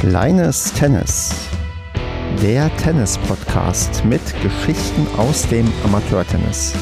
[0.00, 1.30] Kleines Tennis.
[2.42, 6.72] Der Tennis-Podcast mit Geschichten aus dem Amateurtennis.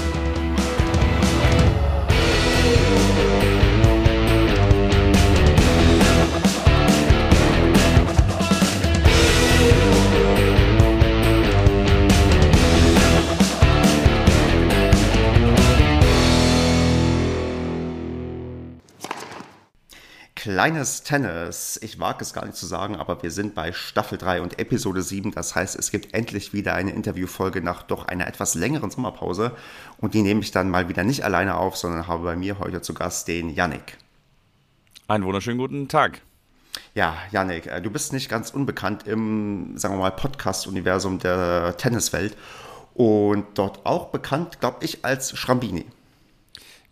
[20.59, 21.79] Kleines Tennis.
[21.85, 25.03] Ich wage es gar nicht zu sagen, aber wir sind bei Staffel 3 und Episode
[25.03, 25.31] 7.
[25.31, 29.53] Das heißt, es gibt endlich wieder eine Interviewfolge nach doch einer etwas längeren Sommerpause.
[29.99, 32.83] Und die nehme ich dann mal wieder nicht alleine auf, sondern habe bei mir heute
[32.83, 33.99] zu Gast den Yannick.
[35.07, 36.23] Einen wunderschönen guten Tag.
[36.93, 42.37] Ja, Yannick, äh, du bist nicht ganz unbekannt im, sagen wir mal, Podcast-Universum der Tenniswelt
[42.95, 45.87] und dort auch bekannt, glaube ich, als Schrambini.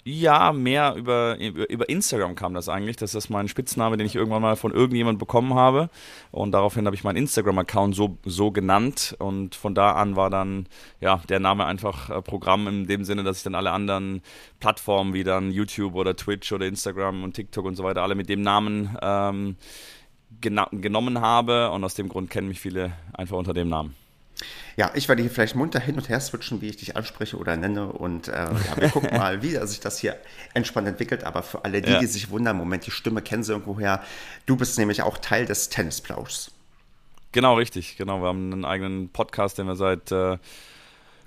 [0.09, 2.97] Ja, mehr über, über Instagram kam das eigentlich.
[2.97, 5.91] Das ist mein Spitzname, den ich irgendwann mal von irgendjemand bekommen habe.
[6.31, 9.17] Und daraufhin habe ich meinen Instagram-Account so, so genannt.
[9.19, 10.69] Und von da an war dann
[11.01, 14.23] ja, der Name einfach äh, Programm in dem Sinne, dass ich dann alle anderen
[14.61, 18.29] Plattformen wie dann YouTube oder Twitch oder Instagram und TikTok und so weiter alle mit
[18.29, 19.57] dem Namen ähm,
[20.41, 21.73] genommen habe.
[21.73, 24.06] Und aus dem Grund kennen mich viele einfach unter dem Namen.
[24.77, 27.57] Ja, ich werde hier vielleicht munter hin und her switchen, wie ich dich anspreche oder
[27.57, 27.91] nenne.
[27.91, 30.17] Und äh, ja, wir gucken mal, wie sich das hier
[30.53, 31.25] entspannt entwickelt.
[31.25, 31.99] Aber für alle die, ja.
[31.99, 34.03] die sich wundern, Moment, die Stimme kennen sie irgendwoher.
[34.45, 36.51] Du bist nämlich auch Teil des Tennisplauschs.
[37.33, 37.97] Genau, richtig.
[37.97, 40.39] Genau, wir haben einen eigenen Podcast, den wir seit äh,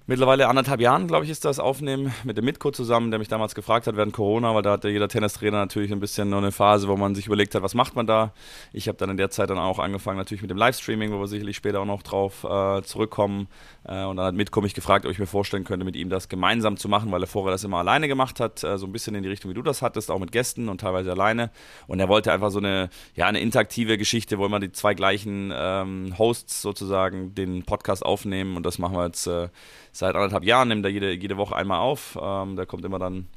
[0.10, 3.54] mittlerweile anderthalb Jahren, glaube ich, ist das aufnehmen mit dem Mitko zusammen, der mich damals
[3.54, 6.88] gefragt hat während Corona, weil da hatte jeder Tennistrainer natürlich ein bisschen nur eine Phase,
[6.88, 8.34] wo man sich überlegt hat, was macht man da.
[8.74, 11.28] Ich habe dann in der Zeit dann auch angefangen natürlich mit dem Livestreaming, wo wir
[11.28, 13.50] sicherlich später auch noch drauf äh, zurückkommen.
[13.88, 16.28] Äh, und dann hat Mitko mich gefragt, ob ich mir vorstellen könnte, mit ihm das
[16.28, 19.14] gemeinsam zu machen, weil er vorher das immer alleine gemacht hat, äh, so ein bisschen
[19.14, 21.52] in die Richtung, wie du das hattest, auch mit Gästen und teilweise alleine.
[21.86, 25.54] Und er wollte einfach so eine, ja, eine interaktive Geschichte, wo immer die zwei gleichen
[25.56, 29.50] ähm, Hosts sozusagen den Podcast aufnehmen und das machen wir jetzt äh,
[29.99, 32.17] seit anderthalb Jahren, nimmt er jede, jede Woche einmal auf.
[32.20, 33.27] Ähm, der kommt immer dann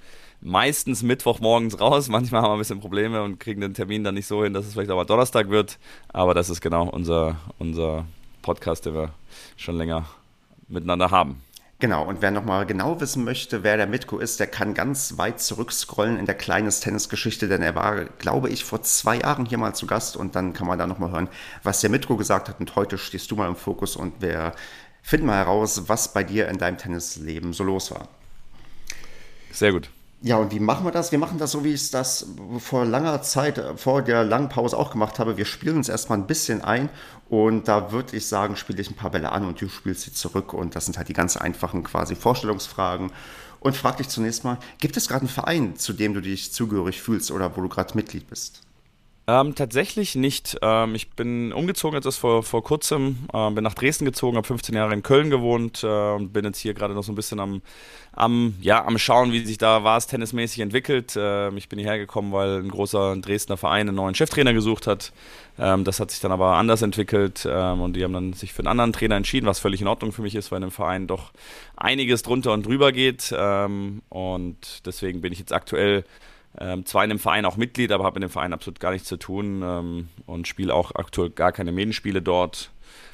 [0.41, 2.09] meistens Mittwochmorgens raus.
[2.09, 4.67] Manchmal haben wir ein bisschen Probleme und kriegen den Termin dann nicht so hin, dass
[4.67, 5.79] es vielleicht aber Donnerstag wird.
[6.09, 8.07] Aber das ist genau unser, unser
[8.43, 9.11] Podcast, den wir
[9.57, 10.07] schon länger
[10.69, 11.43] miteinander haben.
[11.81, 15.41] Genau, und wer nochmal genau wissen möchte, wer der Mitko ist, der kann ganz weit
[15.41, 19.75] zurückscrollen in der kleines Tennisgeschichte, denn er war, glaube ich, vor zwei Jahren hier mal
[19.75, 21.29] zu Gast und dann kann man da nochmal hören,
[21.65, 24.55] was der Mitko gesagt hat und heute stehst du mal im Fokus und wer
[25.03, 28.09] Find mal heraus, was bei dir in deinem Tennisleben so los war.
[29.51, 29.91] Sehr gut.
[30.25, 31.11] Ja, und wie machen wir das?
[31.11, 32.27] Wir machen das so, wie ich es das
[32.59, 35.37] vor langer Zeit, vor der langen Pause auch gemacht habe.
[35.37, 36.91] Wir spielen uns erstmal ein bisschen ein
[37.29, 40.13] und da würde ich sagen, spiele ich ein paar Bälle an und du spielst sie
[40.13, 40.55] zurück.
[40.55, 43.11] Und das sind halt die ganz einfachen quasi Vorstellungsfragen.
[43.59, 47.03] Und frag dich zunächst mal, gibt es gerade einen Verein, zu dem du dich zugehörig
[47.03, 48.63] fühlst oder wo du gerade Mitglied bist?
[49.29, 50.59] Ähm, tatsächlich nicht.
[50.63, 54.75] Ähm, ich bin umgezogen jetzt vor, vor kurzem, ähm, bin nach Dresden gezogen, habe 15
[54.75, 57.63] Jahre in Köln gewohnt äh, und bin jetzt hier gerade noch so ein bisschen am,
[58.11, 61.15] am, ja, am Schauen, wie sich da was tennismäßig entwickelt.
[61.17, 65.13] Ähm, ich bin hierher gekommen, weil ein großer Dresdner Verein einen neuen Cheftrainer gesucht hat.
[65.57, 68.63] Ähm, das hat sich dann aber anders entwickelt ähm, und die haben dann sich für
[68.63, 71.07] einen anderen Trainer entschieden, was völlig in Ordnung für mich ist, weil in einem Verein
[71.07, 71.31] doch
[71.77, 73.33] einiges drunter und drüber geht.
[73.33, 76.05] und deswegen bin ich jetzt aktuell
[76.59, 79.09] ähm, zwar in dem Verein auch Mitglied, aber habe mit dem Verein absolut gar nichts
[79.09, 82.71] zu tun ähm, und spiele auch aktuell gar keine Medienspiele dort.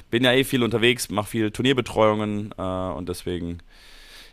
[0.09, 3.59] Bin ja eh viel unterwegs, mache viel Turnierbetreuungen äh, und deswegen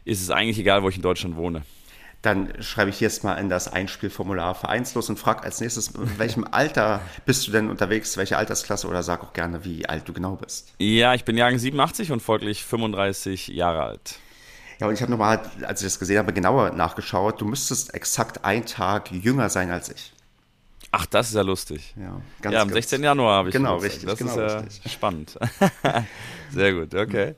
[0.05, 1.63] ist es eigentlich egal, wo ich in Deutschland wohne.
[2.23, 6.45] Dann schreibe ich jetzt mal in das Einspielformular vereinslos und frage als nächstes, in welchem
[6.51, 10.35] Alter bist du denn unterwegs, welche Altersklasse oder sag auch gerne, wie alt du genau
[10.35, 10.75] bist.
[10.79, 14.19] Ja, ich bin Jahrgang 87 und folglich 35 Jahre alt.
[14.79, 17.41] Ja, und ich habe nochmal, als ich das gesehen habe, genauer nachgeschaut.
[17.41, 20.13] Du müsstest exakt einen Tag jünger sein als ich.
[20.93, 21.95] Ach, das ist ja lustig.
[21.99, 23.03] Ja, ganz, ja am 16.
[23.03, 24.07] Januar habe ich Genau, richtig.
[24.07, 24.93] Das genau ist ja richtig.
[24.93, 25.39] spannend.
[26.53, 27.35] Sehr gut, okay.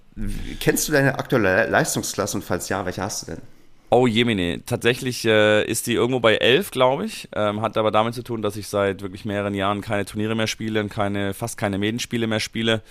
[0.60, 3.42] Kennst du deine aktuelle Leistungsklasse und falls ja, welche hast du denn?
[3.90, 7.28] Oh Jemine, tatsächlich äh, ist die irgendwo bei 11, glaube ich.
[7.34, 10.46] Ähm, hat aber damit zu tun, dass ich seit wirklich mehreren Jahren keine Turniere mehr
[10.46, 12.82] spiele und keine, fast keine Medenspiele mehr spiele.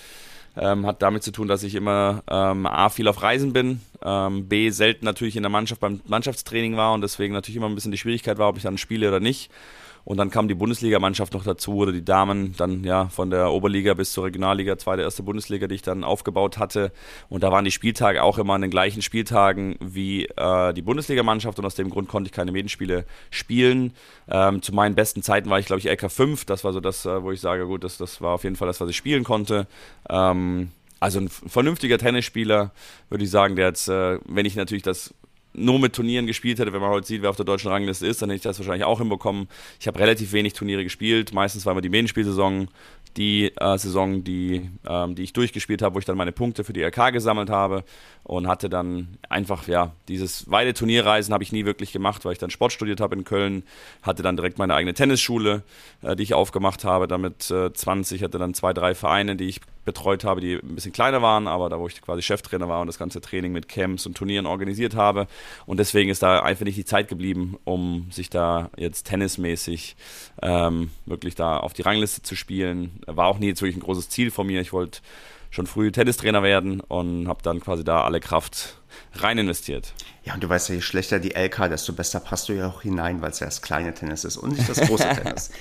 [0.55, 4.47] Ähm, hat damit zu tun, dass ich immer ähm, A, viel auf Reisen bin, ähm,
[4.47, 7.91] B, selten natürlich in der Mannschaft beim Mannschaftstraining war und deswegen natürlich immer ein bisschen
[7.91, 9.51] die Schwierigkeit war, ob ich dann spiele oder nicht.
[10.05, 13.93] Und dann kam die Bundesligamannschaft noch dazu oder die Damen dann ja von der Oberliga
[13.93, 16.93] bis zur Regionalliga, zweite, erste Bundesliga, die ich dann aufgebaut hatte.
[17.27, 21.59] Und da waren die Spieltage auch immer an den gleichen Spieltagen wie äh, die Bundesligamannschaft
[21.59, 23.91] und aus dem Grund konnte ich keine Medenspiele spielen.
[24.29, 26.45] Ähm, zu meinen besten Zeiten war ich, glaube ich, LK 5.
[26.45, 28.69] Das war so das, äh, wo ich sage, gut, das, das war auf jeden Fall
[28.69, 29.67] das, was ich spielen konnte.
[30.09, 32.71] Ähm, also ein vernünftiger Tennisspieler,
[33.09, 35.13] würde ich sagen, der jetzt, äh, wenn ich natürlich das
[35.53, 38.21] nur mit Turnieren gespielt hätte, wenn man heute sieht, wer auf der deutschen Rangliste ist,
[38.21, 39.47] dann hätte ich das wahrscheinlich auch hinbekommen.
[39.79, 41.33] Ich habe relativ wenig Turniere gespielt.
[41.33, 42.67] Meistens war immer die Medienspielsaison
[43.17, 46.73] die äh, Saison, die, ähm, die ich durchgespielt habe, wo ich dann meine Punkte für
[46.73, 47.83] die RK gesammelt habe
[48.23, 52.39] und hatte dann einfach, ja, dieses weite Turnierreisen habe ich nie wirklich gemacht, weil ich
[52.39, 53.63] dann Sport studiert habe in Köln,
[54.03, 55.63] hatte dann direkt meine eigene Tennisschule,
[56.03, 59.61] äh, die ich aufgemacht habe, damit äh, 20, hatte dann zwei, drei Vereine, die ich
[59.87, 62.87] betreut habe, die ein bisschen kleiner waren, aber da, wo ich quasi Cheftrainer war und
[62.87, 65.27] das ganze Training mit Camps und Turnieren organisiert habe.
[65.65, 69.95] Und deswegen ist da einfach nicht die Zeit geblieben, um sich da jetzt tennismäßig
[70.41, 73.01] ähm, wirklich da auf die Rangliste zu spielen.
[73.07, 74.59] War auch nie jetzt wirklich ein großes Ziel von mir.
[74.59, 74.99] Ich wollte
[75.49, 78.79] schon früh Tennistrainer werden und habe dann quasi da alle Kraft
[79.13, 79.93] rein investiert.
[80.25, 82.81] Ja, und du weißt ja, je schlechter die LK, desto besser passt du ja auch
[82.81, 85.51] hinein, weil es ja das kleine Tennis ist und nicht das große Tennis.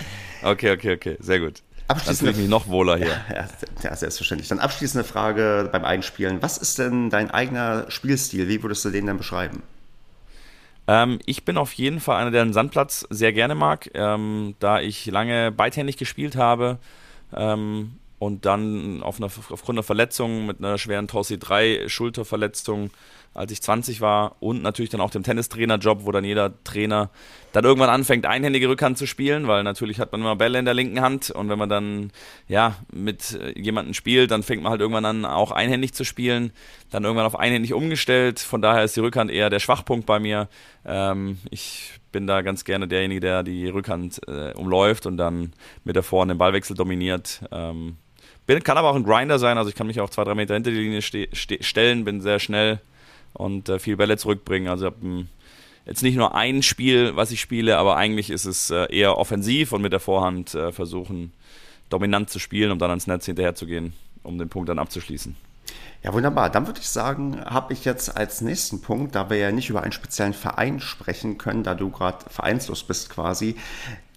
[0.42, 1.62] okay, okay, okay, sehr gut.
[1.88, 3.20] Abschließende, Dann mich noch wohler hier.
[3.32, 3.48] Ja,
[3.82, 4.48] ja, selbstverständlich.
[4.48, 6.42] Dann abschließende Frage beim Einspielen.
[6.42, 8.48] Was ist denn dein eigener Spielstil?
[8.48, 9.62] Wie würdest du den denn beschreiben?
[10.88, 14.80] Ähm, ich bin auf jeden Fall einer, der den Sandplatz sehr gerne mag, ähm, da
[14.80, 16.78] ich lange beidhändig gespielt habe
[17.32, 22.90] ähm, und dann auf einer, aufgrund einer Verletzung mit einer schweren Tossi 3 Schulterverletzung
[23.36, 27.10] als ich 20 war und natürlich dann auch dem Tennistrainerjob, wo dann jeder Trainer
[27.52, 30.74] dann irgendwann anfängt, einhändige Rückhand zu spielen, weil natürlich hat man immer Bälle in der
[30.74, 32.10] linken Hand und wenn man dann
[32.48, 36.52] ja mit äh, jemandem spielt, dann fängt man halt irgendwann an, auch einhändig zu spielen,
[36.90, 38.40] dann irgendwann auf einhändig umgestellt.
[38.40, 40.48] Von daher ist die Rückhand eher der Schwachpunkt bei mir.
[40.86, 45.52] Ähm, ich bin da ganz gerne derjenige, der die Rückhand äh, umläuft und dann
[45.84, 47.42] mit der Vorhand den Ballwechsel dominiert.
[47.52, 47.98] Ähm,
[48.46, 50.54] bin, kann aber auch ein Grinder sein, also ich kann mich auch zwei, drei Meter
[50.54, 52.80] hinter die Linie ste ste stellen, bin sehr schnell
[53.36, 54.68] und äh, viel Bälle zurückbringen.
[54.68, 55.28] Also ich habe hm,
[55.84, 59.72] jetzt nicht nur ein Spiel, was ich spiele, aber eigentlich ist es äh, eher offensiv
[59.72, 61.32] und mit der Vorhand äh, versuchen,
[61.90, 63.92] dominant zu spielen, um dann ans Netz hinterher zu gehen,
[64.22, 65.36] um den Punkt dann abzuschließen.
[66.02, 66.50] Ja, wunderbar.
[66.50, 69.82] Dann würde ich sagen, habe ich jetzt als nächsten Punkt, da wir ja nicht über
[69.82, 73.56] einen speziellen Verein sprechen können, da du gerade vereinslos bist quasi,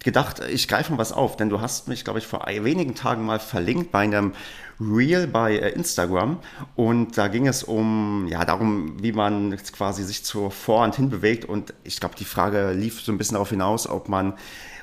[0.02, 3.24] gedacht, ich greife mal was auf, denn du hast mich, glaube ich, vor wenigen Tagen
[3.24, 4.34] mal verlinkt bei einem
[4.80, 6.38] Reel bei äh, Instagram.
[6.76, 11.44] Und da ging es um, ja, darum, wie man quasi sich zur Vorhand hinbewegt.
[11.44, 14.34] Und ich glaube, die Frage lief so ein bisschen darauf hinaus, ob man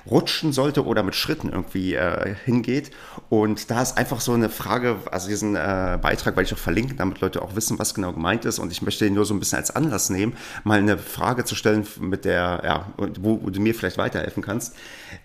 [0.09, 2.92] rutschen sollte oder mit Schritten irgendwie äh, hingeht.
[3.30, 6.95] Und da ist einfach so eine Frage, also diesen äh, Beitrag, weil ich auch verlinke,
[6.95, 8.59] damit Leute auch wissen, was genau gemeint ist.
[8.59, 11.56] Und ich möchte ihn nur so ein bisschen als Anlass nehmen, mal eine Frage zu
[11.56, 14.75] stellen, mit der, ja, wo, wo du mir vielleicht weiterhelfen kannst.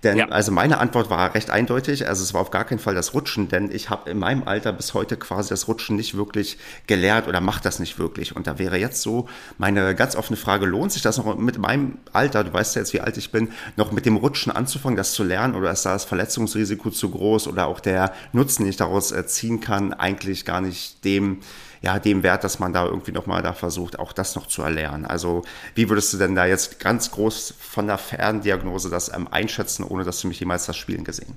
[0.02, 0.28] Denn ja.
[0.28, 2.08] also meine Antwort war recht eindeutig.
[2.08, 4.72] Also es war auf gar keinen Fall das Rutschen, denn ich habe in meinem Alter
[4.72, 8.34] bis heute quasi das Rutschen nicht wirklich gelehrt oder mache das nicht wirklich.
[8.34, 11.98] Und da wäre jetzt so meine ganz offene Frage, lohnt sich das noch mit meinem
[12.12, 14.71] Alter, du weißt ja jetzt, wie alt ich bin, noch mit dem Rutschen anzufangen?
[14.72, 18.62] Anzufangen, das zu lernen oder ist da das Verletzungsrisiko zu groß oder auch der Nutzen,
[18.62, 21.40] den ich daraus äh, ziehen kann, eigentlich gar nicht dem,
[21.82, 25.04] ja, dem Wert, dass man da irgendwie nochmal da versucht, auch das noch zu erlernen.
[25.04, 25.42] Also
[25.74, 30.04] wie würdest du denn da jetzt ganz groß von der Ferndiagnose das ähm, einschätzen, ohne
[30.04, 31.36] dass du mich jemals das Spielen gesehen?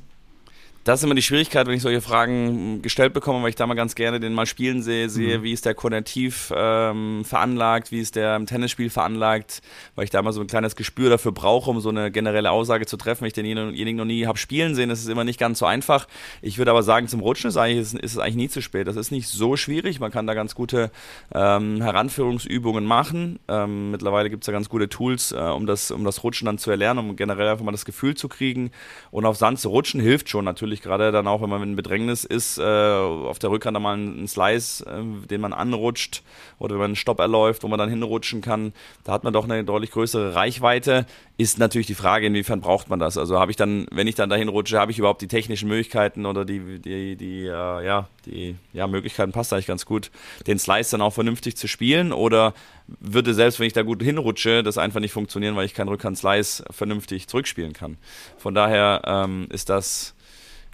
[0.85, 3.73] Das ist immer die Schwierigkeit, wenn ich solche Fragen gestellt bekomme, weil ich da mal
[3.73, 5.43] ganz gerne den mal spielen sehe, sehe, mhm.
[5.43, 9.63] wie ist der koordinativ ähm, veranlagt, wie ist der im Tennisspiel veranlagt,
[9.95, 12.85] weil ich da mal so ein kleines Gespür dafür brauche, um so eine generelle Aussage
[12.85, 13.21] zu treffen.
[13.21, 16.07] Wenn ich denjenigen noch nie habe spielen sehen, das ist immer nicht ganz so einfach.
[16.43, 18.87] Ich würde aber sagen, zum Rutschen ist, eigentlich, ist, ist es eigentlich nie zu spät.
[18.87, 19.99] Das ist nicht so schwierig.
[19.99, 20.91] Man kann da ganz gute
[21.33, 23.39] ähm, Heranführungsübungen machen.
[23.47, 26.59] Ähm, mittlerweile gibt es da ganz gute Tools, äh, um, das, um das Rutschen dann
[26.59, 28.69] zu erlernen, um generell einfach mal das Gefühl zu kriegen.
[29.09, 31.75] Und auf Sand zu rutschen hilft schon natürlich natürlich gerade dann auch, wenn man in
[31.75, 36.23] Bedrängnis ist, äh, auf der Rückhand mal einen Slice, äh, den man anrutscht
[36.59, 38.73] oder wenn man einen Stopp erläuft, wo man dann hinrutschen kann.
[39.03, 41.05] Da hat man doch eine deutlich größere Reichweite.
[41.37, 43.17] Ist natürlich die Frage, inwiefern braucht man das?
[43.17, 46.25] Also habe ich dann, wenn ich dann dahin rutsche, habe ich überhaupt die technischen Möglichkeiten
[46.25, 50.11] oder die, die, die, äh, ja, die ja, Möglichkeiten passt eigentlich ganz gut,
[50.47, 52.53] den Slice dann auch vernünftig zu spielen oder
[52.87, 56.65] würde selbst, wenn ich da gut hinrutsche, das einfach nicht funktionieren, weil ich keinen Rückhand-Slice
[56.69, 57.97] vernünftig zurückspielen kann.
[58.37, 60.14] Von daher ähm, ist das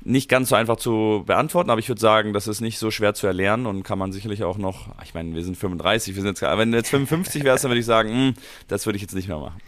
[0.04, 3.14] nicht ganz so einfach zu beantworten, aber ich würde sagen, das ist nicht so schwer
[3.14, 6.40] zu erlernen und kann man sicherlich auch noch, ich meine, wir sind 35, wir sind
[6.40, 8.34] jetzt, wenn du jetzt 55 wärst, dann würde ich sagen, mh, hm,
[8.68, 9.62] das würde ich jetzt nicht mehr machen.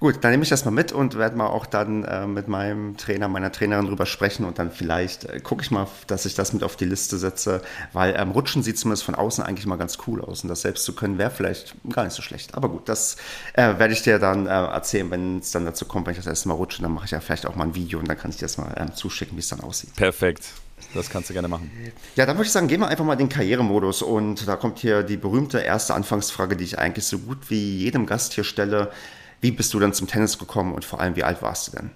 [0.00, 2.96] Gut, dann nehme ich das mal mit und werde mal auch dann äh, mit meinem
[2.96, 6.54] Trainer, meiner Trainerin drüber sprechen und dann vielleicht äh, gucke ich mal, dass ich das
[6.54, 7.60] mit auf die Liste setze,
[7.92, 10.84] weil ähm, Rutschen sieht zumindest von außen eigentlich mal ganz cool aus und das selbst
[10.84, 12.54] zu können wäre vielleicht gar nicht so schlecht.
[12.54, 13.18] Aber gut, das
[13.52, 16.26] äh, werde ich dir dann äh, erzählen, wenn es dann dazu kommt, wenn ich das
[16.26, 18.30] erste Mal rutsche, dann mache ich ja vielleicht auch mal ein Video und dann kann
[18.30, 19.94] ich dir das mal ähm, zuschicken, wie es dann aussieht.
[19.96, 20.46] Perfekt.
[20.94, 21.70] Das kannst du gerne machen.
[22.16, 24.00] Ja, dann würde ich sagen, gehen wir einfach mal in den Karrieremodus.
[24.00, 28.06] Und da kommt hier die berühmte erste Anfangsfrage, die ich eigentlich so gut wie jedem
[28.06, 28.90] Gast hier stelle.
[29.40, 31.90] Wie bist du dann zum Tennis gekommen und vor allem, wie alt warst du denn?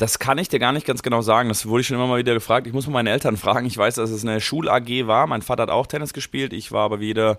[0.00, 1.50] Das kann ich dir gar nicht ganz genau sagen.
[1.50, 2.66] Das wurde ich schon immer mal wieder gefragt.
[2.66, 3.66] Ich muss mal meine Eltern fragen.
[3.66, 5.26] Ich weiß, dass es eine Schul-AG war.
[5.26, 6.54] Mein Vater hat auch Tennis gespielt.
[6.54, 7.36] Ich war aber wie oder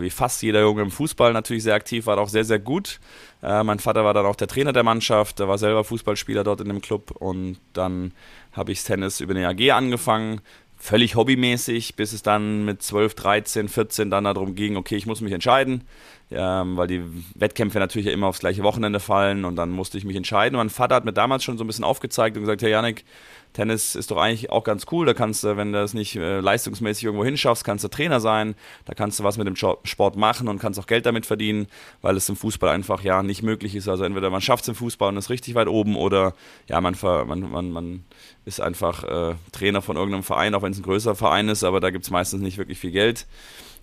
[0.00, 3.00] wie fast jeder Junge im Fußball natürlich sehr aktiv, war auch sehr, sehr gut.
[3.42, 5.40] Äh, mein Vater war dann auch der Trainer der Mannschaft.
[5.40, 7.10] Er war selber Fußballspieler dort in dem Club.
[7.10, 8.12] Und dann
[8.52, 10.40] habe ich Tennis über eine AG angefangen
[10.84, 15.22] völlig hobbymäßig, bis es dann mit 12, 13, 14 dann darum ging, okay, ich muss
[15.22, 15.84] mich entscheiden,
[16.30, 17.02] ähm, weil die
[17.34, 20.56] Wettkämpfe natürlich immer aufs gleiche Wochenende fallen und dann musste ich mich entscheiden.
[20.56, 23.04] Und mein Vater hat mir damals schon so ein bisschen aufgezeigt und gesagt, Herr Janik,
[23.52, 25.06] Tennis ist doch eigentlich auch ganz cool.
[25.06, 28.56] Da kannst du, wenn du es nicht äh, leistungsmäßig irgendwo hinschaffst, kannst du Trainer sein.
[28.84, 31.68] Da kannst du was mit dem Sport machen und kannst auch Geld damit verdienen,
[32.02, 33.88] weil es im Fußball einfach ja nicht möglich ist.
[33.88, 36.34] Also entweder man schafft es im Fußball und ist richtig weit oben oder
[36.68, 38.04] ja, man, man, man, man
[38.44, 41.78] ist einfach äh, Trainer von irgendeinem Verein, auch wenn es ein größerer Verein ist, aber
[41.78, 43.26] da gibt es meistens nicht wirklich viel Geld.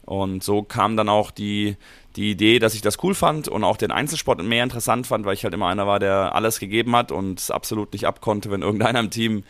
[0.04, 1.78] Und so kam dann auch die,
[2.16, 5.34] die Idee, dass ich das cool fand und auch den Einzelsport mehr interessant fand, weil
[5.34, 8.62] ich halt immer einer war, der alles gegeben hat und es absolut nicht abkonnte, wenn
[8.62, 9.44] irgendeiner im Team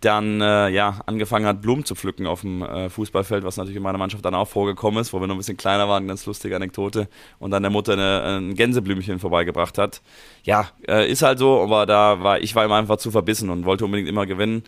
[0.00, 3.82] dann äh, ja, angefangen hat, Blumen zu pflücken auf dem äh, Fußballfeld, was natürlich in
[3.82, 6.56] meiner Mannschaft dann auch vorgekommen ist, wo wir noch ein bisschen kleiner waren, ganz lustige
[6.56, 10.00] Anekdote, und dann der Mutter eine, ein Gänseblümchen vorbeigebracht hat.
[10.42, 13.66] Ja, äh, ist halt so, aber da war ich war immer einfach zu verbissen und
[13.66, 14.64] wollte unbedingt immer gewinnen.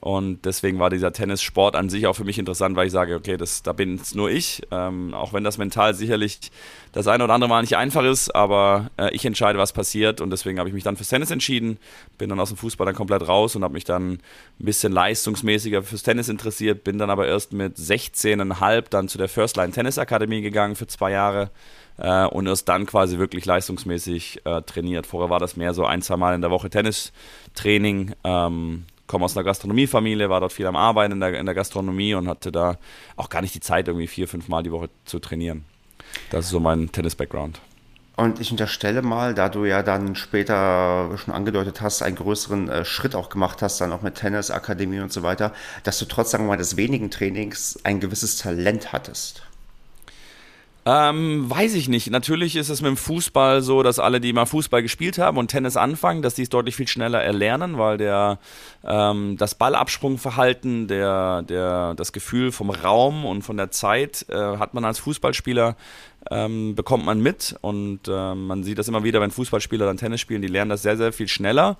[0.00, 3.36] Und deswegen war dieser Tennissport an sich auch für mich interessant, weil ich sage, okay,
[3.36, 4.62] das, da bin es nur ich.
[4.70, 6.38] Ähm, auch wenn das mental sicherlich
[6.92, 10.20] das eine oder andere Mal nicht einfach ist, aber äh, ich entscheide, was passiert.
[10.20, 11.78] Und deswegen habe ich mich dann fürs Tennis entschieden,
[12.16, 14.20] bin dann aus dem Fußball dann komplett raus und habe mich dann ein
[14.58, 19.56] bisschen leistungsmäßiger fürs Tennis interessiert, bin dann aber erst mit 16,5 dann zu der First
[19.56, 21.50] Line Tennis Akademie gegangen für zwei Jahre
[21.96, 25.06] äh, und erst dann quasi wirklich leistungsmäßig äh, trainiert.
[25.06, 28.14] Vorher war das mehr so ein, zwei Mal in der Woche Tennistraining.
[28.22, 32.14] Ähm, komme aus einer Gastronomiefamilie, war dort viel am Arbeiten in der, in der Gastronomie
[32.14, 32.76] und hatte da
[33.16, 35.64] auch gar nicht die Zeit, irgendwie vier, fünf Mal die Woche zu trainieren.
[36.30, 37.60] Das ist so mein Tennis-Background.
[38.16, 42.84] Und ich unterstelle mal, da du ja dann später schon angedeutet hast, einen größeren äh,
[42.84, 45.52] Schritt auch gemacht hast, dann auch mit Tennis, Akademie und so weiter,
[45.84, 49.47] dass du trotz, sagen wir mal, des wenigen Trainings ein gewisses Talent hattest.
[50.90, 52.10] Ähm, weiß ich nicht.
[52.10, 55.48] Natürlich ist es mit dem Fußball so, dass alle, die mal Fußball gespielt haben und
[55.48, 58.38] Tennis anfangen, dass die es deutlich viel schneller erlernen, weil der,
[58.84, 64.72] ähm, das Ballabsprungverhalten, der, der, das Gefühl vom Raum und von der Zeit äh, hat
[64.72, 65.76] man als Fußballspieler
[66.30, 70.22] ähm, bekommt man mit und äh, man sieht das immer wieder, wenn Fußballspieler dann Tennis
[70.22, 71.76] spielen, die lernen das sehr, sehr viel schneller.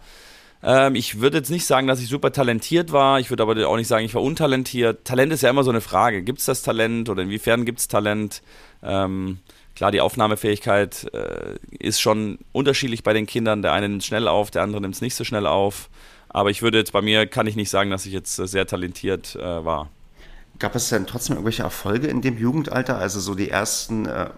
[0.63, 3.21] Ähm, ich würde jetzt nicht sagen, dass ich super talentiert war.
[3.21, 5.05] Ich würde aber auch nicht sagen, ich war untalentiert.
[5.05, 6.23] Talent ist ja immer so eine Frage.
[6.23, 8.43] Gibt es das Talent oder inwiefern gibt es Talent?
[8.83, 9.39] Ähm,
[9.77, 13.63] klar, die Aufnahmefähigkeit äh, ist schon unterschiedlich bei den Kindern.
[13.63, 15.89] Der eine nimmt es schnell auf, der andere nimmt es nicht so schnell auf.
[16.29, 19.37] Aber ich würde jetzt bei mir, kann ich nicht sagen, dass ich jetzt sehr talentiert
[19.37, 19.91] äh, war.
[20.59, 22.99] Gab es denn trotzdem irgendwelche Erfolge in dem Jugendalter?
[22.99, 24.29] Also so die ersten, äh,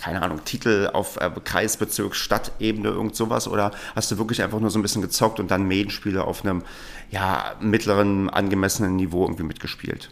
[0.00, 3.48] keine Ahnung, Titel auf äh, Kreisbezirk, Stadtebene, irgend sowas?
[3.48, 6.62] Oder hast du wirklich einfach nur so ein bisschen gezockt und dann Medenspiele auf einem
[7.10, 10.10] ja, mittleren, angemessenen Niveau irgendwie mitgespielt?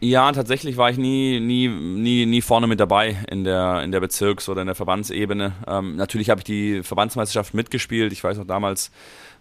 [0.00, 4.00] Ja, tatsächlich war ich nie, nie, nie, nie vorne mit dabei in der, in der
[4.00, 5.54] Bezirks- oder in der Verbandsebene.
[5.66, 8.12] Ähm, natürlich habe ich die Verbandsmeisterschaft mitgespielt.
[8.12, 8.92] Ich weiß noch damals,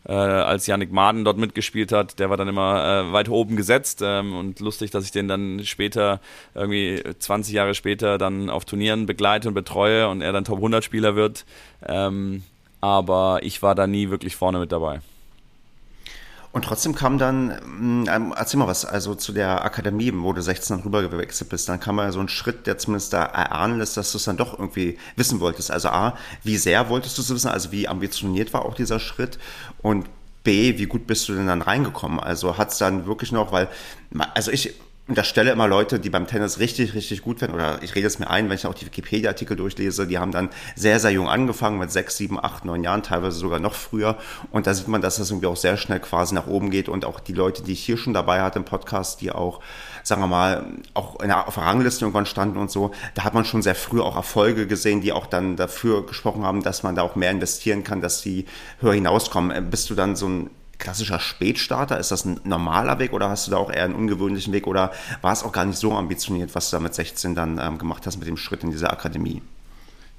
[0.08, 4.02] äh, als Yannick Maden dort mitgespielt hat, der war dann immer äh, weit oben gesetzt
[4.04, 6.22] ähm, und lustig, dass ich den dann später,
[6.56, 10.84] irgendwie 20 Jahre später, dann auf Turnieren begleite und betreue und er dann Top 100
[10.84, 11.46] Spieler wird.
[11.86, 12.44] Ähm,
[12.80, 15.02] aber ich war da nie wirklich vorne mit dabei.
[16.52, 20.42] Und trotzdem kam dann, mm, ähm, erzähl mal was, also zu der Akademie, wo du
[20.42, 23.78] 16 dann rüber gewechselt bist, dann kam ja so ein Schritt, der zumindest da erahnen
[23.78, 25.72] lässt, dass du es dann doch irgendwie wissen wolltest.
[25.72, 29.38] Also A, wie sehr wolltest du es wissen, also wie ambitioniert war auch dieser Schritt
[29.82, 30.08] und
[30.44, 32.20] B, wie gut bist du denn dann reingekommen?
[32.22, 33.68] Also hat es dann wirklich noch, weil,
[34.34, 34.76] also ich
[35.08, 38.30] unterstelle immer Leute, die beim Tennis richtig, richtig gut werden, oder ich rede es mir
[38.30, 41.92] ein, wenn ich auch die Wikipedia-Artikel durchlese, die haben dann sehr, sehr jung angefangen, mit
[41.92, 44.18] sechs, sieben, acht, neun Jahren, teilweise sogar noch früher.
[44.52, 46.90] Und da sieht man, dass das irgendwie auch sehr schnell quasi nach oben geht.
[46.90, 49.62] Und auch die Leute, die ich hier schon dabei hatte im Podcast, die auch,
[50.04, 53.34] sagen wir mal, auch in der, auf der Rangliste irgendwann standen und so, da hat
[53.34, 56.96] man schon sehr früh auch Erfolge gesehen, die auch dann dafür gesprochen haben, dass man
[56.96, 58.46] da auch mehr investieren kann, dass sie
[58.82, 59.70] höher hinauskommen.
[59.70, 61.98] Bist du dann so ein klassischer Spätstarter?
[61.98, 64.92] Ist das ein normaler Weg oder hast du da auch eher einen ungewöhnlichen Weg oder
[65.22, 68.06] war es auch gar nicht so ambitioniert, was du da mit 16 dann ähm, gemacht
[68.06, 69.42] hast mit dem Schritt in diese Akademie?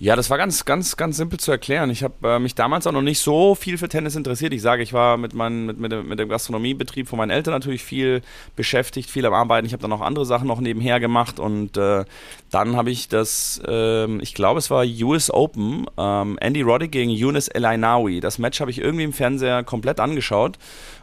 [0.00, 1.90] Ja, das war ganz, ganz, ganz simpel zu erklären.
[1.90, 4.52] Ich habe äh, mich damals auch noch nicht so viel für Tennis interessiert.
[4.52, 7.52] Ich sage, ich war mit, mein, mit, mit, dem, mit dem Gastronomiebetrieb von meinen Eltern
[7.52, 8.22] natürlich viel
[8.54, 9.66] beschäftigt, viel am Arbeiten.
[9.66, 12.04] Ich habe dann auch andere Sachen noch nebenher gemacht und äh,
[12.52, 17.10] dann habe ich das, äh, ich glaube, es war US Open, ähm, Andy Roddick gegen
[17.10, 18.20] Yunus El Ainawi.
[18.20, 20.58] Das Match habe ich irgendwie im Fernseher komplett angeschaut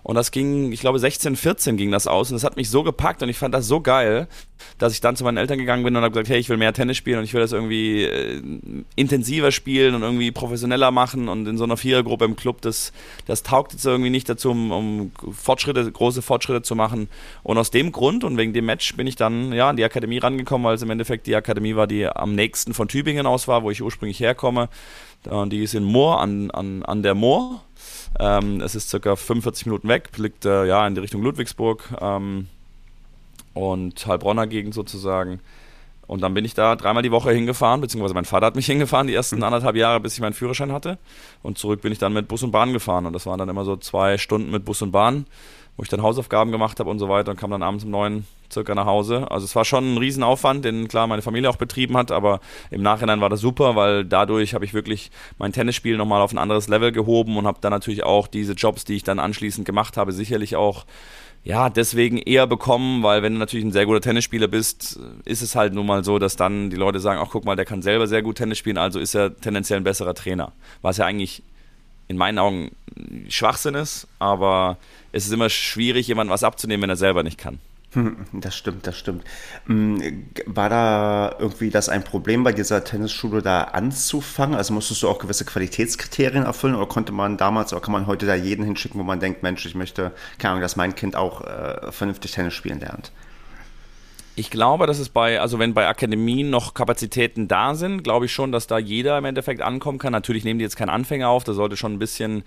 [0.06, 2.84] und das ging, ich glaube, 16, 14 ging das aus und das hat mich so
[2.84, 4.28] gepackt und ich fand das so geil,
[4.78, 6.74] dass ich dann zu meinen Eltern gegangen bin und habe gesagt, hey, ich will mehr
[6.74, 8.40] Tennis spielen und ich will das irgendwie äh,
[8.96, 12.94] intensiver spielen und irgendwie professioneller machen und in so einer Vierergruppe im Club, das,
[13.26, 17.10] das taugt jetzt irgendwie nicht dazu, um, um Fortschritte, große Fortschritte zu machen.
[17.42, 20.20] Und aus dem Grund und wegen dem Match bin ich dann ja an die Akademie
[20.20, 23.64] rangekommen, weil es im Endeffekt die Akademie war, die am nächsten von Tübingen aus war,
[23.64, 24.70] wo ich ursprünglich herkomme.
[25.48, 27.65] Die ist in Moor, an, an, an der Moor.
[28.20, 31.96] Ähm, es ist circa 45 Minuten weg, liegt äh, ja in die Richtung Ludwigsburg.
[32.00, 32.48] Ähm,
[33.56, 35.40] und Heilbronner Gegend sozusagen.
[36.08, 39.08] Und dann bin ich da dreimal die Woche hingefahren, beziehungsweise mein Vater hat mich hingefahren,
[39.08, 41.00] die ersten anderthalb Jahre, bis ich meinen Führerschein hatte.
[41.42, 43.08] Und zurück bin ich dann mit Bus und Bahn gefahren.
[43.08, 45.26] Und das waren dann immer so zwei Stunden mit Bus und Bahn,
[45.78, 48.26] wo ich dann Hausaufgaben gemacht habe und so weiter und kam dann abends um neun
[48.52, 49.30] circa nach Hause.
[49.30, 52.40] Also es war schon ein Riesenaufwand, den klar meine Familie auch betrieben hat, aber
[52.72, 56.38] im Nachhinein war das super, weil dadurch habe ich wirklich mein Tennisspiel nochmal auf ein
[56.38, 59.98] anderes Level gehoben und habe dann natürlich auch diese Jobs, die ich dann anschließend gemacht
[59.98, 60.86] habe, sicherlich auch
[61.44, 65.56] ja, deswegen eher bekommen, weil wenn du natürlich ein sehr guter Tennisspieler bist, ist es
[65.56, 68.08] halt nun mal so, dass dann die Leute sagen, ach guck mal, der kann selber
[68.08, 70.54] sehr gut Tennis spielen, also ist er tendenziell ein besserer Trainer.
[70.82, 71.44] Was ja eigentlich
[72.08, 72.72] in meinen Augen
[73.30, 74.78] Schwachsinn ist, aber
[75.12, 77.60] es ist immer schwierig, jemandem was abzunehmen, wenn er selber nicht kann.
[78.34, 79.24] Das stimmt, das stimmt.
[79.68, 80.00] Mm,
[80.46, 84.56] war da irgendwie das ein Problem bei dieser Tennisschule da anzufangen?
[84.56, 88.26] Also musstest du auch gewisse Qualitätskriterien erfüllen oder konnte man damals oder kann man heute
[88.26, 91.42] da jeden hinschicken, wo man denkt, Mensch, ich möchte, keine Ahnung, dass mein Kind auch
[91.42, 93.12] äh, vernünftig Tennis spielen lernt?
[94.38, 98.34] Ich glaube, dass es bei, also wenn bei Akademien noch Kapazitäten da sind, glaube ich
[98.34, 100.12] schon, dass da jeder im Endeffekt ankommen kann.
[100.12, 102.44] Natürlich nehmen die jetzt keinen Anfänger auf, da sollte schon ein bisschen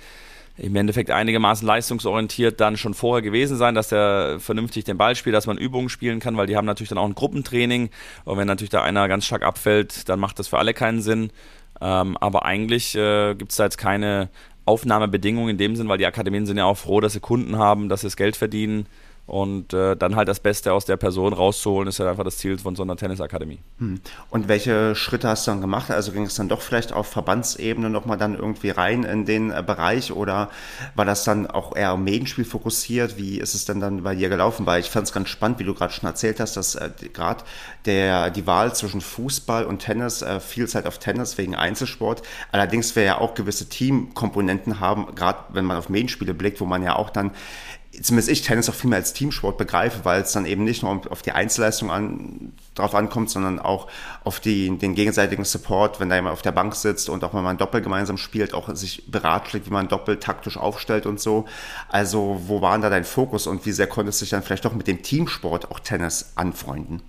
[0.59, 5.35] im Endeffekt einigermaßen leistungsorientiert dann schon vorher gewesen sein, dass der vernünftig den Ball spielt,
[5.35, 7.91] dass man Übungen spielen kann, weil die haben natürlich dann auch ein Gruppentraining.
[8.25, 11.31] Und wenn natürlich da einer ganz stark abfällt, dann macht das für alle keinen Sinn.
[11.81, 14.29] Ähm, aber eigentlich äh, gibt es da jetzt keine
[14.65, 17.89] Aufnahmebedingungen in dem Sinn, weil die Akademien sind ja auch froh, dass sie Kunden haben,
[17.89, 18.87] dass sie das Geld verdienen.
[19.29, 22.57] Und äh, dann halt das Beste aus der Person rauszuholen, ist halt einfach das Ziel
[22.57, 23.59] von so einer Tennisakademie.
[23.79, 24.01] Hm.
[24.31, 25.91] Und welche Schritte hast du dann gemacht?
[25.91, 29.63] Also ging es dann doch vielleicht auf Verbandsebene nochmal dann irgendwie rein in den äh,
[29.65, 30.49] Bereich oder
[30.95, 33.19] war das dann auch eher am Medienspiel fokussiert?
[33.19, 34.65] Wie ist es denn dann bei dir gelaufen?
[34.65, 37.45] Weil ich fand es ganz spannend, wie du gerade schon erzählt hast, dass äh, gerade
[37.87, 42.23] die Wahl zwischen Fußball und Tennis äh, viel Zeit auf Tennis wegen Einzelsport.
[42.53, 46.83] Allerdings wir ja auch gewisse Teamkomponenten haben, gerade wenn man auf Medienspiele blickt, wo man
[46.83, 47.31] ja auch dann
[48.03, 51.01] zumindest ich Tennis auch viel mehr als Teamsport begreife, weil es dann eben nicht nur
[51.11, 53.89] auf die Einzelleistung an, drauf ankommt, sondern auch
[54.25, 57.43] auf die, den gegenseitigen Support, wenn da jemand auf der Bank sitzt und auch wenn
[57.43, 61.47] man Doppel gemeinsam spielt, auch sich beratschlägt, wie man Doppel taktisch aufstellt und so.
[61.89, 64.75] Also wo war da dein Fokus und wie sehr konntest du dich dann vielleicht doch
[64.75, 67.03] mit dem Teamsport auch Tennis anfreunden?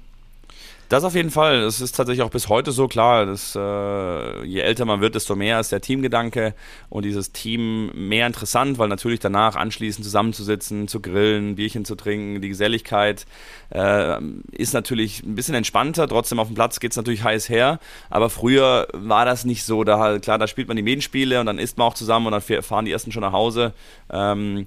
[0.89, 1.57] Das auf jeden Fall.
[1.59, 5.35] Es ist tatsächlich auch bis heute so klar, dass äh, je älter man wird, desto
[5.35, 6.55] mehr ist der Teamgedanke
[6.89, 12.41] und dieses Team mehr interessant, weil natürlich danach anschließend zusammenzusitzen, zu grillen, Bierchen zu trinken,
[12.41, 13.27] die Geselligkeit
[13.69, 14.19] äh,
[14.51, 16.07] ist natürlich ein bisschen entspannter.
[16.07, 17.79] Trotzdem auf dem Platz geht es natürlich heiß her.
[18.09, 19.83] Aber früher war das nicht so.
[19.83, 22.63] Da klar, da spielt man die Medienspiele und dann isst man auch zusammen und dann
[22.63, 23.75] fahren die ersten schon nach Hause.
[24.09, 24.65] Ähm,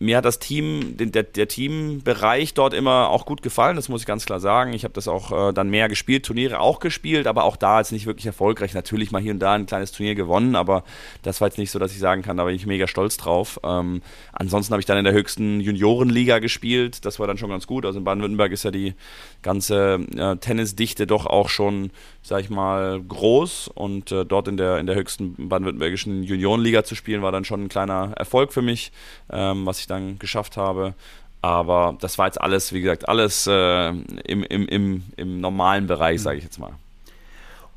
[0.00, 4.06] mir hat das Team, der, der Teambereich dort immer auch gut gefallen, das muss ich
[4.06, 4.72] ganz klar sagen.
[4.72, 7.92] Ich habe das auch äh, dann mehr gespielt, Turniere auch gespielt, aber auch da jetzt
[7.92, 8.72] nicht wirklich erfolgreich.
[8.72, 10.84] Natürlich mal hier und da ein kleines Turnier gewonnen, aber
[11.22, 13.60] das war jetzt nicht so, dass ich sagen kann, da bin ich mega stolz drauf.
[13.62, 14.00] Ähm,
[14.32, 17.84] ansonsten habe ich dann in der höchsten Juniorenliga gespielt, das war dann schon ganz gut.
[17.84, 18.94] Also in Baden-Württemberg ist ja die
[19.42, 21.90] ganze äh, Tennisdichte doch auch schon,
[22.22, 26.94] sag ich mal, groß und äh, dort in der, in der höchsten baden-württembergischen Juniorenliga zu
[26.94, 28.92] spielen, war dann schon ein kleiner Erfolg für mich,
[29.30, 30.94] ähm, was ich dann geschafft habe.
[31.42, 36.20] Aber das war jetzt alles, wie gesagt, alles äh, im, im, im, im normalen Bereich,
[36.20, 36.72] sage ich jetzt mal.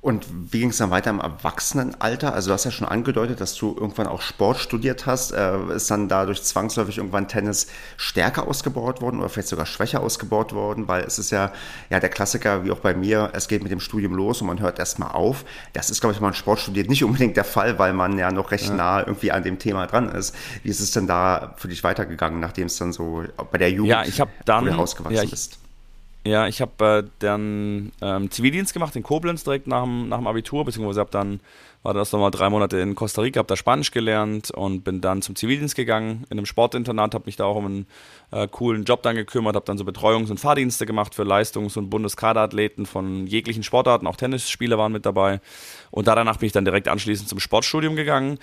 [0.04, 2.34] Und wie ging es dann weiter im Erwachsenenalter?
[2.34, 5.32] Also du hast ja schon angedeutet, dass du irgendwann auch Sport studiert hast.
[5.32, 10.52] Äh, ist dann dadurch zwangsläufig irgendwann Tennis stärker ausgebaut worden oder vielleicht sogar schwächer ausgebaut
[10.52, 10.90] worden?
[10.90, 11.54] Weil es ist ja,
[11.90, 14.60] ja der Klassiker, wie auch bei mir, es geht mit dem Studium los und man
[14.60, 15.46] hört erstmal auf.
[15.72, 18.30] Das ist, glaube ich, wenn man Sport studiert, nicht unbedingt der Fall, weil man ja
[18.30, 18.76] noch recht ja.
[18.76, 20.36] nah irgendwie an dem Thema dran ist.
[20.64, 23.92] Wie ist es denn da für dich weitergegangen, nachdem es dann so bei der Jugend
[23.92, 25.63] ja, ich dann, rausgewachsen ja, ich, bist?
[26.26, 30.28] Ja, ich habe äh, dann ähm, Zivildienst gemacht in Koblenz direkt nach dem, nach dem
[30.28, 31.42] Abitur, beziehungsweise habe dann,
[31.84, 35.22] war das nochmal drei Monate in Costa Rica, habe da Spanisch gelernt und bin dann
[35.22, 37.88] zum Zivildienst gegangen in einem Sportinternat, habe mich da auch um einen
[38.32, 41.90] äh, coolen Job dann gekümmert, habe dann so Betreuungs- und Fahrdienste gemacht für Leistungs- und
[41.90, 45.42] Bundeskaderathleten von jeglichen Sportarten, auch Tennisspieler waren mit dabei.
[45.92, 48.40] Und da danach bin ich dann direkt anschließend zum Sportstudium gegangen,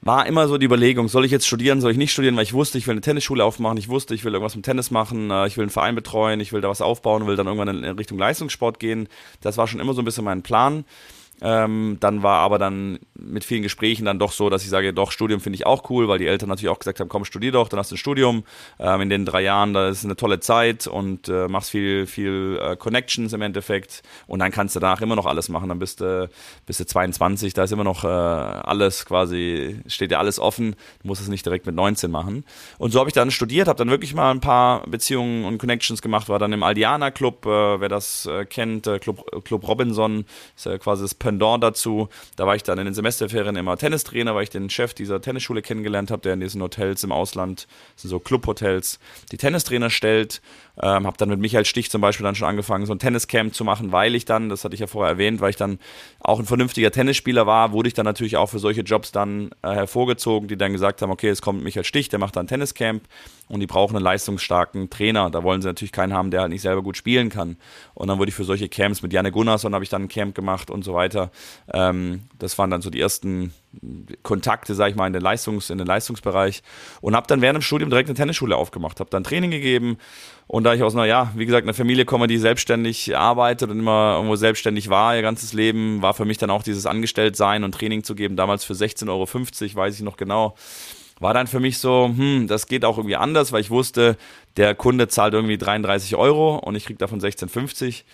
[0.00, 2.52] war immer so die Überlegung, soll ich jetzt studieren, soll ich nicht studieren, weil ich
[2.52, 5.46] wusste, ich will eine Tennisschule aufmachen, ich wusste, ich will irgendwas mit Tennis machen, äh,
[5.46, 8.18] ich will einen Verein betreuen, ich will da was aufbauen, will dann irgendwann in Richtung
[8.18, 9.08] Leistungssport gehen.
[9.40, 10.84] Das war schon immer so ein bisschen mein Plan.
[11.40, 15.12] Ähm, dann war aber dann mit vielen Gesprächen dann doch so, dass ich sage, doch,
[15.12, 17.68] Studium finde ich auch cool, weil die Eltern natürlich auch gesagt haben, komm, studier doch,
[17.68, 18.44] dann hast du ein Studium.
[18.78, 22.58] Ähm, in den drei Jahren, da ist eine tolle Zeit und äh, machst viel, viel
[22.60, 24.02] äh, Connections im Endeffekt.
[24.26, 25.68] Und dann kannst du danach immer noch alles machen.
[25.68, 26.28] Dann bist du,
[26.66, 30.74] bist du 22, da ist immer noch äh, alles quasi, steht dir alles offen.
[31.02, 32.44] Du musst es nicht direkt mit 19 machen.
[32.78, 36.02] Und so habe ich dann studiert, habe dann wirklich mal ein paar Beziehungen und Connections
[36.02, 40.24] gemacht, war dann im Aldiana Club, äh, wer das äh, kennt, Club, Club Robinson,
[40.56, 42.08] ist quasi das Pendant dazu.
[42.36, 45.60] Da war ich dann in den Semesterferien immer Tennistrainer, weil ich den Chef dieser Tennisschule
[45.60, 48.98] kennengelernt habe, der in diesen Hotels im Ausland, so Clubhotels,
[49.30, 50.40] die Tennistrainer stellt.
[50.82, 53.64] Ähm, habe dann mit Michael Stich zum Beispiel dann schon angefangen, so ein Tenniscamp zu
[53.64, 55.78] machen, weil ich dann, das hatte ich ja vorher erwähnt, weil ich dann
[56.20, 59.74] auch ein vernünftiger Tennisspieler war, wurde ich dann natürlich auch für solche Jobs dann äh,
[59.74, 63.02] hervorgezogen, die dann gesagt haben, okay, es kommt Michael Stich, der macht dann Tenniscamp
[63.48, 65.30] und die brauchen einen leistungsstarken Trainer.
[65.30, 67.56] Da wollen sie natürlich keinen haben, der halt nicht selber gut spielen kann.
[67.94, 70.34] Und dann wurde ich für solche Camps mit Janne Gunnarsson habe ich dann ein Camp
[70.34, 71.30] gemacht und so weiter.
[71.72, 73.52] Ähm, das waren dann so die ersten
[74.22, 76.62] Kontakte, sag ich mal, in den, Leistungs-, in den Leistungsbereich
[77.00, 79.98] und habe dann während dem Studium direkt eine Tennisschule aufgemacht, habe dann Training gegeben
[80.46, 83.78] und da ich aus einer, ja, wie gesagt, einer Familie komme, die selbstständig arbeitet und
[83.78, 87.72] immer irgendwo selbstständig war ihr ganzes Leben, war für mich dann auch dieses Angestelltsein und
[87.72, 90.54] Training zu geben, damals für 16,50 Euro, weiß ich noch genau,
[91.20, 94.16] war dann für mich so, hm, das geht auch irgendwie anders, weil ich wusste,
[94.56, 98.04] der Kunde zahlt irgendwie 33 Euro und ich kriege davon 16,50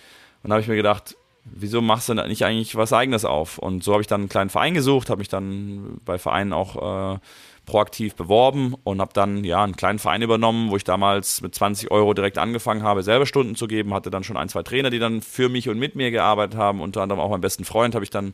[0.43, 3.57] und da habe ich mir gedacht, wieso machst du nicht eigentlich was Eigenes auf?
[3.57, 7.15] Und so habe ich dann einen kleinen Verein gesucht, habe mich dann bei Vereinen auch
[7.15, 7.19] äh,
[7.65, 11.91] proaktiv beworben und habe dann ja einen kleinen Verein übernommen, wo ich damals mit 20
[11.91, 13.93] Euro direkt angefangen habe, selber Stunden zu geben.
[13.93, 16.81] Hatte dann schon ein, zwei Trainer, die dann für mich und mit mir gearbeitet haben.
[16.81, 18.33] Unter anderem auch meinen besten Freund habe ich dann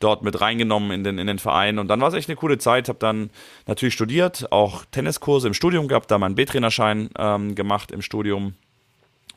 [0.00, 1.78] dort mit reingenommen in den, in den Verein.
[1.78, 2.88] Und dann war es echt eine coole Zeit.
[2.88, 3.30] Habe dann
[3.66, 8.54] natürlich studiert, auch Tenniskurse im Studium gehabt, da meinen B-Trainerschein ähm, gemacht im Studium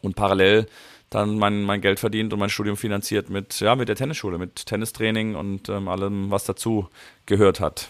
[0.02, 0.68] und parallel
[1.12, 4.66] dann mein, mein Geld verdient und mein Studium finanziert mit, ja, mit der Tennisschule, mit
[4.66, 6.88] Tennistraining und ähm, allem, was dazu
[7.28, 7.90] gehört hat.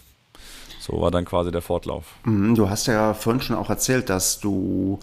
[0.80, 2.16] So war dann quasi der Fortlauf.
[2.24, 5.00] Mhm, du hast ja vorhin schon auch erzählt, dass du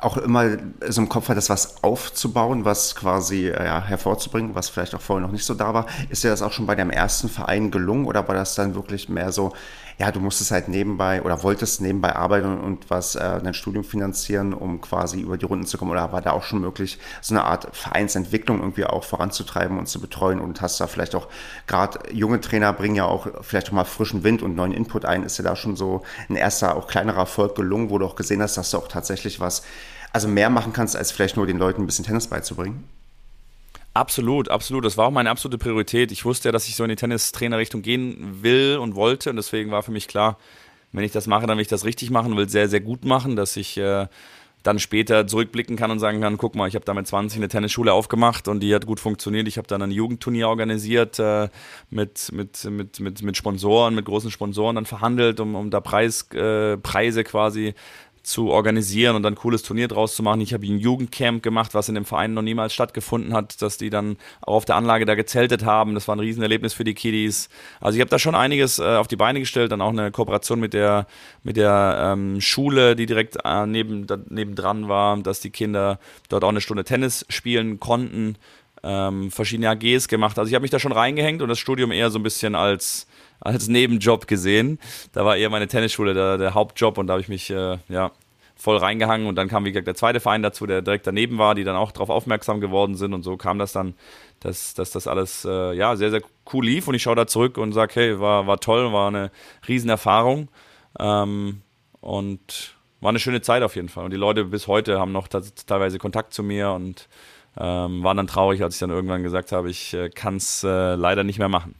[0.00, 4.94] auch immer so im Kopf hattest, was aufzubauen, was quasi äh, ja, hervorzubringen, was vielleicht
[4.94, 5.86] auch vorher noch nicht so da war.
[6.10, 9.08] Ist dir das auch schon bei deinem ersten Verein gelungen oder war das dann wirklich
[9.08, 9.54] mehr so,
[9.98, 14.54] ja, du musstest halt nebenbei oder wolltest nebenbei arbeiten und was äh, dein Studium finanzieren,
[14.54, 15.90] um quasi über die Runden zu kommen?
[15.90, 20.00] Oder war da auch schon möglich, so eine Art Vereinsentwicklung irgendwie auch voranzutreiben und zu
[20.00, 20.40] betreuen?
[20.40, 21.26] Und hast da vielleicht auch
[21.66, 25.24] gerade junge Trainer bringen ja auch vielleicht auch mal frischen Wind und neuen Input ein.
[25.24, 28.40] Ist dir da schon so ein erster, auch kleinerer Erfolg gelungen, wo du auch gesehen
[28.40, 29.64] hast, dass du auch tatsächlich was,
[30.12, 32.88] also mehr machen kannst, als vielleicht nur den Leuten ein bisschen Tennis beizubringen?
[33.98, 34.84] Absolut, absolut.
[34.84, 36.12] Das war auch meine absolute Priorität.
[36.12, 39.30] Ich wusste ja, dass ich so in die Tennistrainerrichtung gehen will und wollte.
[39.30, 40.38] Und deswegen war für mich klar,
[40.92, 43.34] wenn ich das mache, dann will ich das richtig machen, will sehr, sehr gut machen,
[43.34, 44.06] dass ich äh,
[44.62, 47.48] dann später zurückblicken kann und sagen kann, guck mal, ich habe da mit 20 eine
[47.48, 49.48] Tennisschule aufgemacht und die hat gut funktioniert.
[49.48, 51.48] Ich habe dann ein Jugendturnier organisiert, äh,
[51.90, 56.30] mit, mit, mit, mit, mit Sponsoren, mit großen Sponsoren dann verhandelt, um, um da Preis,
[56.34, 57.74] äh, Preise quasi
[58.28, 60.42] zu organisieren und dann ein cooles Turnier draus zu machen.
[60.42, 63.88] Ich habe ein Jugendcamp gemacht, was in dem Verein noch niemals stattgefunden hat, dass die
[63.88, 65.94] dann auch auf der Anlage da gezeltet haben.
[65.94, 67.48] Das war ein Riesenerlebnis für die Kiddies.
[67.80, 70.60] Also ich habe da schon einiges äh, auf die Beine gestellt, dann auch eine Kooperation
[70.60, 71.06] mit der,
[71.42, 76.44] mit der ähm, Schule, die direkt äh, neben, da, nebendran war, dass die Kinder dort
[76.44, 78.36] auch eine Stunde Tennis spielen konnten.
[78.82, 80.38] Ähm, verschiedene AGs gemacht.
[80.38, 83.08] Also ich habe mich da schon reingehängt und das Studium eher so ein bisschen als
[83.40, 84.78] als Nebenjob gesehen.
[85.12, 88.12] Da war eher meine Tennisschule der, der Hauptjob und da habe ich mich äh, ja,
[88.56, 89.26] voll reingehangen.
[89.26, 91.76] Und dann kam, wie gesagt, der zweite Verein dazu, der direkt daneben war, die dann
[91.76, 93.14] auch darauf aufmerksam geworden sind.
[93.14, 93.94] Und so kam das dann,
[94.40, 96.22] dass, dass das alles äh, ja, sehr, sehr
[96.52, 96.88] cool lief.
[96.88, 99.30] Und ich schaue da zurück und sage, hey, war, war toll, war eine
[99.66, 100.48] Riesenerfahrung.
[100.98, 101.62] Ähm,
[102.00, 104.04] und war eine schöne Zeit auf jeden Fall.
[104.04, 107.08] Und die Leute bis heute haben noch teilweise Kontakt zu mir und
[107.56, 110.94] ähm, waren dann traurig, als ich dann irgendwann gesagt habe, ich äh, kann es äh,
[110.94, 111.74] leider nicht mehr machen.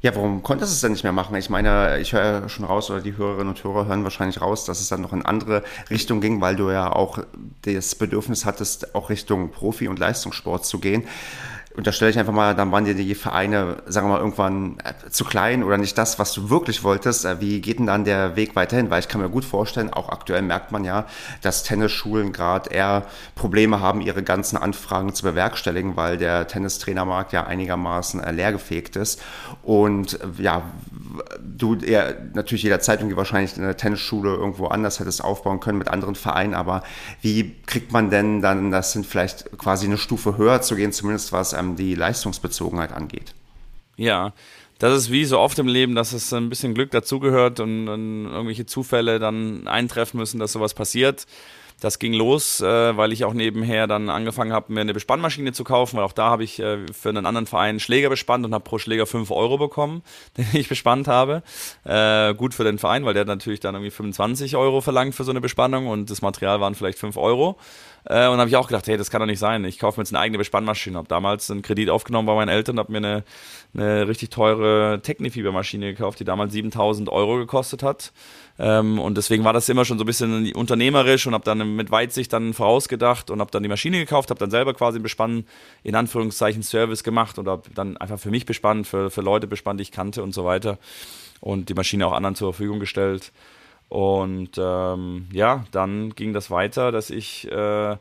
[0.00, 1.34] Ja, warum konntest du es denn nicht mehr machen?
[1.34, 4.80] Ich meine, ich höre schon raus, oder die Hörerinnen und Hörer hören wahrscheinlich raus, dass
[4.80, 7.18] es dann noch in andere Richtung ging, weil du ja auch
[7.62, 11.04] das Bedürfnis hattest, auch Richtung Profi- und Leistungssport zu gehen
[11.78, 15.24] unterstelle ich einfach mal, dann waren dir die Vereine, sagen wir mal, irgendwann äh, zu
[15.24, 17.24] klein oder nicht das, was du wirklich wolltest.
[17.24, 18.90] Äh, wie geht denn dann der Weg weiterhin?
[18.90, 21.06] Weil ich kann mir gut vorstellen, auch aktuell merkt man ja,
[21.40, 27.46] dass Tennisschulen gerade eher Probleme haben, ihre ganzen Anfragen zu bewerkstelligen, weil der Tennistrainermarkt ja
[27.46, 29.22] einigermaßen äh, leergefegt ist.
[29.62, 30.62] Und ja,
[31.40, 36.16] du eher natürlich jederzeit irgendwie wahrscheinlich eine Tennisschule irgendwo anders hättest aufbauen können mit anderen
[36.16, 36.82] Vereinen, aber
[37.22, 41.32] wie kriegt man denn dann, das sind vielleicht quasi eine Stufe höher zu gehen, zumindest
[41.32, 43.34] was ähm, die Leistungsbezogenheit angeht?
[43.96, 44.32] Ja,
[44.78, 48.26] das ist wie so oft im Leben, dass es ein bisschen Glück dazugehört und, und
[48.26, 51.26] irgendwelche Zufälle dann eintreffen müssen, dass sowas passiert.
[51.80, 55.62] Das ging los, äh, weil ich auch nebenher dann angefangen habe, mir eine Bespannmaschine zu
[55.62, 58.64] kaufen, weil auch da habe ich äh, für einen anderen Verein Schläger bespannt und habe
[58.64, 60.02] pro Schläger 5 Euro bekommen,
[60.36, 61.42] den ich bespannt habe.
[61.84, 65.30] Äh, gut für den Verein, weil der natürlich dann irgendwie 25 Euro verlangt für so
[65.30, 67.56] eine Bespannung und das Material waren vielleicht 5 Euro.
[68.04, 69.64] Äh, und habe ich auch gedacht, hey, das kann doch nicht sein.
[69.64, 70.96] Ich kaufe mir jetzt eine eigene Bespannmaschine.
[70.96, 73.24] Habe damals einen Kredit aufgenommen bei meinen Eltern, habe mir eine,
[73.74, 78.12] eine richtig teure Technifibermaschine gekauft, die damals 7000 Euro gekostet hat.
[78.58, 81.90] Ähm, und deswegen war das immer schon so ein bisschen unternehmerisch und habe dann mit
[81.90, 85.44] Weitsicht dann vorausgedacht und habe dann die Maschine gekauft, habe dann selber quasi einen Bespann,
[85.84, 89.78] in Anführungszeichen, Service gemacht und habe dann einfach für mich bespannt, für, für Leute bespannt,
[89.78, 90.78] die ich kannte und so weiter.
[91.40, 93.32] Und die Maschine auch anderen zur Verfügung gestellt.
[93.88, 97.96] Und ähm, ja, dann ging das weiter, dass ich äh,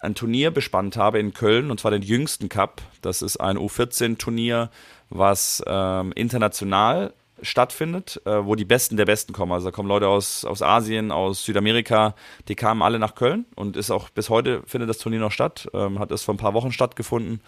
[0.00, 2.80] ein Turnier bespannt habe in Köln, und zwar den jüngsten Cup.
[3.02, 4.70] Das ist ein U14-Turnier,
[5.10, 9.52] was ähm, international stattfindet, äh, wo die Besten der Besten kommen.
[9.52, 12.14] Also da kommen Leute aus, aus Asien, aus Südamerika,
[12.48, 15.68] die kamen alle nach Köln und ist auch bis heute findet das Turnier noch statt.
[15.74, 17.40] Ähm, hat es vor ein paar Wochen stattgefunden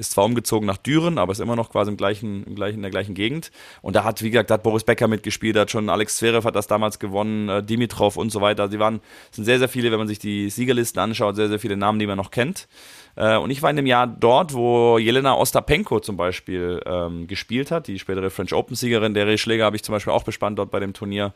[0.00, 2.82] ist zwar umgezogen nach Düren, aber ist immer noch quasi im gleichen, im gleichen, in
[2.82, 3.52] der gleichen Gegend.
[3.82, 6.56] Und da hat, wie gesagt, da hat Boris Becker mitgespielt, hat schon Alex Zverev hat
[6.56, 8.68] das damals gewonnen, äh, Dimitrov und so weiter.
[8.70, 11.76] Sie waren, sind sehr, sehr viele, wenn man sich die Siegerlisten anschaut, sehr, sehr viele
[11.76, 12.66] Namen, die man noch kennt.
[13.16, 17.70] Äh, und ich war in dem Jahr dort, wo Jelena Ostapenko zum Beispiel ähm, gespielt
[17.70, 19.14] hat, die spätere French Open-Siegerin.
[19.14, 21.32] Der Schläger habe ich zum Beispiel auch bespannt dort bei dem Turnier.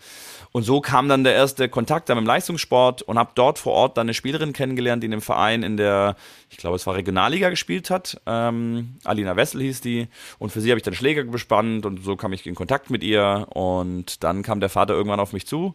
[0.52, 3.72] Und so kam dann der erste Kontakt dann mit dem Leistungssport und habe dort vor
[3.72, 6.16] Ort dann eine Spielerin kennengelernt, die in dem Verein in der,
[6.50, 8.20] ich glaube, es war Regionalliga gespielt hat.
[8.26, 10.08] Ähm, Alina Wessel hieß die.
[10.38, 13.02] Und für sie habe ich dann Schläger bespannt und so kam ich in Kontakt mit
[13.02, 13.46] ihr.
[13.50, 15.74] Und dann kam der Vater irgendwann auf mich zu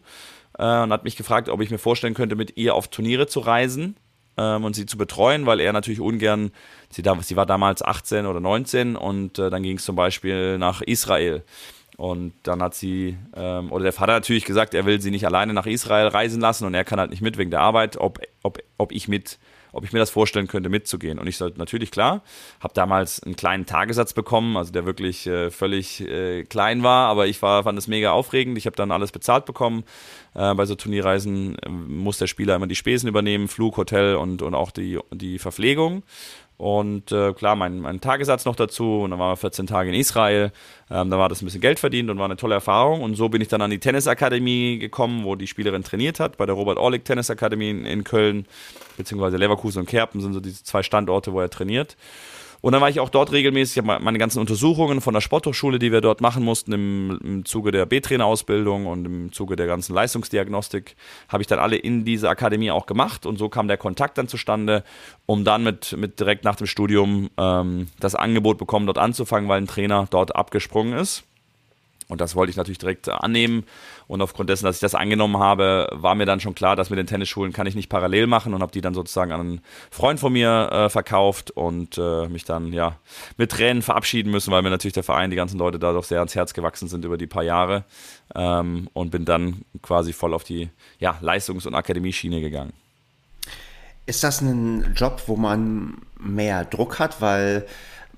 [0.58, 3.40] äh, und hat mich gefragt, ob ich mir vorstellen könnte, mit ihr auf Turniere zu
[3.40, 3.96] reisen
[4.40, 6.50] ähm, und sie zu betreuen, weil er natürlich ungern,
[6.88, 10.56] sie, da, sie war damals 18 oder 19 und äh, dann ging es zum Beispiel
[10.56, 11.44] nach Israel.
[11.98, 15.52] Und dann hat sie, ähm, oder der Vater natürlich gesagt, er will sie nicht alleine
[15.52, 18.58] nach Israel reisen lassen und er kann halt nicht mit wegen der Arbeit, ob, ob,
[18.78, 19.38] ob ich mit
[19.72, 21.18] ob ich mir das vorstellen könnte, mitzugehen.
[21.18, 22.22] Und ich sollte natürlich klar,
[22.60, 27.26] habe damals einen kleinen Tagessatz bekommen, also der wirklich äh, völlig äh, klein war, aber
[27.26, 28.58] ich war, fand es mega aufregend.
[28.58, 29.84] Ich habe dann alles bezahlt bekommen.
[30.34, 34.42] Äh, bei so Turnierreisen ähm, muss der Spieler immer die Spesen übernehmen, Flug, Hotel und,
[34.42, 36.02] und auch die, die Verpflegung.
[36.60, 39.00] Und äh, klar, mein, mein Tagessatz noch dazu.
[39.00, 40.52] Und dann waren wir 14 Tage in Israel.
[40.90, 43.00] Ähm, da war das ein bisschen Geld verdient und war eine tolle Erfahrung.
[43.00, 46.44] Und so bin ich dann an die Tennisakademie gekommen, wo die Spielerin trainiert hat, bei
[46.44, 48.44] der Robert Orlik Tennisakademie in, in Köln,
[48.98, 51.96] beziehungsweise Leverkusen und Kerpen sind so diese zwei Standorte, wo er trainiert.
[52.60, 55.92] Und dann war ich auch dort regelmäßig, habe meine ganzen Untersuchungen von der Sporthochschule, die
[55.92, 60.96] wir dort machen mussten, im, im Zuge der B-Trainer-Ausbildung und im Zuge der ganzen Leistungsdiagnostik,
[61.28, 63.24] habe ich dann alle in dieser Akademie auch gemacht.
[63.24, 64.84] Und so kam der Kontakt dann zustande,
[65.26, 69.60] um dann mit, mit direkt nach dem Studium ähm, das Angebot bekommen, dort anzufangen, weil
[69.60, 71.24] ein Trainer dort abgesprungen ist.
[72.10, 73.64] Und das wollte ich natürlich direkt annehmen.
[74.10, 76.98] Und aufgrund dessen, dass ich das angenommen habe, war mir dann schon klar, dass mit
[76.98, 79.60] den Tennisschulen kann ich nicht parallel machen und habe die dann sozusagen an einen
[79.92, 82.96] Freund von mir äh, verkauft und äh, mich dann ja
[83.36, 86.18] mit Tränen verabschieden müssen, weil mir natürlich der Verein, die ganzen Leute da doch sehr
[86.18, 87.84] ans Herz gewachsen sind über die paar Jahre.
[88.34, 92.72] Ähm, und bin dann quasi voll auf die ja, Leistungs- und Akademieschiene gegangen.
[94.06, 97.64] Ist das ein Job, wo man mehr Druck hat, weil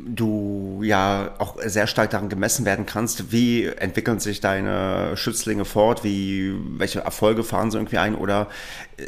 [0.04, 6.04] du ja auch sehr stark daran gemessen werden kannst, wie entwickeln sich deine Schützlinge fort,
[6.04, 8.48] wie, welche Erfolge fahren sie irgendwie ein oder
[8.96, 9.04] äh,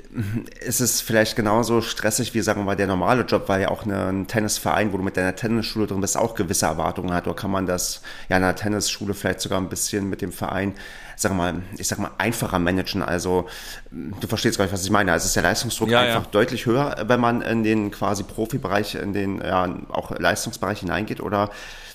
[0.66, 3.86] ist es vielleicht genauso stressig wie, sagen wir mal, der normale Job, weil ja auch
[3.86, 7.26] ein Tennisverein, wo du mit deiner Tennisschule drin bist, auch gewisse Erwartungen hat?
[7.26, 10.74] Oder kann man das ja in einer Tennisschule vielleicht sogar ein bisschen mit dem Verein
[11.16, 13.02] sag mal, ich sag mal, einfacher managen.
[13.02, 13.46] Also
[13.90, 15.12] du verstehst gar nicht, was ich meine.
[15.12, 16.30] Also ist der Leistungsdruck ja, einfach ja.
[16.30, 21.50] deutlich höher, wenn man in den quasi Profibereich, in den ja, auch Leistungsbereich hineingeht oder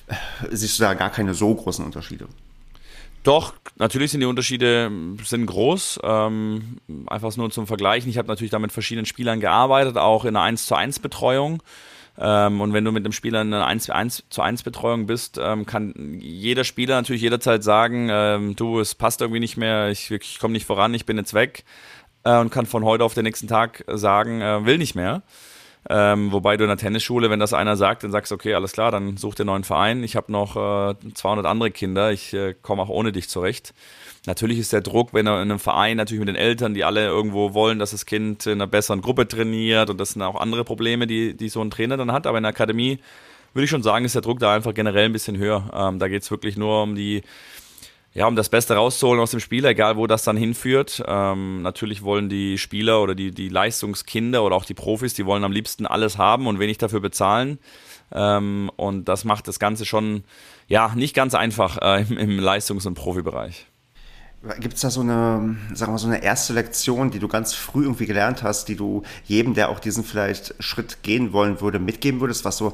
[0.07, 0.15] äh,
[0.51, 2.27] siehst du da gar keine so großen Unterschiede?
[3.23, 4.91] Doch, natürlich sind die Unterschiede
[5.25, 5.99] sind groß.
[6.03, 6.77] Ähm,
[7.07, 8.09] einfach nur zum Vergleichen.
[8.09, 11.61] Ich habe natürlich da mit verschiedenen Spielern gearbeitet, auch in einer 1 zu 1 Betreuung.
[12.21, 15.39] Ähm, und wenn du mit dem Spieler in einer 1, 1 zu 1 Betreuung bist,
[15.41, 20.11] ähm, kann jeder Spieler natürlich jederzeit sagen, ähm, du, es passt irgendwie nicht mehr, ich,
[20.11, 21.63] ich komme nicht voran, ich bin jetzt weg
[22.25, 25.23] äh, und kann von heute auf den nächsten Tag sagen, äh, will nicht mehr.
[25.91, 28.73] Ähm, wobei du in der Tennisschule, wenn das einer sagt, dann sagst du, okay, alles
[28.73, 30.03] klar, dann such dir einen neuen Verein.
[30.03, 33.73] Ich habe noch äh, 200 andere Kinder, ich äh, komme auch ohne dich zurecht.
[34.27, 37.07] Natürlich ist der Druck, wenn er in einem Verein natürlich mit den Eltern, die alle
[37.07, 40.63] irgendwo wollen, dass das Kind in einer besseren Gruppe trainiert und das sind auch andere
[40.63, 42.27] Probleme, die, die so ein Trainer dann hat.
[42.27, 42.99] Aber in der Akademie
[43.53, 45.71] würde ich schon sagen, ist der Druck da einfach generell ein bisschen höher.
[45.73, 47.23] Ähm, da geht es wirklich nur um die,
[48.13, 51.03] ja, um das Beste rauszuholen aus dem Spiel, egal wo das dann hinführt.
[51.07, 55.43] Ähm, natürlich wollen die Spieler oder die, die Leistungskinder oder auch die Profis, die wollen
[55.43, 57.59] am liebsten alles haben und wenig dafür bezahlen.
[58.11, 60.23] Ähm, und das macht das Ganze schon,
[60.67, 63.67] ja, nicht ganz einfach äh, im, im Leistungs- und Profibereich.
[64.61, 67.83] Gibt es da so eine, sagen wir so eine erste Lektion, die du ganz früh
[67.83, 72.21] irgendwie gelernt hast, die du jedem, der auch diesen vielleicht Schritt gehen wollen würde, mitgeben
[72.21, 72.73] würdest, was so,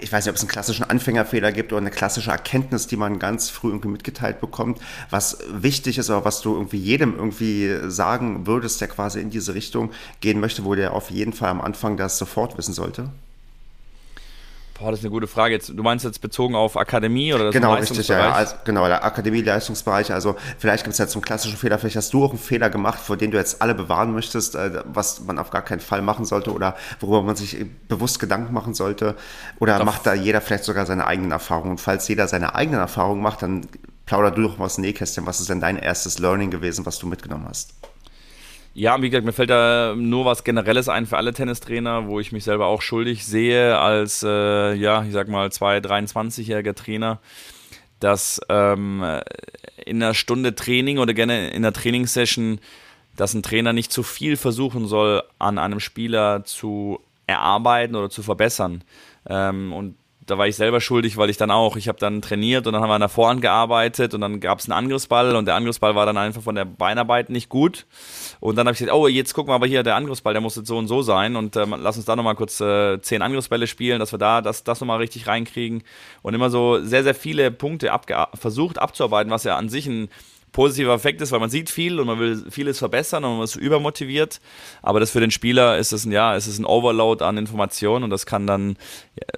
[0.00, 3.18] ich weiß nicht, ob es einen klassischen Anfängerfehler gibt oder eine klassische Erkenntnis, die man
[3.18, 8.46] ganz früh irgendwie mitgeteilt bekommt, was wichtig ist, aber was du irgendwie jedem irgendwie sagen
[8.46, 11.96] würdest, der quasi in diese Richtung gehen möchte, wo der auf jeden Fall am Anfang
[11.96, 13.10] das sofort wissen sollte?
[14.78, 15.54] Boah, das ist eine gute Frage.
[15.54, 18.32] Jetzt, du meinst jetzt bezogen auf Akademie oder das Genau, richtig, ja.
[18.32, 20.12] Also, genau, der Akademie-Leistungsbereich.
[20.12, 22.70] Also vielleicht gibt es jetzt so einen klassischen Fehler, vielleicht hast du auch einen Fehler
[22.70, 26.02] gemacht, vor dem du jetzt alle bewahren möchtest, äh, was man auf gar keinen Fall
[26.02, 29.14] machen sollte oder worüber man sich bewusst Gedanken machen sollte.
[29.60, 29.84] Oder Doch.
[29.84, 31.72] macht da jeder vielleicht sogar seine eigenen Erfahrungen?
[31.72, 33.68] Und falls jeder seine eigenen Erfahrungen macht, dann
[34.06, 35.24] plauder du doch mal aus dem Nähkästchen.
[35.24, 37.74] Was ist denn dein erstes Learning gewesen, was du mitgenommen hast?
[38.76, 42.32] Ja, wie gesagt, mir fällt da nur was Generelles ein für alle Tennistrainer, wo ich
[42.32, 47.20] mich selber auch schuldig sehe als, äh, ja, ich sag mal, 2-, 23-jähriger Trainer,
[48.00, 49.04] dass ähm,
[49.86, 52.58] in einer Stunde Training oder gerne in einer Trainingssession,
[53.16, 58.24] dass ein Trainer nicht zu viel versuchen soll, an einem Spieler zu erarbeiten oder zu
[58.24, 58.82] verbessern.
[59.28, 59.94] Ähm, und
[60.26, 62.82] da war ich selber schuldig, weil ich dann auch, ich habe dann trainiert und dann
[62.82, 65.94] haben wir an der Vorhand gearbeitet und dann gab es einen Angriffsball und der Angriffsball
[65.94, 67.86] war dann einfach von der Beinarbeit nicht gut.
[68.44, 70.54] Und dann habe ich gesagt, oh, jetzt gucken wir aber hier, der Angriffsball, der muss
[70.54, 73.66] jetzt so und so sein und äh, lass uns da nochmal kurz äh, zehn Angriffsbälle
[73.66, 75.82] spielen, dass wir da das, das nochmal richtig reinkriegen.
[76.20, 77.90] Und immer so sehr, sehr viele Punkte
[78.34, 80.10] versucht abzuarbeiten, was ja an sich ein
[80.54, 83.56] positiver Effekt ist, weil man sieht viel und man will vieles verbessern und man ist
[83.56, 84.40] übermotiviert.
[84.82, 88.04] Aber das für den Spieler ist es ein, ja, ist es ein Overload an Informationen
[88.04, 88.76] und das kann dann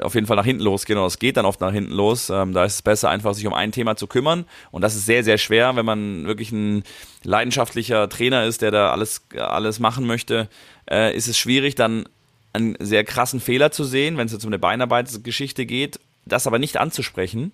[0.00, 2.29] auf jeden Fall nach hinten losgehen oder es geht dann oft nach hinten los.
[2.29, 4.44] Ähm, da ist es besser, einfach sich um ein Thema zu kümmern.
[4.70, 6.85] Und das ist sehr, sehr schwer, wenn man wirklich ein
[7.24, 10.48] leidenschaftlicher Trainer ist, der da alles, alles machen möchte,
[10.88, 12.07] äh, ist es schwierig, dann
[12.52, 16.59] einen sehr krassen Fehler zu sehen, wenn es jetzt um eine Beinarbeitsgeschichte geht, das aber
[16.59, 17.52] nicht anzusprechen,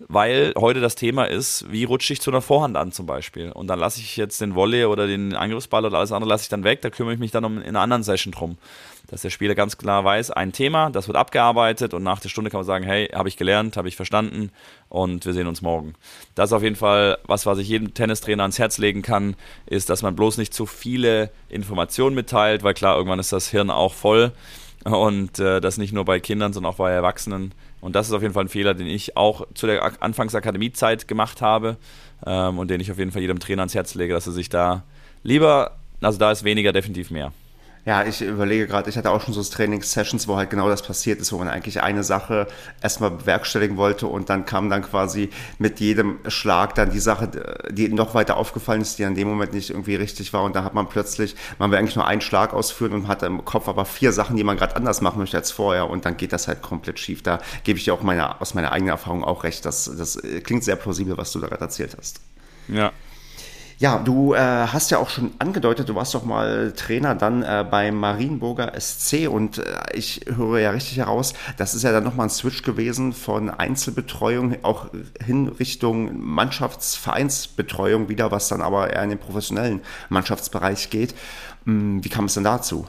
[0.00, 3.50] weil heute das Thema ist, wie rutsche ich zu einer Vorhand an zum Beispiel.
[3.50, 6.48] Und dann lasse ich jetzt den Volley oder den Angriffsball oder alles andere lasse ich
[6.48, 8.58] dann weg, da kümmere ich mich dann um in einer anderen Session drum.
[9.08, 12.50] Dass der Spieler ganz klar weiß, ein Thema, das wird abgearbeitet und nach der Stunde
[12.50, 14.52] kann man sagen, hey, habe ich gelernt, habe ich verstanden
[14.88, 15.94] und wir sehen uns morgen.
[16.34, 19.34] Das ist auf jeden Fall was, was ich jedem Tennistrainer ans Herz legen kann,
[19.66, 23.70] ist, dass man bloß nicht zu viele Informationen mitteilt, weil klar, irgendwann ist das Hirn
[23.70, 24.32] auch voll
[24.84, 28.22] und äh, das nicht nur bei Kindern, sondern auch bei Erwachsenen und das ist auf
[28.22, 31.76] jeden Fall ein Fehler, den ich auch zu der Anfangsakademiezeit gemacht habe
[32.26, 34.48] ähm, und den ich auf jeden Fall jedem Trainer ans Herz lege, dass er sich
[34.48, 34.84] da
[35.22, 37.32] lieber, also da ist weniger definitiv mehr.
[37.84, 41.20] Ja, ich überlege gerade, ich hatte auch schon so Trainingssessions, wo halt genau das passiert
[41.20, 42.46] ist, wo man eigentlich eine Sache
[42.82, 47.30] erstmal bewerkstelligen wollte und dann kam dann quasi mit jedem Schlag dann die Sache,
[47.70, 50.64] die noch weiter aufgefallen ist, die an dem Moment nicht irgendwie richtig war und da
[50.64, 53.84] hat man plötzlich, man will eigentlich nur einen Schlag ausführen und hat im Kopf aber
[53.84, 56.60] vier Sachen, die man gerade anders machen möchte als vorher und dann geht das halt
[56.60, 57.22] komplett schief.
[57.22, 60.64] Da gebe ich dir auch meine, aus meiner eigenen Erfahrung auch recht, das, das klingt
[60.64, 62.20] sehr plausibel, was du da gerade erzählt hast.
[62.68, 62.92] Ja,
[63.78, 67.64] ja, du äh, hast ja auch schon angedeutet, du warst doch mal Trainer dann äh,
[67.68, 69.62] beim Marienburger SC und äh,
[69.92, 74.64] ich höre ja richtig heraus, das ist ja dann nochmal ein Switch gewesen von Einzelbetreuung
[74.64, 74.88] auch
[75.24, 81.14] hin Richtung Mannschaftsvereinsbetreuung wieder, was dann aber eher in den professionellen Mannschaftsbereich geht.
[81.64, 82.84] Hm, wie kam es denn dazu?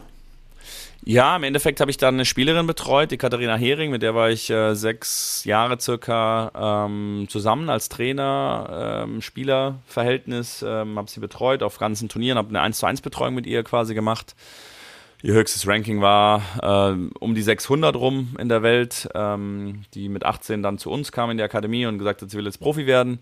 [1.10, 4.30] Ja, im Endeffekt habe ich dann eine Spielerin betreut, die Katharina Hering, mit der war
[4.30, 11.64] ich äh, sechs Jahre circa ähm, zusammen als Trainer, ähm, Spielerverhältnis, ähm, habe sie betreut
[11.64, 14.36] auf ganzen Turnieren, habe eine 1 zu 1 Betreuung mit ihr quasi gemacht.
[15.24, 20.24] Ihr höchstes Ranking war äh, um die 600 rum in der Welt, ähm, die mit
[20.24, 22.86] 18 dann zu uns kam in die Akademie und gesagt hat, sie will jetzt Profi
[22.86, 23.18] werden.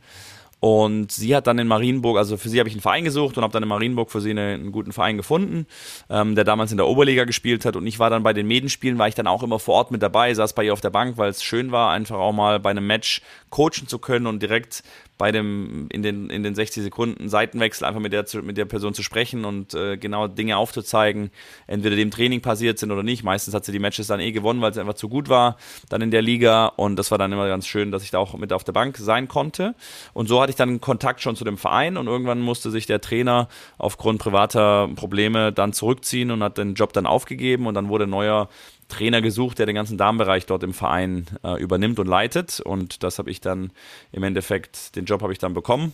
[0.59, 3.43] Und sie hat dann in Marienburg, also für sie habe ich einen Verein gesucht und
[3.43, 5.67] habe dann in Marienburg für sie eine, einen guten Verein gefunden,
[6.09, 7.75] ähm, der damals in der Oberliga gespielt hat.
[7.75, 10.01] Und ich war dann bei den Medenspielen, war ich dann auch immer vor Ort mit
[10.01, 12.71] dabei, saß bei ihr auf der Bank, weil es schön war, einfach auch mal bei
[12.71, 14.83] einem Match coachen zu können und direkt
[15.17, 18.93] bei dem, in den, in den 60 Sekunden Seitenwechsel einfach mit der, mit der Person
[18.93, 21.31] zu sprechen und äh, genau Dinge aufzuzeigen,
[21.65, 23.23] entweder dem Training passiert sind oder nicht.
[23.23, 25.57] Meistens hat sie die Matches dann eh gewonnen, weil sie einfach zu gut war,
[25.89, 28.37] dann in der Liga und das war dann immer ganz schön, dass ich da auch
[28.37, 29.73] mit auf der Bank sein konnte.
[30.13, 33.01] Und so hatte ich dann Kontakt schon zu dem Verein und irgendwann musste sich der
[33.01, 38.05] Trainer aufgrund privater Probleme dann zurückziehen und hat den Job dann aufgegeben und dann wurde
[38.05, 38.47] ein neuer
[38.87, 42.61] Trainer gesucht, der den ganzen Damenbereich dort im Verein äh, übernimmt und leitet.
[42.61, 43.71] Und das habe ich dann
[44.13, 45.91] im Endeffekt, den Job habe ich dann bekommen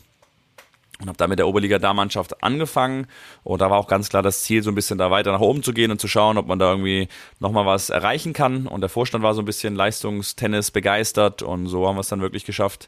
[1.02, 3.08] und habe da mit der Oberliga-Damenmannschaft angefangen.
[3.44, 5.64] Und da war auch ganz klar das Ziel, so ein bisschen da weiter nach oben
[5.64, 7.08] zu gehen und zu schauen, ob man da irgendwie
[7.40, 8.68] nochmal was erreichen kann.
[8.68, 12.22] Und der Vorstand war so ein bisschen Leistungstennis begeistert und so haben wir es dann
[12.22, 12.88] wirklich geschafft,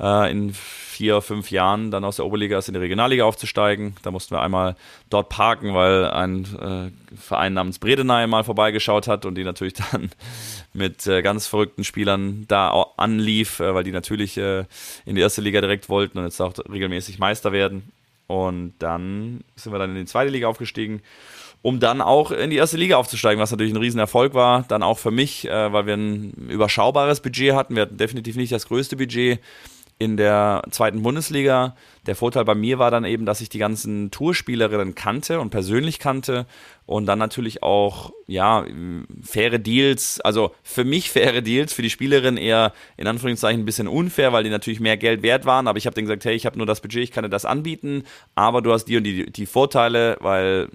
[0.00, 3.94] äh, in vier, fünf Jahren dann aus der Oberliga erst in die Regionalliga aufzusteigen.
[4.02, 4.74] Da mussten wir einmal
[5.10, 10.10] dort parken, weil ein äh, Verein namens Bredeney mal vorbeigeschaut hat und die natürlich dann
[10.72, 14.64] mit äh, ganz verrückten Spielern da anlief, äh, weil die natürlich äh,
[15.06, 17.92] in die erste Liga direkt wollten und jetzt auch regelmäßig Meister werden.
[18.26, 21.02] Und dann sind wir dann in die zweite Liga aufgestiegen
[21.62, 24.64] um dann auch in die erste Liga aufzusteigen, was natürlich ein Riesenerfolg war.
[24.68, 27.74] Dann auch für mich, äh, weil wir ein überschaubares Budget hatten.
[27.74, 29.40] Wir hatten definitiv nicht das größte Budget
[29.98, 31.74] in der zweiten Bundesliga.
[32.06, 35.98] Der Vorteil bei mir war dann eben, dass ich die ganzen Tourspielerinnen kannte und persönlich
[35.98, 36.46] kannte
[36.86, 38.64] und dann natürlich auch, ja,
[39.22, 43.88] faire Deals, also für mich faire Deals, für die Spielerin eher in Anführungszeichen ein bisschen
[43.88, 46.46] unfair, weil die natürlich mehr Geld wert waren, aber ich habe denen gesagt, hey, ich
[46.46, 48.04] habe nur das Budget, ich kann dir das anbieten,
[48.36, 50.68] aber du hast die und die, die Vorteile, weil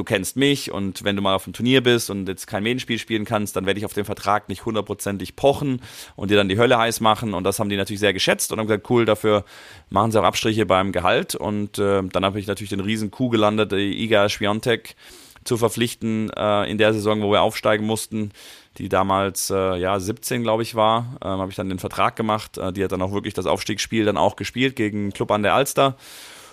[0.00, 2.98] du kennst mich und wenn du mal auf dem Turnier bist und jetzt kein Medienspiel
[2.98, 5.82] spielen kannst, dann werde ich auf den Vertrag nicht hundertprozentig pochen
[6.16, 7.34] und dir dann die Hölle heiß machen.
[7.34, 9.44] Und das haben die natürlich sehr geschätzt und haben gesagt, cool, dafür
[9.90, 11.34] machen sie auch Abstriche beim Gehalt.
[11.34, 14.96] Und äh, dann habe ich natürlich den riesen Coup gelandet, die Iga Schwiontek
[15.44, 18.32] zu verpflichten äh, in der Saison, wo wir aufsteigen mussten,
[18.78, 22.58] die damals äh, ja 17 glaube ich war, ähm, habe ich dann den Vertrag gemacht,
[22.58, 25.54] äh, die hat dann auch wirklich das Aufstiegsspiel dann auch gespielt gegen Club an der
[25.54, 25.96] Alster.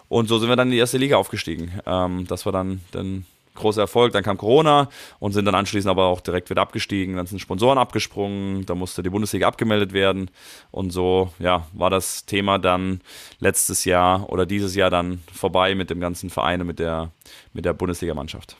[0.09, 1.79] Und so sind wir dann in die erste Liga aufgestiegen.
[1.85, 3.25] Ähm, das war dann, dann
[3.57, 4.13] großer Erfolg.
[4.13, 4.89] Dann kam Corona
[5.19, 7.15] und sind dann anschließend aber auch direkt wieder abgestiegen.
[7.17, 10.31] Dann sind Sponsoren abgesprungen, da musste die Bundesliga abgemeldet werden.
[10.71, 13.01] Und so ja, war das Thema dann
[13.39, 17.11] letztes Jahr oder dieses Jahr dann vorbei mit dem ganzen Verein und mit der,
[17.53, 18.57] mit der Bundesligamannschaft.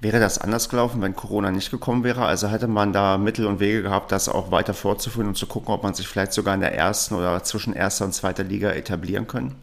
[0.00, 2.26] Wäre das anders gelaufen, wenn Corona nicht gekommen wäre?
[2.26, 5.72] Also hätte man da Mittel und Wege gehabt, das auch weiter fortzuführen und zu gucken,
[5.72, 9.26] ob man sich vielleicht sogar in der ersten oder zwischen erster und zweiter Liga etablieren
[9.26, 9.54] können?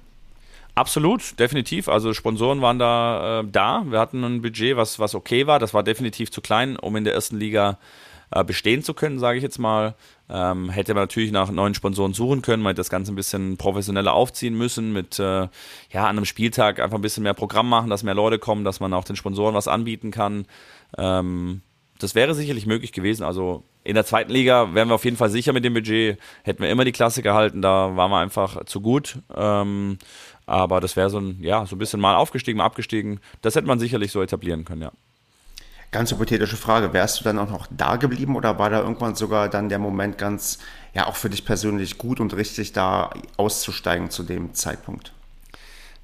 [0.74, 1.90] Absolut, definitiv.
[1.90, 3.84] Also Sponsoren waren da äh, da.
[3.88, 5.60] Wir hatten ein Budget, was, was okay war.
[5.60, 7.78] Das war definitiv zu klein, um in der ersten Liga
[8.32, 9.96] äh, bestehen zu können, sage ich jetzt mal.
[10.30, 13.58] Ähm, hätte man natürlich nach neuen Sponsoren suchen können, man hätte das Ganze ein bisschen
[13.58, 15.50] professioneller aufziehen müssen, mit äh, ja,
[15.94, 18.94] an einem Spieltag einfach ein bisschen mehr Programm machen, dass mehr Leute kommen, dass man
[18.94, 20.46] auch den Sponsoren was anbieten kann.
[20.98, 21.62] Ähm,
[22.00, 23.24] das wäre sicherlich möglich gewesen.
[23.24, 26.64] Also in der zweiten Liga wären wir auf jeden Fall sicher mit dem Budget, hätten
[26.64, 29.20] wir immer die Klasse gehalten, da waren wir einfach zu gut.
[29.36, 29.98] Ähm,
[30.52, 33.22] aber das wäre so ein, ja, so ein bisschen mal aufgestiegen, mal abgestiegen.
[33.42, 34.92] Das hätte man sicherlich so etablieren können, ja.
[35.92, 39.50] Ganz hypothetische Frage, wärst du dann auch noch da geblieben oder war da irgendwann sogar
[39.50, 40.60] dann der Moment ganz,
[40.94, 45.14] ja, auch für dich persönlich gut und richtig da auszusteigen zu dem Zeitpunkt?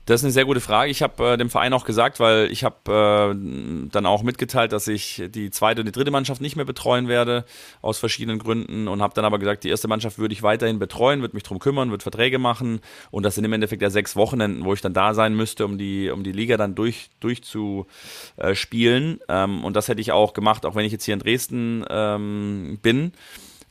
[0.08, 0.90] Das ist eine sehr gute Frage.
[0.90, 4.88] Ich habe äh, dem Verein auch gesagt, weil ich habe äh, dann auch mitgeteilt, dass
[4.88, 7.44] ich die zweite und die dritte Mannschaft nicht mehr betreuen werde,
[7.82, 8.88] aus verschiedenen Gründen.
[8.88, 11.60] Und habe dann aber gesagt, die erste Mannschaft würde ich weiterhin betreuen, würde mich darum
[11.60, 12.80] kümmern, würde Verträge machen.
[13.12, 15.78] Und das sind im Endeffekt ja sechs Wochenenden, wo ich dann da sein müsste, um
[15.78, 19.20] die, um die Liga dann durch, durchzuspielen.
[19.28, 22.80] Ähm, und das hätte ich auch gemacht, auch wenn ich jetzt hier in Dresden ähm,
[22.82, 23.12] bin.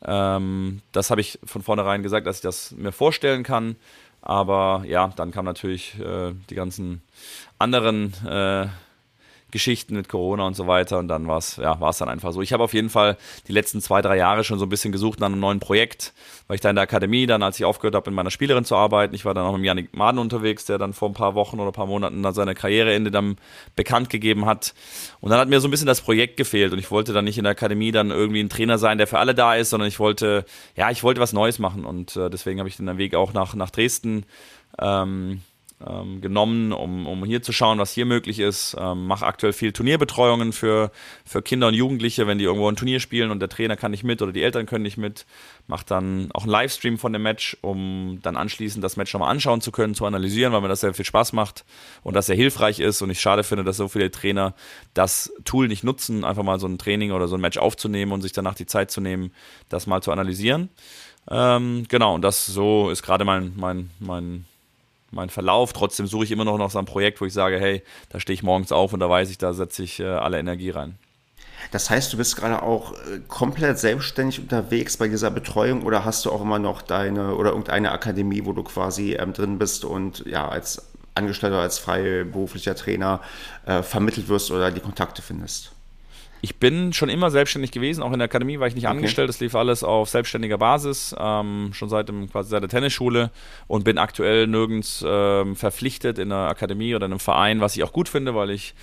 [0.05, 3.76] Ähm, das habe ich von vornherein gesagt, dass ich das mir vorstellen kann.
[4.27, 7.01] Aber ja, dann kam natürlich äh, die ganzen
[7.61, 8.66] anderen äh,
[9.53, 12.42] Geschichten mit Corona und so weiter und dann war es ja, war's dann einfach so.
[12.42, 13.16] Ich habe auf jeden Fall
[13.47, 16.14] die letzten zwei, drei Jahre schon so ein bisschen gesucht nach einem neuen Projekt,
[16.49, 18.74] weil ich da in der Akademie dann, als ich aufgehört habe, mit meiner Spielerin zu
[18.74, 21.61] arbeiten, ich war dann auch mit Janik Maden unterwegs, der dann vor ein paar Wochen
[21.61, 23.36] oder ein paar Monaten dann seine Karriereende dann
[23.76, 24.74] bekannt gegeben hat
[25.20, 27.38] und dann hat mir so ein bisschen das Projekt gefehlt und ich wollte dann nicht
[27.38, 30.01] in der Akademie dann irgendwie ein Trainer sein, der für alle da ist, sondern ich
[30.01, 30.44] wollte,
[30.74, 33.32] ja, ich wollte was Neues machen und äh, deswegen habe ich dann den Weg auch
[33.32, 34.26] nach, nach Dresden
[34.80, 35.42] ähm,
[35.85, 38.77] ähm, genommen, um, um hier zu schauen, was hier möglich ist.
[38.79, 40.91] Ähm, mache aktuell viel Turnierbetreuungen für,
[41.24, 44.05] für Kinder und Jugendliche, wenn die irgendwo ein Turnier spielen und der Trainer kann nicht
[44.05, 45.27] mit oder die Eltern können nicht mit.
[45.66, 49.61] Mache dann auch einen Livestream von dem Match, um dann anschließend das Match nochmal anschauen
[49.61, 51.64] zu können, zu analysieren, weil mir das sehr viel Spaß macht
[52.03, 54.55] und das sehr hilfreich ist und ich schade finde, dass so viele Trainer
[54.95, 58.22] das Tool nicht nutzen, einfach mal so ein Training oder so ein Match aufzunehmen und
[58.22, 59.31] sich danach die Zeit zu nehmen,
[59.68, 60.70] das mal zu analysieren.
[61.29, 64.47] Ähm, genau, und das so ist gerade mein, mein, mein
[65.17, 65.73] mein Verlauf.
[65.73, 68.35] Trotzdem suche ich immer noch nach so einem Projekt, wo ich sage, hey, da stehe
[68.35, 70.99] ich morgens auf und da weiß ich, da setze ich äh, alle Energie rein.
[71.73, 76.25] Das heißt, du bist gerade auch äh, komplett selbstständig unterwegs bei dieser Betreuung oder hast
[76.25, 80.25] du auch immer noch deine oder irgendeine Akademie, wo du quasi ähm, drin bist und
[80.27, 83.21] ja als Angestellter, als freiberuflicher Trainer
[83.64, 85.73] äh, vermittelt wirst oder die Kontakte findest?
[86.43, 88.97] Ich bin schon immer selbstständig gewesen, auch in der Akademie war ich nicht okay.
[88.97, 93.30] angestellt, das lief alles auf selbstständiger Basis, ähm, schon seit, dem, quasi seit der Tennisschule
[93.66, 97.82] und bin aktuell nirgends ähm, verpflichtet in einer Akademie oder in einem Verein, was ich
[97.84, 98.74] auch gut finde, weil ich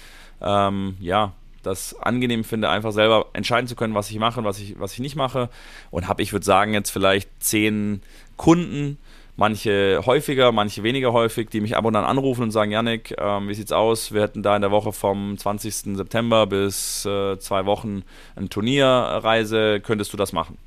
[0.42, 1.34] ähm, ja
[1.64, 4.94] das angenehm finde, einfach selber entscheiden zu können, was ich mache und was ich, was
[4.94, 5.50] ich nicht mache.
[5.92, 8.02] Und habe, ich würde sagen, jetzt vielleicht zehn
[8.38, 8.98] Kunden,
[9.36, 13.48] manche häufiger, manche weniger häufig, die mich ab und an anrufen und sagen, Janik, ähm,
[13.48, 14.14] wie sieht's aus?
[14.14, 15.96] Wir hätten da in der Woche vom 20.
[15.96, 18.04] September bis äh, zwei Wochen
[18.36, 20.58] eine Turnierreise, könntest du das machen?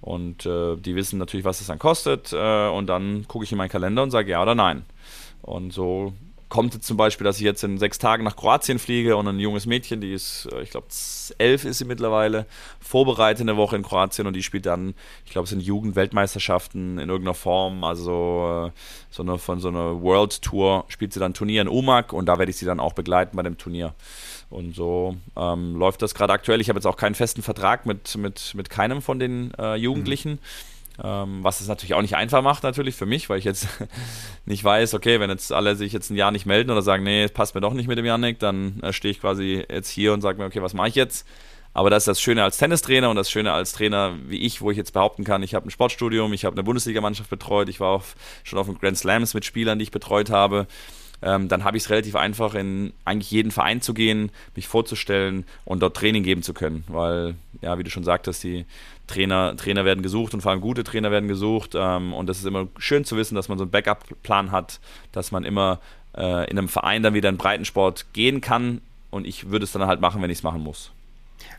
[0.00, 2.32] Und äh, die wissen natürlich, was es dann kostet.
[2.32, 4.84] Äh, und dann gucke ich in meinen Kalender und sage ja oder nein.
[5.42, 6.12] Und so
[6.48, 9.38] kommt es zum Beispiel, dass ich jetzt in sechs Tagen nach Kroatien fliege und ein
[9.38, 10.86] junges Mädchen, die ist, äh, ich glaube,
[11.38, 12.46] elf ist sie mittlerweile,
[12.80, 14.94] vorbereitet eine Woche in Kroatien und die spielt dann,
[15.24, 18.78] ich glaube, es sind Jugendweltmeisterschaften in irgendeiner Form, also äh,
[19.10, 22.38] so eine, von so einer World Tour spielt sie dann Turnier in Umag und da
[22.38, 23.94] werde ich sie dann auch begleiten bei dem Turnier.
[24.50, 26.60] Und so ähm, läuft das gerade aktuell.
[26.60, 30.32] Ich habe jetzt auch keinen festen Vertrag mit, mit, mit keinem von den äh, Jugendlichen.
[30.32, 30.38] Mhm.
[31.02, 33.68] Ähm, was es natürlich auch nicht einfach macht, natürlich für mich, weil ich jetzt
[34.46, 37.22] nicht weiß, okay, wenn jetzt alle sich jetzt ein Jahr nicht melden oder sagen, nee,
[37.22, 40.12] es passt mir doch nicht mit dem Janik, dann äh, stehe ich quasi jetzt hier
[40.12, 41.26] und sage mir, okay, was mache ich jetzt?
[41.72, 44.70] Aber das ist das Schöne als Tennistrainer und das Schöne als Trainer wie ich, wo
[44.70, 47.90] ich jetzt behaupten kann, ich habe ein Sportstudium, ich habe eine Bundesligamannschaft betreut, ich war
[47.90, 50.66] auf, schon auf den Grand Slams mit Spielern, die ich betreut habe
[51.22, 55.44] ähm, dann habe ich es relativ einfach, in eigentlich jeden Verein zu gehen, mich vorzustellen
[55.64, 56.84] und dort Training geben zu können.
[56.86, 58.66] Weil, ja, wie du schon sagtest, die
[59.08, 61.72] Trainer, Trainer werden gesucht und vor allem gute Trainer werden gesucht.
[61.74, 64.78] Ähm, und das ist immer schön zu wissen, dass man so einen Backup-Plan hat,
[65.10, 65.80] dass man immer
[66.16, 68.80] äh, in einem Verein dann wieder in Breitensport gehen kann.
[69.10, 70.92] Und ich würde es dann halt machen, wenn ich es machen muss.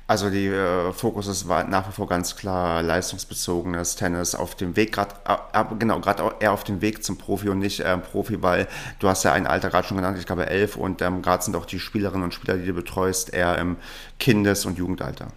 [0.08, 4.92] Also die äh, Fokus ist nach wie vor ganz klar leistungsbezogenes Tennis auf dem Weg,
[4.92, 8.68] gerade äh, genau, gerade eher auf dem Weg zum Profi und nicht äh, Profi, weil
[8.98, 11.56] du hast ja ein Alter gerade schon genannt, ich glaube elf und ähm, gerade sind
[11.56, 13.78] auch die Spielerinnen und Spieler, die du betreust, eher im
[14.20, 15.28] Kindes- und Jugendalter.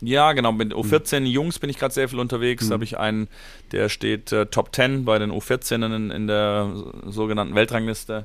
[0.00, 0.52] Ja, genau.
[0.52, 1.26] Mit U14 mhm.
[1.26, 2.64] Jungs bin ich gerade sehr viel unterwegs.
[2.64, 2.68] Mhm.
[2.68, 3.28] Da habe ich einen,
[3.72, 6.72] der steht äh, Top 10 bei den U14 in, in der
[7.06, 8.24] sogenannten Weltrangliste.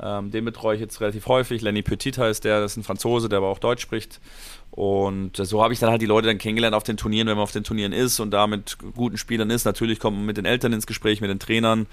[0.00, 1.62] Ähm, den betreue ich jetzt relativ häufig.
[1.62, 4.20] Lenny Petit heißt der, das ist ein Franzose, der aber auch Deutsch spricht.
[4.74, 7.42] Und so habe ich dann halt die Leute dann kennengelernt auf den Turnieren, wenn man
[7.42, 9.66] auf den Turnieren ist und da mit guten Spielern ist.
[9.66, 11.86] Natürlich kommt man mit den Eltern ins Gespräch, mit den Trainern.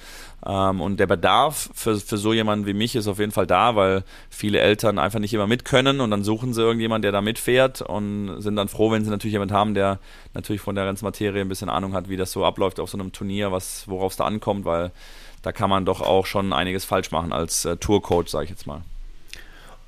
[0.46, 3.76] Ähm, und der Bedarf für, für so jemanden wie mich ist auf jeden Fall da,
[3.76, 7.22] weil viele Eltern einfach nicht immer mit können und dann suchen sie irgendjemanden, der da
[7.22, 10.00] mitfährt und sind dann froh, wenn sie natürlich jemanden haben, der
[10.34, 12.98] natürlich von der ganzen Materie ein bisschen Ahnung hat, wie das so abläuft auf so
[12.98, 14.92] einem Turnier, was, worauf es da ankommt, weil
[15.42, 18.68] da kann man doch auch schon einiges falsch machen als äh, Tourcoach, sage ich jetzt
[18.68, 18.84] mal.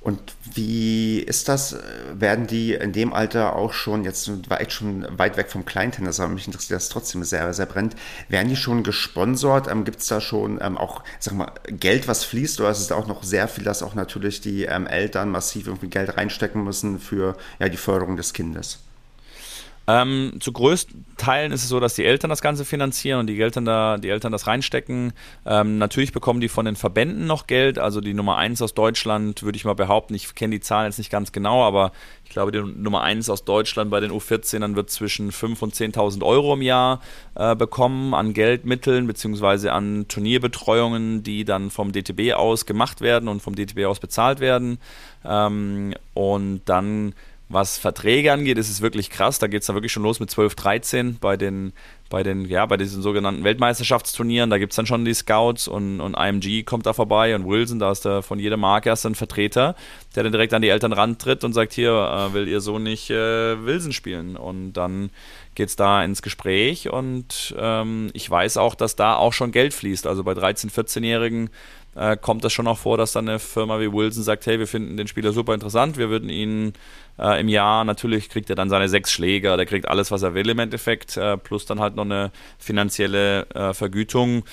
[0.02, 0.20] Und
[0.54, 1.76] wie ist das?
[2.12, 6.18] Werden die in dem Alter auch schon, jetzt war echt schon weit weg vom Kleintennis,
[6.18, 7.94] aber mich interessiert das trotzdem sehr, sehr brennt,
[8.28, 9.68] werden die schon gesponsert?
[9.68, 12.60] Ähm, Gibt es da schon ähm, auch, sag mal, Geld, was fließt?
[12.60, 15.88] Oder ist es auch noch sehr viel, dass auch natürlich die ähm, Eltern massiv irgendwie
[15.88, 18.80] Geld reinstecken müssen für ja, die Förderung des Kindes?
[19.88, 23.40] Ähm, zu größten Teilen ist es so, dass die Eltern das Ganze finanzieren und die
[23.40, 25.12] Eltern da, die Eltern das reinstecken.
[25.44, 27.78] Ähm, natürlich bekommen die von den Verbänden noch Geld.
[27.78, 30.98] Also die Nummer 1 aus Deutschland, würde ich mal behaupten, ich kenne die Zahlen jetzt
[30.98, 31.92] nicht ganz genau, aber
[32.24, 36.22] ich glaube, die Nummer 1 aus Deutschland bei den U14ern wird zwischen 5.000 und 10.000
[36.24, 37.00] Euro im Jahr
[37.34, 43.42] äh, bekommen an Geldmitteln beziehungsweise an Turnierbetreuungen, die dann vom DTB aus gemacht werden und
[43.42, 44.78] vom DTB aus bezahlt werden.
[45.24, 47.14] Ähm, und dann
[47.52, 49.38] was Verträge angeht, ist es wirklich krass.
[49.38, 51.72] Da geht es dann wirklich schon los mit 12, 13 bei den,
[52.08, 54.50] bei den, ja, bei diesen sogenannten Weltmeisterschaftsturnieren.
[54.50, 57.78] Da gibt es dann schon die Scouts und, und IMG kommt da vorbei und Wilson,
[57.78, 59.74] da ist da von jeder Marke erst ein Vertreter,
[60.14, 63.10] der dann direkt an die Eltern rantritt und sagt, hier, äh, will ihr so nicht
[63.10, 64.36] äh, Wilson spielen?
[64.36, 65.10] Und dann
[65.54, 69.74] geht es da ins Gespräch und ähm, ich weiß auch, dass da auch schon Geld
[69.74, 70.06] fließt.
[70.06, 71.50] Also bei 13-, 14-Jährigen
[71.94, 74.66] äh, kommt das schon auch vor, dass dann eine Firma wie Wilson sagt, hey, wir
[74.66, 76.72] finden den Spieler super interessant, wir würden ihn
[77.18, 80.34] äh, im Jahr, natürlich kriegt er dann seine sechs Schläger, der kriegt alles, was er
[80.34, 84.44] will im Endeffekt, äh, plus dann halt noch eine finanzielle äh, Vergütung,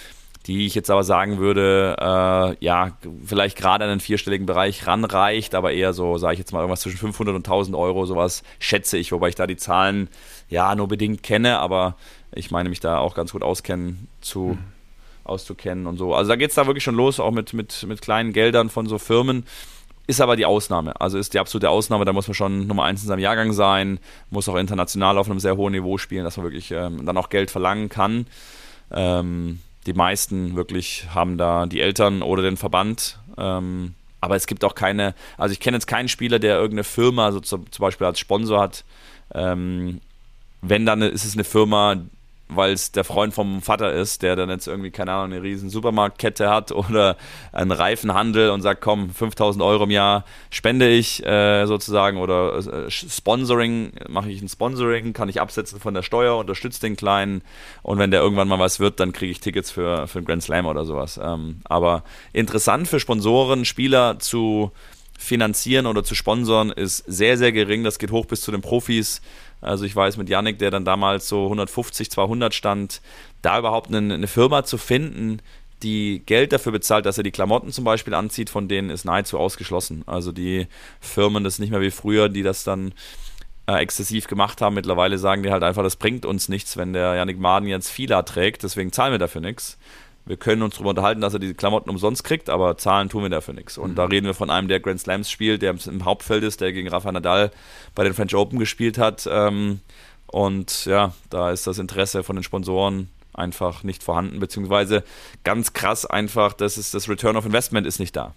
[0.45, 5.53] die ich jetzt aber sagen würde, äh, ja, vielleicht gerade in den vierstelligen Bereich ranreicht,
[5.53, 8.97] aber eher so, sage ich jetzt mal, irgendwas zwischen 500 und 1000 Euro, sowas schätze
[8.97, 10.09] ich, wobei ich da die Zahlen
[10.49, 11.95] ja nur bedingt kenne, aber
[12.33, 14.57] ich meine mich da auch ganz gut auskennen zu.
[14.57, 14.79] Mhm
[15.29, 16.13] auszukennen und so.
[16.13, 18.87] Also da geht es da wirklich schon los, auch mit, mit, mit kleinen Geldern von
[18.87, 19.45] so Firmen.
[20.09, 20.99] Ist aber die Ausnahme.
[20.99, 22.03] Also ist die absolute Ausnahme.
[22.03, 23.99] Da muss man schon Nummer eins in seinem Jahrgang sein,
[24.31, 27.29] muss auch international auf einem sehr hohen Niveau spielen, dass man wirklich ähm, dann auch
[27.29, 28.25] Geld verlangen kann.
[28.89, 33.19] Ähm, die meisten wirklich haben da die Eltern oder den Verband.
[33.37, 37.25] Ähm, aber es gibt auch keine, also ich kenne jetzt keinen Spieler, der irgendeine Firma,
[37.25, 38.85] also zum, Beispiel als Sponsor hat.
[39.35, 40.01] Ähm,
[40.63, 41.97] wenn dann ist es eine Firma,
[42.49, 45.69] weil es der Freund vom Vater ist, der dann jetzt irgendwie, keine Ahnung, eine riesen
[45.69, 47.15] Supermarktkette hat oder
[47.51, 52.89] einen Reifenhandel und sagt, komm, 5000 Euro im Jahr spende ich äh, sozusagen oder äh,
[52.89, 57.41] Sponsoring, mache ich ein Sponsoring, kann ich absetzen von der Steuer, unterstütze den Kleinen
[57.83, 60.43] und wenn der irgendwann mal was wird, dann kriege ich Tickets für, für einen Grand
[60.43, 61.19] Slam oder sowas.
[61.23, 64.71] Ähm, aber interessant für Sponsoren, Spieler zu
[65.19, 67.83] finanzieren oder zu sponsern ist sehr, sehr gering.
[67.83, 69.21] Das geht hoch bis zu den Profis.
[69.61, 73.01] Also ich weiß mit Yannick, der dann damals so 150, 200 stand,
[73.41, 75.41] da überhaupt eine, eine Firma zu finden,
[75.83, 79.37] die Geld dafür bezahlt, dass er die Klamotten zum Beispiel anzieht, von denen ist nahezu
[79.37, 80.03] ausgeschlossen.
[80.05, 80.67] Also die
[80.99, 82.93] Firmen, das ist nicht mehr wie früher, die das dann
[83.67, 84.75] äh, exzessiv gemacht haben.
[84.75, 88.23] Mittlerweile sagen die halt einfach, das bringt uns nichts, wenn der Yannick Maden jetzt Fila
[88.23, 89.77] trägt, deswegen zahlen wir dafür nichts.
[90.29, 93.31] Wir können uns darüber unterhalten, dass er diese Klamotten umsonst kriegt, aber zahlen tun wir
[93.31, 93.79] dafür nichts.
[93.79, 93.95] Und mhm.
[93.95, 96.87] da reden wir von einem, der Grand Slams spielt, der im Hauptfeld ist, der gegen
[96.87, 97.49] Rafa Nadal
[97.95, 99.27] bei den French Open gespielt hat.
[99.27, 99.79] Ähm,
[100.27, 105.03] und ja, da ist das Interesse von den Sponsoren einfach nicht vorhanden, beziehungsweise
[105.43, 108.35] ganz krass einfach, das ist das Return of Investment ist nicht da.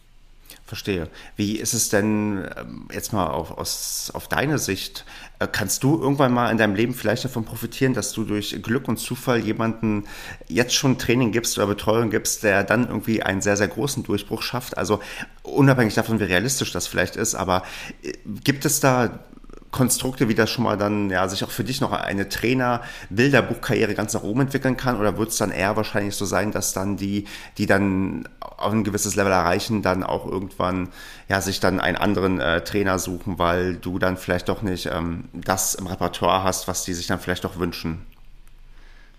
[0.72, 1.10] Verstehe.
[1.36, 5.04] Wie ist es denn ähm, jetzt mal auf, aus, auf deine Sicht?
[5.38, 8.88] Äh, kannst du irgendwann mal in deinem Leben vielleicht davon profitieren, dass du durch Glück
[8.88, 10.04] und Zufall jemanden
[10.48, 14.40] jetzt schon Training gibst oder Betreuung gibst, der dann irgendwie einen sehr, sehr großen Durchbruch
[14.40, 14.78] schafft?
[14.78, 15.00] Also
[15.42, 17.64] unabhängig davon, wie realistisch das vielleicht ist, aber
[18.02, 19.26] äh, gibt es da
[19.72, 24.12] Konstrukte, wie das schon mal dann, ja, sich auch für dich noch eine Trainer-Bilderbuchkarriere ganz
[24.12, 25.00] nach oben entwickeln kann?
[25.00, 27.24] Oder wird es dann eher wahrscheinlich so sein, dass dann die,
[27.58, 30.90] die dann auf ein gewisses Level erreichen, dann auch irgendwann,
[31.28, 35.24] ja, sich dann einen anderen äh, Trainer suchen, weil du dann vielleicht doch nicht ähm,
[35.32, 38.04] das im Repertoire hast, was die sich dann vielleicht doch wünschen?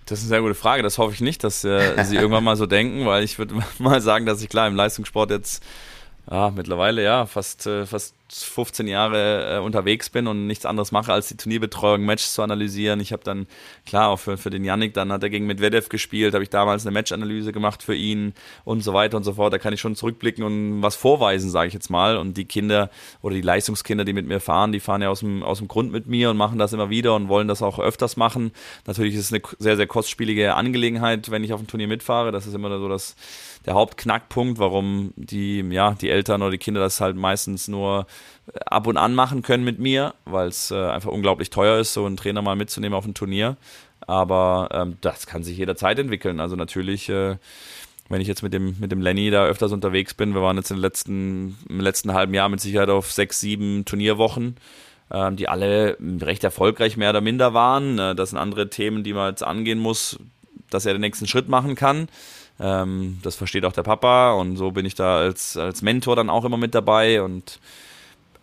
[0.06, 0.84] Das ist eine sehr gute Frage.
[0.84, 4.02] Das hoffe ich nicht, dass äh, sie irgendwann mal so denken, weil ich würde mal
[4.02, 5.64] sagen, dass ich klar im Leistungssport jetzt
[6.30, 11.12] ja, mittlerweile ja, fast, äh, fast 15 Jahre äh, unterwegs bin und nichts anderes mache,
[11.12, 13.00] als die Turnierbetreuung, Matches zu analysieren.
[13.00, 13.46] Ich habe dann,
[13.86, 16.86] klar, auch für, für den Yannick, dann hat er gegen Medvedev gespielt, habe ich damals
[16.86, 19.54] eine Matchanalyse gemacht für ihn und so weiter und so fort.
[19.54, 22.18] Da kann ich schon zurückblicken und was vorweisen, sage ich jetzt mal.
[22.18, 22.90] Und die Kinder
[23.22, 25.92] oder die Leistungskinder, die mit mir fahren, die fahren ja aus dem, aus dem Grund
[25.92, 28.52] mit mir und machen das immer wieder und wollen das auch öfters machen.
[28.88, 32.32] Natürlich ist es eine sehr, sehr kostspielige Angelegenheit, wenn ich auf ein Turnier mitfahre.
[32.32, 33.16] Das ist immer so das
[33.66, 38.08] der Hauptknackpunkt, warum die, ja, die Eltern oder die Kinder das halt meistens nur
[38.54, 41.94] äh, ab und an machen können mit mir, weil es äh, einfach unglaublich teuer ist,
[41.94, 43.58] so einen Trainer mal mitzunehmen auf ein Turnier.
[44.06, 46.40] Aber ähm, das kann sich jederzeit entwickeln.
[46.40, 47.38] Also natürlich, äh,
[48.10, 50.72] wenn ich jetzt mit dem, mit dem Lenny da öfters unterwegs bin, wir waren jetzt
[50.72, 54.58] im letzten, im letzten halben Jahr mit Sicherheit auf sechs, sieben Turnierwochen,
[55.10, 57.98] ähm, die alle recht erfolgreich mehr oder minder waren.
[57.98, 60.20] Äh, das sind andere Themen, die man jetzt angehen muss,
[60.70, 62.10] dass er den nächsten Schritt machen kann.
[62.60, 66.30] Ähm, das versteht auch der Papa und so bin ich da als, als Mentor dann
[66.30, 67.60] auch immer mit dabei und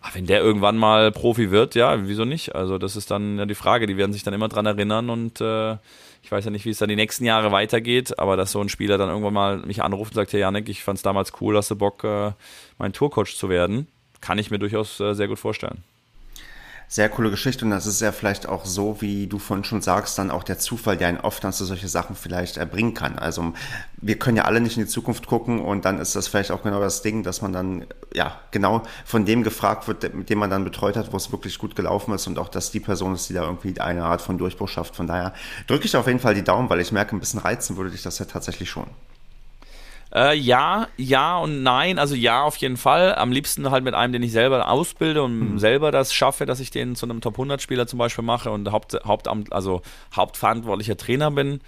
[0.01, 2.55] ach, wenn der irgendwann mal Profi wird, ja, wieso nicht?
[2.55, 5.39] Also das ist dann ja die Frage, die werden sich dann immer dran erinnern und
[5.39, 5.73] äh,
[6.23, 8.69] ich weiß ja nicht, wie es dann die nächsten Jahre weitergeht, aber dass so ein
[8.69, 11.55] Spieler dann irgendwann mal mich anruft und sagt, hey Janik, ich fand es damals cool,
[11.55, 12.31] hast du Bock, äh,
[12.77, 13.87] mein Tourcoach zu werden,
[14.19, 15.83] kann ich mir durchaus äh, sehr gut vorstellen
[16.91, 20.17] sehr coole Geschichte und das ist ja vielleicht auch so, wie du vorhin schon sagst,
[20.17, 23.17] dann auch der Zufall, der einen oft dann zu solche Sachen vielleicht erbringen kann.
[23.17, 23.53] Also
[24.01, 26.63] wir können ja alle nicht in die Zukunft gucken und dann ist das vielleicht auch
[26.63, 30.49] genau das Ding, dass man dann ja genau von dem gefragt wird, mit dem man
[30.49, 33.29] dann betreut hat, wo es wirklich gut gelaufen ist und auch, dass die Person ist,
[33.29, 34.97] die da irgendwie eine Art von Durchbruch schafft.
[34.97, 35.33] Von daher
[35.67, 38.03] drücke ich auf jeden Fall die Daumen, weil ich merke, ein bisschen reizen würde dich
[38.03, 38.87] das ja tatsächlich schon.
[40.13, 41.99] Äh, ja, ja und nein.
[41.99, 43.15] Also ja, auf jeden Fall.
[43.15, 45.59] Am liebsten halt mit einem, den ich selber ausbilde und mhm.
[45.59, 48.71] selber das schaffe, dass ich den zu einem Top 100 Spieler zum Beispiel mache und
[48.71, 49.81] Haupt, Hauptamt, also
[50.15, 51.61] hauptverantwortlicher Trainer bin.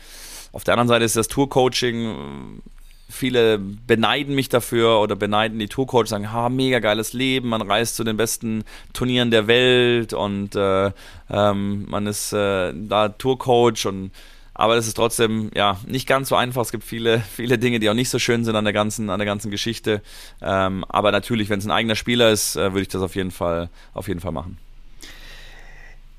[0.52, 2.62] Auf der anderen Seite ist das Tourcoaching.
[3.10, 7.96] Viele beneiden mich dafür oder beneiden die Tourcoach, sagen, ha, mega geiles Leben, man reist
[7.96, 10.92] zu den besten Turnieren der Welt und äh,
[11.30, 14.12] ähm, man ist äh, da Tourcoach und
[14.54, 16.62] aber es ist trotzdem ja nicht ganz so einfach.
[16.62, 19.20] Es gibt viele, viele Dinge, die auch nicht so schön sind an der ganzen, an
[19.20, 20.02] der ganzen Geschichte.
[20.42, 23.32] Ähm, aber natürlich, wenn es ein eigener Spieler ist, äh, würde ich das auf jeden
[23.32, 24.58] Fall, auf jeden Fall machen.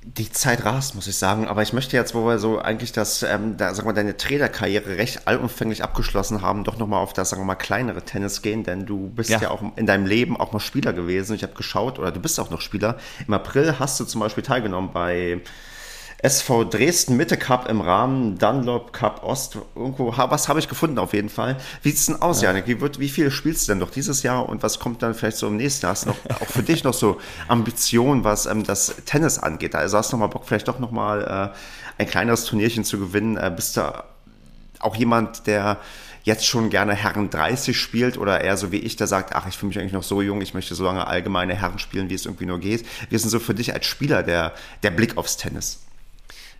[0.06, 1.48] Die Zeit rast, muss ich sagen.
[1.48, 4.98] Aber ich möchte jetzt, wo wir so eigentlich das, ähm, da, sagen wir, deine Trainerkarriere
[4.98, 8.84] recht allumfänglich abgeschlossen haben, doch nochmal auf das, sagen wir mal, kleinere Tennis gehen, denn
[8.84, 9.40] du bist ja.
[9.40, 11.34] ja auch in deinem Leben auch mal Spieler gewesen.
[11.36, 12.98] Ich habe geschaut, oder du bist auch noch Spieler.
[13.26, 15.40] Im April hast du zum Beispiel teilgenommen bei
[16.22, 19.58] SV Dresden Mitte Cup im Rahmen Dunlop Cup Ost.
[19.74, 21.56] Irgendwo, was habe ich gefunden auf jeden Fall.
[21.82, 22.48] Wie sieht es denn aus, ja.
[22.48, 22.66] Janik?
[22.66, 25.36] Wie, wird, wie viel spielst du denn noch dieses Jahr und was kommt dann vielleicht
[25.36, 25.92] so im nächsten Jahr?
[25.92, 29.74] Hast du noch, auch für dich noch so Ambitionen, was ähm, das Tennis angeht?
[29.74, 31.52] Also hast du noch mal Bock, vielleicht doch noch mal
[31.98, 33.36] äh, ein kleineres Turnierchen zu gewinnen?
[33.36, 33.92] Äh, bist du
[34.80, 35.78] auch jemand, der
[36.24, 39.56] jetzt schon gerne Herren 30 spielt oder eher so wie ich, der sagt, ach, ich
[39.56, 42.24] fühle mich eigentlich noch so jung, ich möchte so lange allgemeine Herren spielen, wie es
[42.24, 42.86] irgendwie nur geht.
[43.10, 45.83] Wie ist denn so für dich als Spieler der, der Blick aufs Tennis?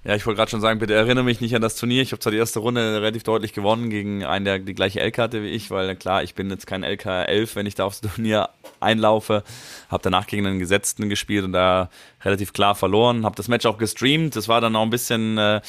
[0.07, 2.03] Ja, ich wollte gerade schon sagen, bitte erinnere mich nicht an das Turnier.
[2.03, 5.17] Ich habe zwar die erste Runde relativ deutlich gewonnen gegen einen, der die gleiche LK
[5.17, 8.01] hatte wie ich, weil klar, ich bin jetzt kein LK 11, wenn ich da aufs
[8.03, 8.51] Turnier
[8.81, 9.45] einlaufe.
[9.89, 11.89] Habe danach gegen einen Gesetzten gespielt und da
[12.23, 13.25] relativ klar verloren.
[13.25, 14.37] Habe das Match auch gestreamt.
[14.37, 15.63] Das war dann auch ein bisschen, äh,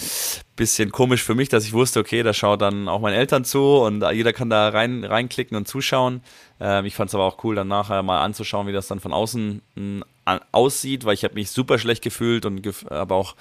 [0.58, 3.78] bisschen komisch für mich, dass ich wusste, okay, da schaut dann auch meine Eltern zu
[3.78, 6.22] und jeder kann da rein, reinklicken und zuschauen.
[6.60, 9.14] Ähm, ich fand es aber auch cool, dann nachher mal anzuschauen, wie das dann von
[9.14, 13.36] außen mh, hm, aussieht, weil ich habe mich super schlecht gefühlt und gef aber auch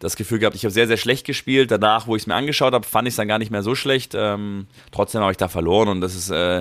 [0.00, 1.70] das Gefühl gehabt, ich habe sehr, sehr schlecht gespielt.
[1.70, 3.76] Danach, wo ich es mir angeschaut habe, fand ich es dann gar nicht mehr so
[3.76, 4.14] schlecht.
[4.16, 6.58] Ähm, trotzdem habe ich da verloren und das ist, äh,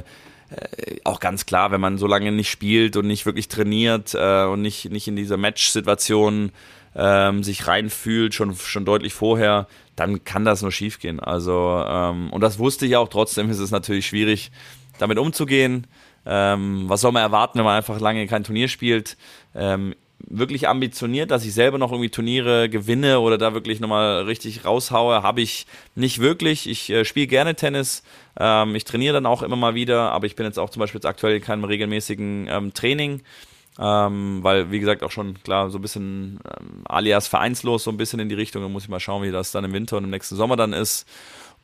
[0.50, 4.44] äh, auch ganz klar, wenn man so lange nicht spielt und nicht wirklich trainiert äh,
[4.44, 6.52] und nicht, nicht in diese Match-Situation
[6.96, 11.20] ähm, sich reinfühlt, schon, schon deutlich vorher, dann kann das nur schiefgehen.
[11.20, 14.52] Also, ähm, und das wusste ich auch, trotzdem ist es natürlich schwierig,
[14.98, 15.88] damit umzugehen.
[16.26, 19.18] Ähm, was soll man erwarten, wenn man einfach lange kein Turnier spielt?
[19.56, 19.96] Ähm,
[20.28, 25.24] wirklich ambitioniert, dass ich selber noch irgendwie Turniere gewinne oder da wirklich nochmal richtig raushaue,
[25.24, 25.66] habe ich
[25.96, 26.70] nicht wirklich.
[26.70, 28.04] Ich äh, spiele gerne Tennis,
[28.40, 31.00] ähm, ich trainiere dann auch immer mal wieder, aber ich bin jetzt auch zum Beispiel
[31.00, 33.22] jetzt aktuell in keinem regelmäßigen ähm, Training,
[33.80, 37.98] ähm, weil, wie gesagt, auch schon klar so ein bisschen ähm, alias vereinslos, so ein
[37.98, 38.62] bisschen in die Richtung.
[38.62, 40.74] Da muss ich mal schauen, wie das dann im Winter und im nächsten Sommer dann
[40.74, 41.08] ist.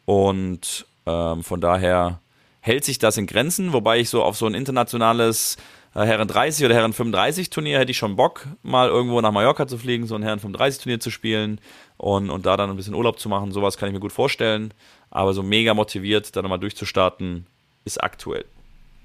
[0.05, 2.19] Und ähm, von daher
[2.61, 5.57] hält sich das in Grenzen, wobei ich so auf so ein internationales
[6.03, 9.77] Herren 30 oder Herren 35 Turnier hätte ich schon Bock, mal irgendwo nach Mallorca zu
[9.77, 11.61] fliegen, so ein Herren 35 Turnier zu spielen
[11.97, 13.51] und, und da dann ein bisschen Urlaub zu machen.
[13.51, 14.73] Sowas kann ich mir gut vorstellen.
[15.09, 17.47] Aber so mega motiviert, da nochmal durchzustarten,
[17.85, 18.45] ist aktuell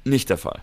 [0.05, 0.63] nicht der Fall.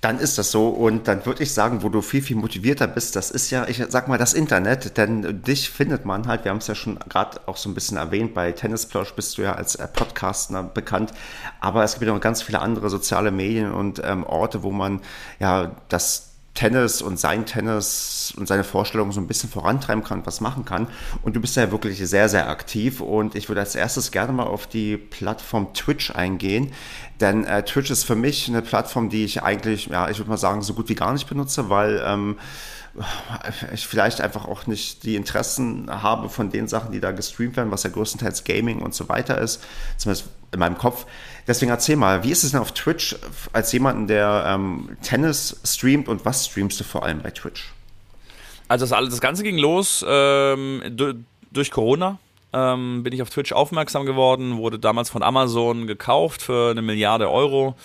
[0.00, 3.16] Dann ist das so und dann würde ich sagen, wo du viel, viel motivierter bist,
[3.16, 6.58] das ist ja, ich sag mal, das Internet, denn dich findet man halt, wir haben
[6.58, 9.74] es ja schon gerade auch so ein bisschen erwähnt, bei Tennisplausch bist du ja als
[9.74, 11.12] äh, Podcaster bekannt,
[11.60, 15.00] aber es gibt ja noch ganz viele andere soziale Medien und ähm, Orte, wo man
[15.40, 16.27] ja das
[16.58, 20.88] Tennis und sein Tennis und seine Vorstellungen so ein bisschen vorantreiben kann, was machen kann.
[21.22, 23.00] Und du bist ja wirklich sehr, sehr aktiv.
[23.00, 26.72] Und ich würde als erstes gerne mal auf die Plattform Twitch eingehen.
[27.20, 30.36] Denn äh, Twitch ist für mich eine Plattform, die ich eigentlich, ja, ich würde mal
[30.36, 32.38] sagen, so gut wie gar nicht benutze, weil ähm,
[33.72, 37.70] ich vielleicht einfach auch nicht die Interessen habe von den Sachen, die da gestreamt werden,
[37.70, 39.62] was ja größtenteils Gaming und so weiter ist,
[39.96, 41.06] zumindest in meinem Kopf.
[41.48, 43.16] Deswegen erzähl mal, wie ist es denn auf Twitch
[43.54, 47.72] als jemanden, der ähm, Tennis streamt und was streamst du vor allem bei Twitch?
[48.68, 50.82] Also das, alles, das Ganze ging los ähm,
[51.50, 52.18] durch Corona.
[52.52, 57.30] Ähm, bin ich auf Twitch aufmerksam geworden, wurde damals von Amazon gekauft für eine Milliarde
[57.30, 57.76] Euro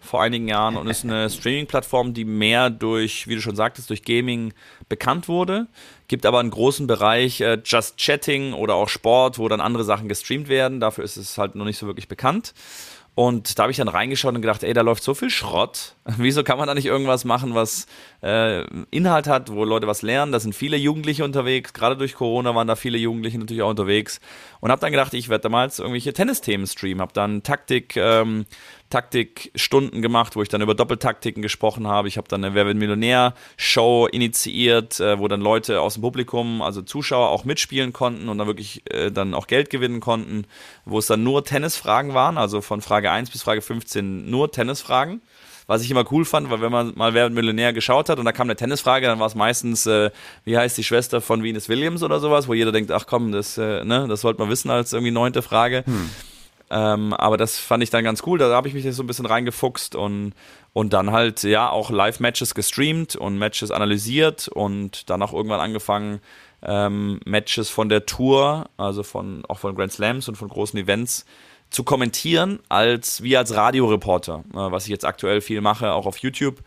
[0.00, 4.02] vor einigen Jahren und ist eine Streaming-Plattform, die mehr durch, wie du schon sagtest, durch
[4.02, 4.54] Gaming
[4.88, 5.66] bekannt wurde.
[6.08, 10.08] Gibt aber einen großen Bereich äh, Just Chatting oder auch Sport, wo dann andere Sachen
[10.08, 10.80] gestreamt werden.
[10.80, 12.54] Dafür ist es halt noch nicht so wirklich bekannt.
[13.14, 15.94] Und da habe ich dann reingeschaut und gedacht, ey, da läuft so viel Schrott.
[16.18, 17.86] Wieso kann man da nicht irgendwas machen, was
[18.22, 20.32] äh, Inhalt hat, wo Leute was lernen?
[20.32, 21.72] Da sind viele Jugendliche unterwegs.
[21.72, 24.20] Gerade durch Corona waren da viele Jugendliche natürlich auch unterwegs.
[24.60, 27.00] Und habe dann gedacht, ich werde damals irgendwelche Tennisthemen streamen.
[27.00, 28.46] Habe dann Taktik, ähm,
[28.90, 32.08] Taktikstunden gemacht, wo ich dann über Doppeltaktiken gesprochen habe.
[32.08, 36.60] Ich habe dann eine Wer wird Millionär-Show initiiert, äh, wo dann Leute aus dem Publikum,
[36.60, 40.44] also Zuschauer, auch mitspielen konnten und dann wirklich äh, dann auch Geld gewinnen konnten,
[40.84, 45.22] wo es dann nur Tennisfragen waren, also von Frage 1 bis Frage 15 nur Tennisfragen
[45.70, 48.24] was ich immer cool fand, weil wenn man mal Wer wird Millionär geschaut hat und
[48.24, 50.10] da kam eine Tennisfrage, dann war es meistens, äh,
[50.44, 53.56] wie heißt die Schwester von Venus Williams oder sowas, wo jeder denkt, ach komm, das,
[53.56, 55.84] äh, ne, das sollte man wissen als irgendwie neunte Frage.
[55.86, 56.10] Hm.
[56.70, 58.38] Ähm, aber das fand ich dann ganz cool.
[58.38, 60.32] Da habe ich mich so ein bisschen reingefuchst und,
[60.72, 66.20] und dann halt, ja, auch Live-Matches gestreamt und Matches analysiert und dann auch irgendwann angefangen,
[66.62, 71.26] ähm, Matches von der Tour, also von, auch von Grand Slams und von großen Events
[71.70, 76.18] zu kommentieren, als wie als Radioreporter, äh, was ich jetzt aktuell viel mache, auch auf
[76.18, 76.62] YouTube.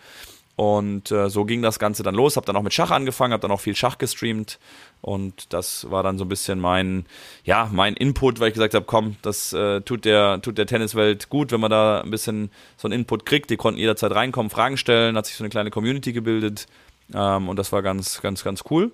[0.55, 2.37] Und äh, so ging das Ganze dann los.
[2.37, 4.59] Hab dann auch mit Schach angefangen, hab dann auch viel Schach gestreamt.
[5.01, 7.05] Und das war dann so ein bisschen mein,
[7.43, 11.29] ja, mein Input, weil ich gesagt habe, komm, das äh, tut der, tut der Tenniswelt
[11.29, 13.49] gut, wenn man da ein bisschen so einen Input kriegt.
[13.49, 16.67] Die konnten jederzeit reinkommen, Fragen stellen, hat sich so eine kleine Community gebildet.
[17.13, 18.91] Ähm, und das war ganz, ganz, ganz cool.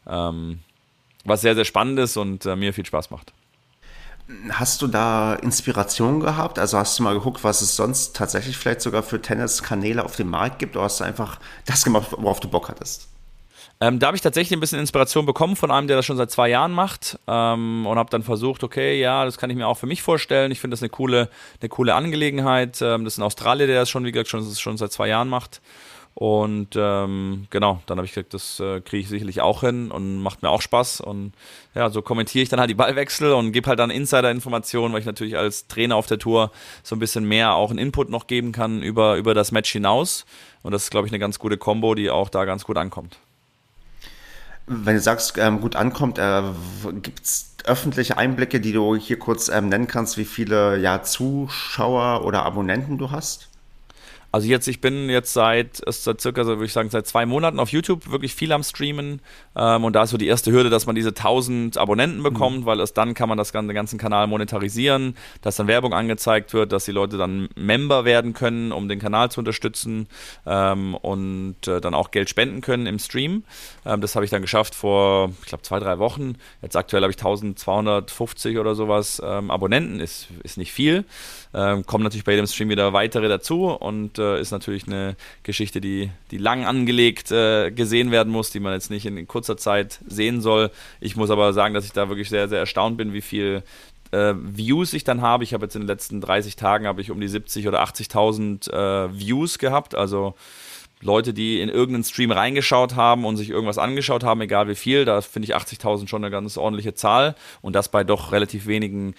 [0.07, 0.61] Ähm,
[1.25, 3.33] was sehr, sehr spannend ist und äh, mir viel Spaß macht.
[4.51, 6.59] Hast du da Inspiration gehabt?
[6.59, 10.31] Also hast du mal geguckt, was es sonst tatsächlich vielleicht sogar für Tenniskanäle auf dem
[10.31, 10.75] Markt gibt?
[10.75, 13.07] Oder hast du einfach das gemacht, worauf du Bock hattest?
[13.79, 16.31] Ähm, da habe ich tatsächlich ein bisschen Inspiration bekommen von einem, der das schon seit
[16.31, 19.77] zwei Jahren macht ähm, und habe dann versucht, okay, ja, das kann ich mir auch
[19.77, 20.51] für mich vorstellen.
[20.51, 21.29] Ich finde das eine coole,
[21.61, 22.81] eine coole Angelegenheit.
[22.81, 25.29] Ähm, das ist ein Australier, der das schon, wie gesagt, schon, schon seit zwei Jahren
[25.29, 25.61] macht.
[26.15, 30.23] Und ähm, genau, dann habe ich gesagt, das äh, kriege ich sicherlich auch hin und
[30.23, 31.03] macht mir auch Spaß.
[31.03, 31.35] Und
[31.75, 35.07] ja, so kommentiere ich dann halt die Ballwechsel und gebe halt dann Insider-Informationen, weil ich
[35.07, 36.53] natürlich als Trainer auf der Tour
[36.83, 40.25] so ein bisschen mehr auch einen Input noch geben kann über, über das Match hinaus.
[40.63, 43.19] Und das ist, glaube ich, eine ganz gute Kombo, die auch da ganz gut ankommt.
[44.67, 46.43] Wenn du sagst, ähm, gut ankommt, äh,
[47.03, 52.25] gibt es öffentliche Einblicke, die du hier kurz ähm, nennen kannst, wie viele ja, Zuschauer
[52.25, 53.49] oder Abonnenten du hast?
[54.37, 57.59] Also jetzt, ich bin jetzt seit, seit circa, so würde ich sagen, seit zwei Monaten
[57.59, 59.23] auf YouTube wirklich viel am Streamen.
[59.57, 62.67] Ähm, und da ist so die erste Hürde, dass man diese 1000 Abonnenten bekommt, mhm.
[62.67, 66.53] weil erst dann kann man das ganze, den ganzen Kanal monetarisieren, dass dann Werbung angezeigt
[66.53, 70.07] wird, dass die Leute dann Member werden können, um den Kanal zu unterstützen
[70.45, 73.43] ähm, und äh, dann auch Geld spenden können im Stream.
[73.87, 76.35] Ähm, das habe ich dann geschafft vor, ich glaube, zwei, drei Wochen.
[76.61, 81.07] Jetzt aktuell habe ich 1250 oder sowas ähm, Abonnenten, ist, ist nicht viel.
[81.57, 85.81] Ähm, kommen natürlich bei jedem Stream wieder weitere dazu und äh, ist natürlich eine Geschichte,
[85.81, 90.01] die, die lang angelegt äh, gesehen werden muss, die man jetzt nicht in, kurzer Zeit
[90.07, 90.71] sehen soll.
[91.01, 93.63] Ich muss aber sagen, dass ich da wirklich sehr, sehr erstaunt bin, wie viel
[94.13, 95.45] äh, Views ich dann habe.
[95.45, 98.71] Ich habe jetzt in den letzten 30 Tagen habe ich um die 70 oder 80.000
[98.71, 100.35] äh, Views gehabt, also
[101.01, 105.05] Leute, die in irgendeinen Stream reingeschaut haben und sich irgendwas angeschaut haben, egal wie viel,
[105.07, 109.15] da finde ich 80.000 schon eine ganz ordentliche Zahl und das bei doch relativ wenigen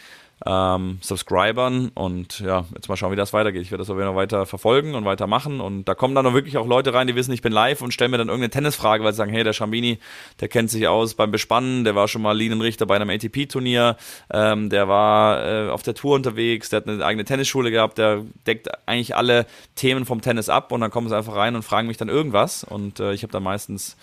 [0.46, 3.62] ähm, Subscribern und ja, jetzt mal schauen, wie das weitergeht.
[3.62, 6.58] Ich werde das aber noch weiter verfolgen und weitermachen und da kommen dann auch wirklich
[6.58, 9.14] auch Leute rein, die wissen, ich bin live und stellen mir dann irgendeine Tennisfrage, weil
[9.14, 10.00] sie sagen, hey, der Schambini,
[10.40, 13.98] der kennt sich aus beim Bespannen, der war schon mal Linienrichter bei einem ATP-Turnier,
[14.32, 18.24] ähm, der war äh, auf der Tour unterwegs, der hat eine eigene Tennisschule gehabt, der
[18.46, 21.88] deckt eigentlich alle Themen vom Tennis ab und dann kommen sie einfach rein und fragen
[21.88, 23.98] mich dann irgendwas und äh, ich habe dann meistens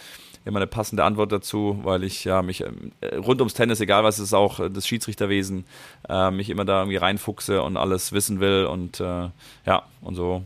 [0.45, 2.63] immer eine passende Antwort dazu, weil ich ja mich
[3.01, 5.65] äh, rund ums Tennis, egal was es ist, auch äh, das Schiedsrichterwesen,
[6.09, 9.31] äh, mich immer da irgendwie reinfuchse und alles wissen will und äh,
[9.67, 10.45] ja, und so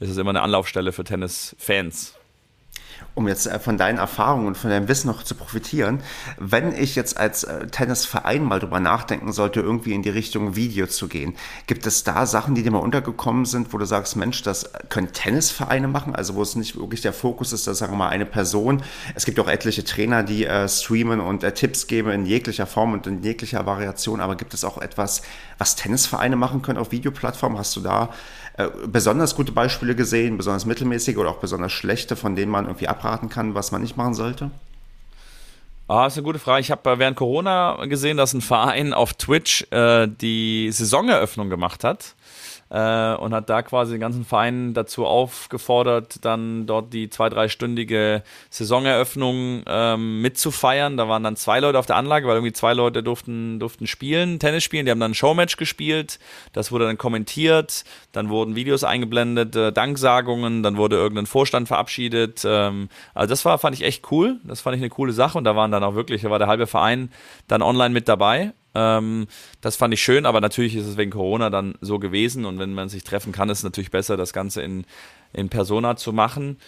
[0.00, 2.13] ist es immer eine Anlaufstelle für Tennisfans
[3.14, 6.00] um jetzt äh, von deinen Erfahrungen und von deinem Wissen noch zu profitieren,
[6.38, 10.86] wenn ich jetzt als äh, Tennisverein mal drüber nachdenken sollte, irgendwie in die Richtung Video
[10.86, 11.34] zu gehen,
[11.66, 15.12] gibt es da Sachen, die dir mal untergekommen sind, wo du sagst, Mensch, das können
[15.12, 18.26] Tennisvereine machen, also wo es nicht wirklich der Fokus ist, dass sagen wir mal eine
[18.26, 18.82] Person.
[19.14, 22.92] Es gibt auch etliche Trainer, die äh, streamen und äh, Tipps geben in jeglicher Form
[22.92, 25.22] und in jeglicher Variation, aber gibt es auch etwas,
[25.58, 27.58] was Tennisvereine machen können auf Videoplattformen?
[27.58, 28.10] Hast du da
[28.56, 32.88] äh, besonders gute Beispiele gesehen, besonders mittelmäßige oder auch besonders schlechte, von denen man irgendwie
[32.88, 34.50] abraten kann, was man nicht machen sollte?
[35.86, 36.60] Ah, ist eine gute Frage.
[36.60, 41.84] Ich habe äh, während Corona gesehen, dass ein Verein auf Twitch äh, die Saisoneröffnung gemacht
[41.84, 42.14] hat
[42.74, 48.24] äh, und hat da quasi den ganzen Verein dazu aufgefordert, dann dort die zwei-, dreistündige
[48.50, 50.96] Saisoneröffnung ähm, mitzufeiern.
[50.96, 54.40] Da waren dann zwei Leute auf der Anlage, weil irgendwie zwei Leute durften, durften spielen,
[54.40, 54.86] Tennis spielen.
[54.86, 56.18] Die haben dann ein Showmatch gespielt.
[56.52, 57.84] Das wurde dann kommentiert.
[58.10, 60.64] Dann wurden Videos eingeblendet, äh, Danksagungen.
[60.64, 62.42] Dann wurde irgendein Vorstand verabschiedet.
[62.44, 64.40] Ähm, also das war, fand ich echt cool.
[64.42, 65.38] Das fand ich eine coole Sache.
[65.38, 67.12] Und da waren dann auch wirklich, da war der halbe Verein
[67.46, 68.52] dann online mit dabei.
[68.74, 69.26] Ähm,
[69.60, 72.74] das fand ich schön, aber natürlich ist es wegen Corona dann so gewesen und wenn
[72.74, 74.84] man sich treffen kann, ist es natürlich besser, das Ganze in,
[75.32, 76.58] in Persona zu machen.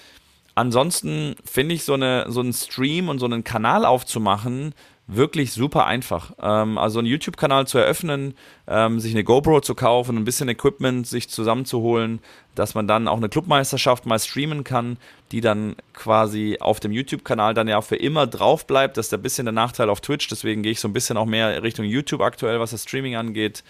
[0.54, 4.74] Ansonsten finde ich so, eine, so einen Stream und so einen Kanal aufzumachen,
[5.06, 6.32] wirklich super einfach.
[6.40, 8.34] Ähm, also einen YouTube-Kanal zu eröffnen,
[8.66, 12.20] ähm, sich eine GoPro zu kaufen, ein bisschen Equipment sich zusammenzuholen,
[12.54, 14.96] dass man dann auch eine Clubmeisterschaft mal streamen kann,
[15.30, 18.96] die dann quasi auf dem YouTube-Kanal dann ja für immer drauf bleibt.
[18.96, 21.26] Das ist ein bisschen der Nachteil auf Twitch, deswegen gehe ich so ein bisschen auch
[21.26, 23.62] mehr Richtung YouTube aktuell, was das Streaming angeht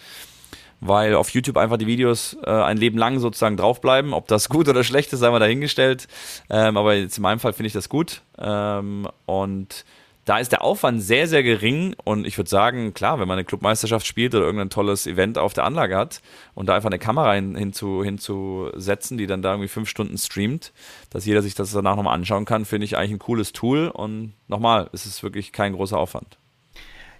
[0.79, 4.13] weil auf YouTube einfach die Videos äh, ein Leben lang sozusagen draufbleiben.
[4.13, 6.07] Ob das gut oder schlecht ist, sei mal dahingestellt.
[6.49, 8.21] Ähm, aber jetzt in meinem Fall finde ich das gut.
[8.37, 9.85] Ähm, und
[10.27, 13.45] da ist der Aufwand sehr, sehr gering und ich würde sagen, klar, wenn man eine
[13.45, 16.21] Clubmeisterschaft spielt oder irgendein tolles Event auf der Anlage hat
[16.53, 20.73] und da einfach eine Kamera hin, hinzu, hinzusetzen, die dann da irgendwie fünf Stunden streamt,
[21.11, 24.33] dass jeder sich das danach nochmal anschauen kann, finde ich eigentlich ein cooles Tool und
[24.49, 26.37] nochmal, es ist wirklich kein großer Aufwand.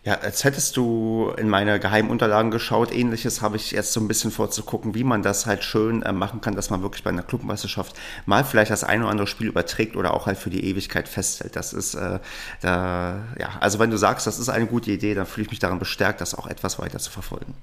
[0.07, 2.93] Ja, als hättest du in meine geheimen Unterlagen geschaut.
[2.93, 6.39] Ähnliches habe ich jetzt so ein bisschen vorzugucken, wie man das halt schön äh, machen
[6.39, 7.93] kann, dass man wirklich bei einer Clubmeisterschaft
[8.25, 11.57] mal vielleicht das ein oder andere Spiel überträgt oder auch halt für die Ewigkeit festhält.
[11.57, 12.19] Das ist, äh,
[12.61, 15.59] da, ja, also wenn du sagst, das ist eine gute Idee, dann fühle ich mich
[15.59, 17.53] daran bestärkt, das auch etwas weiter zu verfolgen.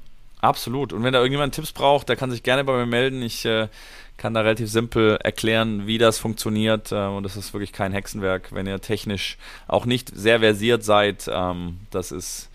[0.42, 0.92] Absolut.
[0.92, 3.22] Und wenn da irgendjemand Tipps braucht, der kann sich gerne bei mir melden.
[3.22, 3.68] Ich äh,
[4.16, 6.92] kann da relativ simpel erklären, wie das funktioniert.
[6.92, 11.28] Äh, und das ist wirklich kein Hexenwerk, wenn ihr technisch auch nicht sehr versiert seid.
[11.32, 12.48] Ähm, das ist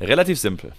[0.00, 0.72] relativ simpel.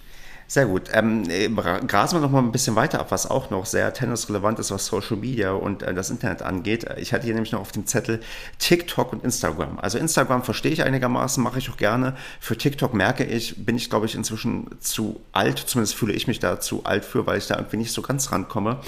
[0.50, 0.84] Sehr gut.
[0.94, 4.58] Ähm, äh, grasen wir noch mal ein bisschen weiter ab, was auch noch sehr tennisrelevant
[4.58, 6.86] ist, was Social Media und äh, das Internet angeht.
[6.96, 8.20] Ich hatte hier nämlich noch auf dem Zettel
[8.58, 9.78] TikTok und Instagram.
[9.78, 12.16] Also Instagram verstehe ich einigermaßen, mache ich auch gerne.
[12.40, 16.38] Für TikTok merke ich, bin ich glaube ich inzwischen zu alt, zumindest fühle ich mich
[16.38, 18.80] da zu alt für, weil ich da irgendwie nicht so ganz rankomme.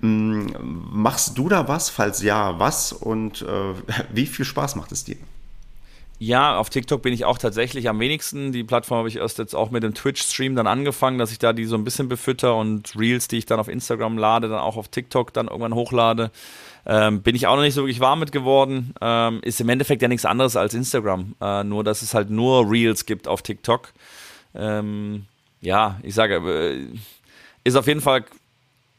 [0.00, 0.46] Mm,
[0.92, 1.90] machst du da was?
[1.90, 2.92] Falls ja, was?
[2.92, 3.74] Und äh,
[4.12, 5.16] wie viel Spaß macht es dir?
[6.22, 8.52] Ja, auf TikTok bin ich auch tatsächlich am wenigsten.
[8.52, 11.54] Die Plattform habe ich erst jetzt auch mit dem Twitch-Stream dann angefangen, dass ich da
[11.54, 14.76] die so ein bisschen befütter und Reels, die ich dann auf Instagram lade, dann auch
[14.76, 16.30] auf TikTok dann irgendwann hochlade.
[16.84, 18.92] Ähm, bin ich auch noch nicht so wirklich warm mit geworden.
[19.00, 21.36] Ähm, ist im Endeffekt ja nichts anderes als Instagram.
[21.40, 23.90] Äh, nur, dass es halt nur Reels gibt auf TikTok.
[24.54, 25.24] Ähm,
[25.62, 26.86] ja, ich sage, äh,
[27.64, 28.24] ist auf jeden Fall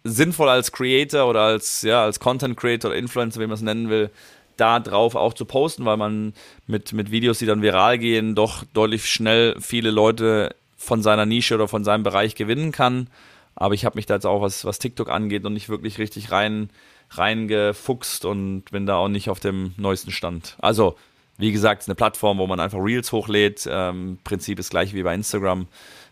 [0.04, 3.90] sinnvoll als Creator oder als, ja, als Content Creator oder Influencer, wie man es nennen
[3.90, 4.10] will,
[4.58, 6.34] da drauf auch zu posten, weil man
[6.68, 11.56] mit, mit Videos, die dann viral gehen, doch deutlich schnell viele Leute von seiner Nische
[11.56, 13.08] oder von seinem Bereich gewinnen kann.
[13.56, 16.32] Aber ich habe mich da jetzt auch, was, was TikTok angeht, noch nicht wirklich richtig
[16.32, 16.70] rein,
[17.12, 20.56] reingefuchst und bin da auch nicht auf dem neuesten Stand.
[20.60, 20.96] Also,
[21.38, 23.68] wie gesagt, es ist eine Plattform, wo man einfach Reels hochlädt.
[23.70, 25.68] Ähm, Prinzip ist gleich wie bei Instagram.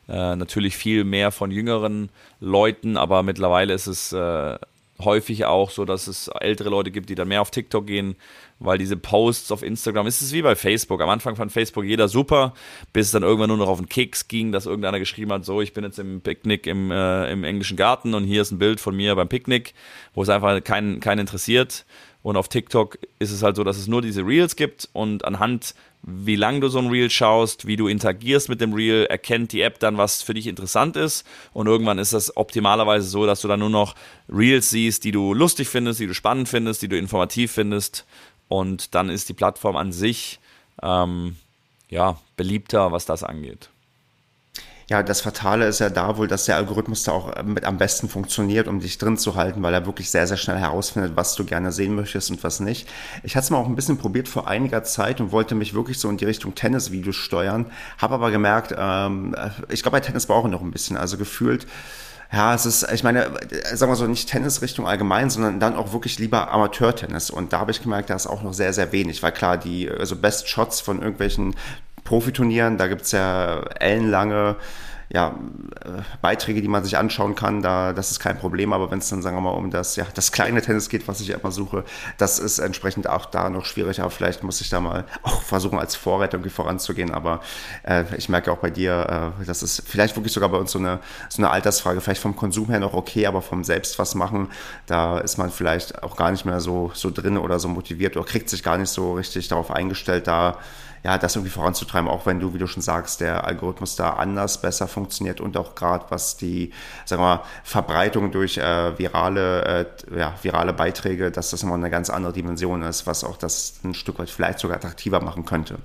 [0.09, 4.57] Äh, natürlich viel mehr von jüngeren Leuten, aber mittlerweile ist es äh,
[4.99, 8.15] häufig auch so, dass es ältere Leute gibt, die dann mehr auf TikTok gehen,
[8.57, 11.01] weil diese Posts auf Instagram, ist es wie bei Facebook.
[11.01, 12.53] Am Anfang fand Facebook jeder super,
[12.91, 15.61] bis es dann irgendwann nur noch auf den Keks ging, dass irgendeiner geschrieben hat, so,
[15.61, 18.79] ich bin jetzt im Picknick im, äh, im englischen Garten und hier ist ein Bild
[18.79, 19.73] von mir beim Picknick,
[20.13, 21.85] wo es einfach keinen, keinen interessiert.
[22.21, 25.73] Und auf TikTok ist es halt so, dass es nur diese Reels gibt und anhand
[26.01, 29.61] wie lang du so ein Reel schaust, wie du interagierst mit dem Reel, erkennt die
[29.61, 31.25] App dann, was für dich interessant ist.
[31.53, 33.95] Und irgendwann ist das optimalerweise so, dass du dann nur noch
[34.29, 38.05] Reels siehst, die du lustig findest, die du spannend findest, die du informativ findest.
[38.47, 40.39] Und dann ist die Plattform an sich
[40.81, 41.35] ähm,
[41.89, 43.69] ja, beliebter, was das angeht.
[44.89, 48.09] Ja, das Fatale ist ja da wohl, dass der Algorithmus da auch mit am besten
[48.09, 51.45] funktioniert, um dich drin zu halten, weil er wirklich sehr, sehr schnell herausfindet, was du
[51.45, 52.89] gerne sehen möchtest und was nicht.
[53.21, 55.99] Ich hatte es mal auch ein bisschen probiert vor einiger Zeit und wollte mich wirklich
[55.99, 57.67] so in die Richtung Tennis-Videos steuern,
[57.99, 59.35] habe aber gemerkt, ähm,
[59.69, 61.67] ich glaube, bei Tennis brauche ich noch ein bisschen, also gefühlt,
[62.31, 63.31] ja, es ist, ich meine,
[63.73, 67.31] sagen wir so, nicht Tennisrichtung allgemein, sondern dann auch wirklich lieber Amateurtennis.
[67.31, 69.89] Und da habe ich gemerkt, da ist auch noch sehr, sehr wenig, weil klar, die
[69.89, 71.55] also Best Shots von irgendwelchen
[72.03, 72.77] Profiturnieren.
[72.77, 74.55] Da gibt es ja ellenlange
[75.11, 75.35] ja,
[75.83, 78.73] äh, Beiträge, die man sich anschauen kann, da, das ist kein Problem.
[78.73, 81.19] Aber wenn es dann, sagen wir mal, um das, ja, das kleine Tennis geht, was
[81.19, 81.83] ich immer suche,
[82.17, 84.01] das ist entsprechend auch da noch schwierig.
[84.01, 87.11] Aber vielleicht muss ich da mal auch versuchen, als Vorreiter irgendwie voranzugehen.
[87.11, 87.41] Aber
[87.83, 90.79] äh, ich merke auch bei dir, äh, das ist vielleicht wirklich sogar bei uns so
[90.79, 92.01] eine, so eine Altersfrage.
[92.01, 94.49] Vielleicht vom Konsum her noch okay, aber vom Selbst was machen,
[94.85, 98.25] da ist man vielleicht auch gar nicht mehr so, so drin oder so motiviert oder
[98.25, 100.59] kriegt sich gar nicht so richtig darauf eingestellt, da
[101.03, 104.61] ja, das irgendwie voranzutreiben, auch wenn du, wie du schon sagst, der Algorithmus da anders
[104.61, 106.71] besser funktioniert und auch gerade was die,
[107.05, 111.89] sagen wir mal, Verbreitung durch äh, virale, äh, ja, virale Beiträge, dass das immer eine
[111.89, 115.77] ganz andere Dimension ist, was auch das ein Stück weit vielleicht sogar attraktiver machen könnte.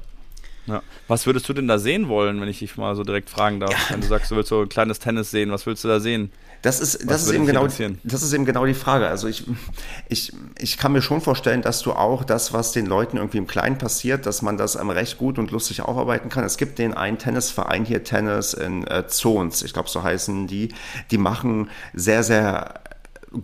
[0.67, 0.83] Ja.
[1.09, 3.71] Was würdest du denn da sehen wollen, wenn ich dich mal so direkt fragen darf?
[3.71, 3.79] Ja.
[3.91, 6.33] Wenn du sagst, du willst so ein kleines Tennis sehen, was willst du da sehen?
[6.65, 7.67] Das ist, das ist, eben genau,
[8.05, 9.07] das ist eben genau die Frage.
[9.07, 9.45] Also ich,
[10.09, 13.47] ich, ich kann mir schon vorstellen, dass du auch das, was den Leuten irgendwie im
[13.47, 16.43] Kleinen passiert, dass man das ähm, recht gut und lustig aufarbeiten kann.
[16.43, 20.73] Es gibt den einen Tennisverein hier, Tennis in äh, Zons, ich glaube so heißen die,
[21.11, 22.81] die machen sehr, sehr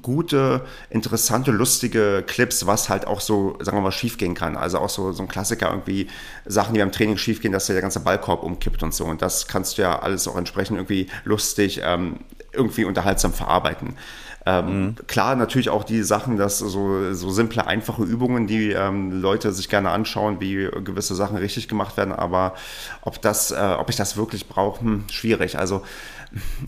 [0.00, 4.56] gute, interessante, lustige Clips, was halt auch so, sagen wir mal, schiefgehen kann.
[4.56, 6.06] Also auch so, so ein Klassiker irgendwie,
[6.46, 9.04] Sachen, die beim Training schiefgehen, dass der ganze Ballkorb umkippt und so.
[9.04, 12.20] Und das kannst du ja alles auch entsprechend irgendwie lustig, ähm,
[12.52, 13.96] irgendwie unterhaltsam verarbeiten.
[14.46, 14.96] Ähm, mhm.
[15.06, 19.68] Klar, natürlich auch die Sachen, dass so, so simple, einfache Übungen, die ähm, Leute sich
[19.68, 22.54] gerne anschauen, wie gewisse Sachen richtig gemacht werden, aber
[23.02, 25.58] ob das, äh, ob ich das wirklich brauche, hm, schwierig.
[25.58, 25.82] Also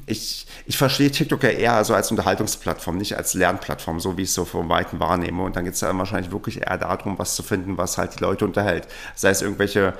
[0.07, 4.29] ich, ich verstehe TikTok ja eher so als Unterhaltungsplattform, nicht als Lernplattform, so wie ich
[4.29, 5.43] es so vom Weiten wahrnehme.
[5.43, 8.23] Und dann geht es ja wahrscheinlich wirklich eher darum, was zu finden, was halt die
[8.23, 8.89] Leute unterhält.
[9.15, 9.95] Sei es irgendwelche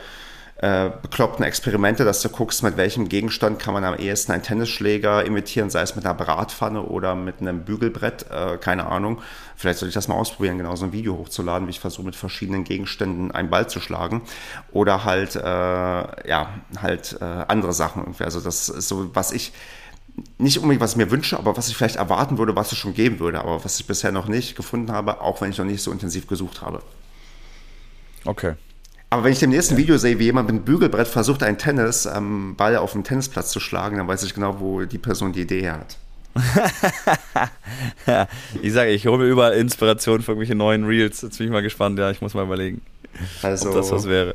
[0.63, 5.25] äh, bekloppten Experimente, dass du guckst, mit welchem Gegenstand kann man am ehesten einen Tennisschläger
[5.25, 9.21] imitieren, sei es mit einer Bratpfanne oder mit einem Bügelbrett, äh, keine Ahnung.
[9.57, 12.15] Vielleicht sollte ich das mal ausprobieren, genau so ein Video hochzuladen, wie ich versuche mit
[12.15, 14.23] verschiedenen Gegenständen einen Ball zu schlagen.
[14.71, 16.51] Oder halt, äh, ja,
[16.81, 18.23] halt äh, andere Sachen irgendwie.
[18.23, 19.53] Also das ist so, was ich
[20.39, 22.95] nicht unbedingt, was ich mir wünsche, aber was ich vielleicht erwarten würde, was es schon
[22.95, 25.83] geben würde, aber was ich bisher noch nicht gefunden habe, auch wenn ich noch nicht
[25.83, 26.83] so intensiv gesucht habe.
[28.25, 28.55] Okay,
[29.13, 32.17] aber wenn ich im nächsten Video sehe, wie jemand mit einem Bügelbrett versucht, einen Tennisball
[32.17, 35.69] ähm, auf dem Tennisplatz zu schlagen, dann weiß ich genau, wo die Person die Idee
[35.69, 35.99] hat.
[38.07, 38.27] ja,
[38.63, 41.21] ich sage, ich hole mir überall Inspiration für irgendwelche neuen Reels.
[41.21, 41.99] Jetzt bin ich mal gespannt.
[41.99, 42.81] Ja, ich muss mal überlegen,
[43.43, 44.35] also, ob das was wäre.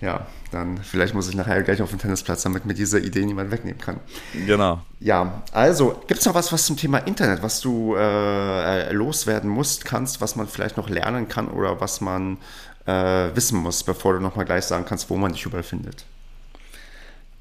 [0.00, 3.50] Ja, dann vielleicht muss ich nachher gleich auf den Tennisplatz, damit mir diese Idee niemand
[3.50, 3.98] wegnehmen kann.
[4.46, 4.82] Genau.
[5.00, 9.84] Ja, also gibt es noch was, was zum Thema Internet, was du äh, loswerden musst,
[9.84, 12.38] kannst, was man vielleicht noch lernen kann oder was man
[12.86, 16.04] äh, wissen musst, bevor du nochmal gleich sagen kannst, wo man dich überall findet?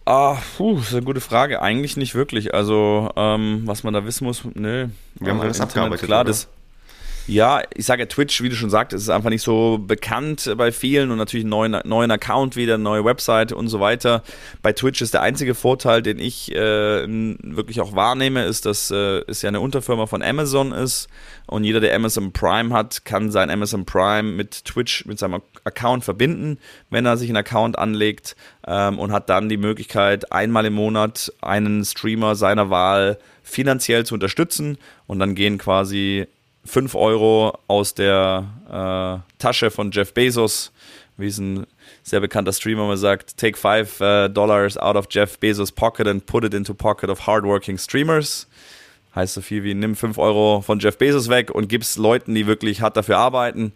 [0.06, 1.62] Ah, puh, das ist eine gute Frage.
[1.62, 2.54] Eigentlich nicht wirklich.
[2.54, 4.88] Also, ähm, was man da wissen muss, nö.
[5.16, 6.06] Wir haben alles Internet, abgearbeitet.
[6.06, 6.48] Klar, das,
[7.32, 10.74] Ja, ich sage ja, Twitch, wie du schon sagst, ist einfach nicht so bekannt bei
[10.74, 14.22] vielen und natürlich einen neuen, neuen Account wieder, eine neue Website und so weiter.
[14.62, 19.22] Bei Twitch ist der einzige Vorteil, den ich äh, wirklich auch wahrnehme, ist, dass äh,
[19.30, 21.08] es ja eine Unterfirma von Amazon ist
[21.48, 26.04] und jeder, der Amazon Prime hat, kann sein Amazon Prime mit Twitch, mit seinem Account
[26.04, 26.58] verbinden,
[26.90, 28.36] wenn er sich einen Account anlegt
[28.68, 34.16] ähm, und hat dann die Möglichkeit, einmal im Monat einen Streamer seiner Wahl finanziell zu
[34.16, 34.78] unterstützen
[35.08, 36.28] und dann gehen quasi
[36.66, 40.72] 5 Euro aus der äh, Tasche von Jeff Bezos,
[41.18, 41.66] wie es ein
[42.03, 46.26] sehr bekannter Streamer mal sagt, take 5 uh, dollars out of Jeff Bezos pocket and
[46.26, 48.47] put it into pocket of hardworking streamers.
[49.16, 52.47] Heißt so viel wie nimm 5 Euro von Jeff Bezos weg und gib's Leuten, die
[52.47, 53.74] wirklich hart dafür arbeiten.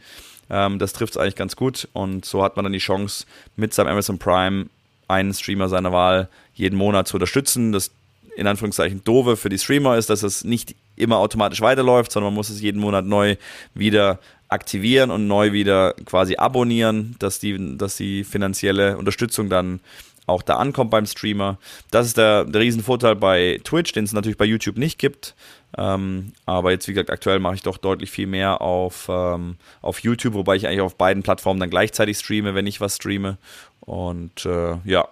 [0.50, 3.26] Ähm, das trifft es eigentlich ganz gut und so hat man dann die Chance,
[3.56, 4.68] mit seinem Amazon Prime
[5.08, 7.72] einen Streamer seiner Wahl jeden Monat zu unterstützen.
[7.72, 7.92] Das
[8.36, 12.36] in Anführungszeichen doofe für die Streamer ist, dass es nicht immer automatisch weiterläuft, sondern man
[12.36, 13.36] muss es jeden Monat neu
[13.74, 19.80] wieder aktivieren und neu wieder quasi abonnieren, dass die, dass die finanzielle Unterstützung dann
[20.28, 21.58] auch da ankommt beim Streamer.
[21.92, 25.36] Das ist der, der Riesenvorteil bei Twitch, den es natürlich bei YouTube nicht gibt.
[25.78, 30.00] Ähm, aber jetzt, wie gesagt, aktuell mache ich doch deutlich viel mehr auf, ähm, auf
[30.00, 33.38] YouTube, wobei ich eigentlich auf beiden Plattformen dann gleichzeitig streame, wenn ich was streame.
[33.82, 35.08] Und äh, ja,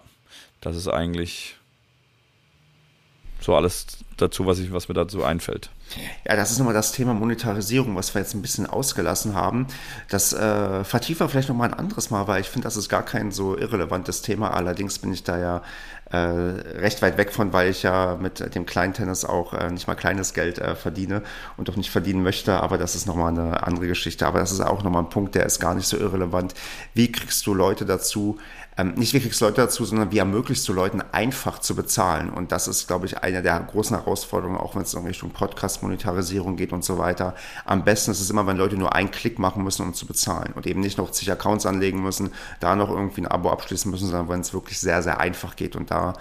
[0.60, 1.56] das ist eigentlich
[3.40, 5.70] so alles dazu, was, ich, was mir dazu einfällt.
[6.26, 9.66] Ja, das ist nochmal das Thema Monetarisierung, was wir jetzt ein bisschen ausgelassen haben.
[10.08, 13.04] Das äh, vertiefen wir vielleicht nochmal ein anderes Mal, weil ich finde, das ist gar
[13.04, 14.52] kein so irrelevantes Thema.
[14.52, 15.62] Allerdings bin ich da ja
[16.10, 19.86] äh, recht weit weg von, weil ich ja mit dem kleinen Tennis auch äh, nicht
[19.86, 21.22] mal kleines Geld äh, verdiene
[21.56, 22.60] und auch nicht verdienen möchte.
[22.60, 24.26] Aber das ist nochmal eine andere Geschichte.
[24.26, 26.54] Aber das ist auch nochmal ein Punkt, der ist gar nicht so irrelevant.
[26.94, 28.38] Wie kriegst du Leute dazu,
[28.76, 32.30] ähm, nicht wie kriegst Leute dazu, sondern wie ermöglichst du Leuten einfach zu bezahlen?
[32.30, 36.56] Und das ist, glaube ich, eine der großen Herausforderungen, auch wenn es in Richtung Podcast-Monetarisierung
[36.56, 37.34] geht und so weiter.
[37.64, 40.52] Am besten ist es immer, wenn Leute nur einen Klick machen müssen, um zu bezahlen
[40.54, 44.08] und eben nicht noch zig Accounts anlegen müssen, da noch irgendwie ein Abo abschließen müssen,
[44.08, 45.76] sondern wenn es wirklich sehr, sehr einfach geht.
[45.76, 46.14] Und da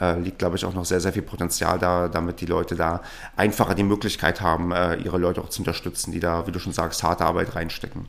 [0.00, 3.02] äh, liegt, glaube ich, auch noch sehr, sehr viel Potenzial da, damit die Leute da
[3.36, 6.72] einfacher die Möglichkeit haben, äh, ihre Leute auch zu unterstützen, die da, wie du schon
[6.72, 8.06] sagst, harte Arbeit reinstecken.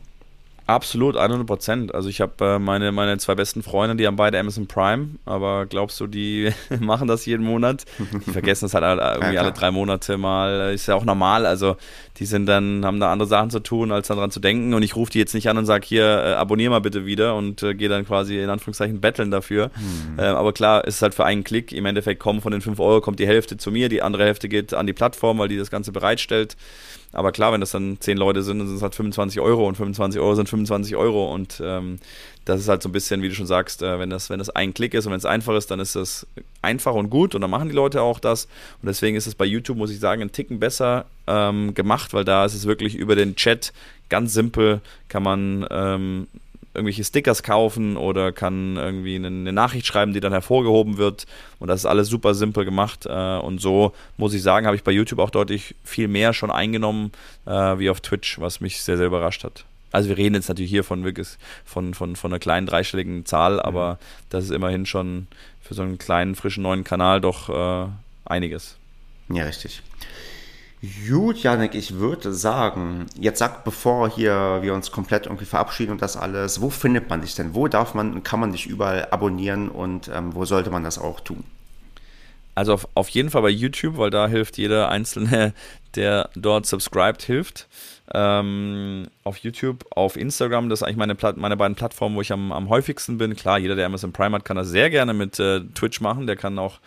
[0.70, 1.96] Absolut, 100 Prozent.
[1.96, 5.66] Also ich habe äh, meine, meine zwei besten Freunde, die haben beide Amazon Prime, aber
[5.66, 7.86] glaubst du, die machen das jeden Monat?
[8.28, 10.72] Die vergessen das halt irgendwie ja, alle drei Monate mal.
[10.72, 11.48] Ist ja auch normal.
[11.48, 11.76] Also
[12.20, 14.76] die sind dann, haben da andere Sachen zu tun, als daran zu denken.
[14.76, 17.36] Und ich rufe die jetzt nicht an und sage, hier, äh, abonnier mal bitte wieder
[17.36, 19.72] und äh, gehe dann quasi in Anführungszeichen betteln dafür.
[19.76, 20.20] Mhm.
[20.20, 21.72] Äh, aber klar, ist halt für einen Klick.
[21.72, 24.48] Im Endeffekt kommen von den 5 Euro, kommt die Hälfte zu mir, die andere Hälfte
[24.50, 26.56] geht an die Plattform, weil die das Ganze bereitstellt.
[27.12, 29.76] Aber klar, wenn das dann zehn Leute sind, dann sind es halt 25 Euro und
[29.76, 31.34] 25 Euro sind 25 Euro.
[31.34, 32.00] Und ähm,
[32.46, 34.52] das ist halt so ein bisschen, wie du schon sagst, äh, wenn, das, wenn das
[34.52, 36.28] ein Klick ist und wenn es einfach ist, dann ist das
[36.62, 38.46] einfach und gut und dann machen die Leute auch das.
[38.82, 42.26] Und deswegen ist es bei YouTube, muss ich sagen, ein Ticken besser ähm, gemacht, weil
[42.26, 43.74] da ist es wirklich über den Chat
[44.10, 46.28] ganz simpel, kann man ähm,
[46.80, 51.26] irgendwelche Stickers kaufen oder kann irgendwie eine, Nachricht schreiben, die dann hervorgehoben wird.
[51.60, 53.06] Und das ist alles super simpel gemacht.
[53.06, 56.52] Äh, und so muss ich sagen, habe ich bei YouTube auch deutlich viel mehr schon
[56.52, 57.12] eingenommen
[57.46, 59.66] äh, wie auf Twitch, was mich sehr, sehr überrascht hat.
[59.92, 61.28] Also wir reden jetzt natürlich hier von wirklich
[61.66, 63.60] von, von, von einer kleinen dreistelligen Zahl, mhm.
[63.60, 64.00] aber
[64.30, 65.28] das ist immerhin schon
[65.62, 67.90] für so einen kleinen, frischen neuen Kanal doch äh,
[68.26, 68.78] einiges.
[69.30, 69.82] Ja, richtig.
[70.82, 76.02] Gut, Janik, ich würde sagen, jetzt sag, bevor hier wir uns komplett irgendwie verabschieden und
[76.02, 77.54] das alles, wo findet man dich denn?
[77.54, 81.20] Wo darf man, kann man dich überall abonnieren und ähm, wo sollte man das auch
[81.20, 81.44] tun?
[82.60, 85.54] Also auf, auf jeden Fall bei YouTube, weil da hilft jeder Einzelne,
[85.96, 87.70] der dort subscribed, hilft.
[88.14, 92.52] Ähm, auf YouTube, auf Instagram, das ist eigentlich meine, meine beiden Plattformen, wo ich am,
[92.52, 93.34] am häufigsten bin.
[93.38, 96.28] Klar, jeder, der Amazon Prime hat, kann das sehr gerne mit äh, Twitch machen.
[96.28, 96.82] Der kann auch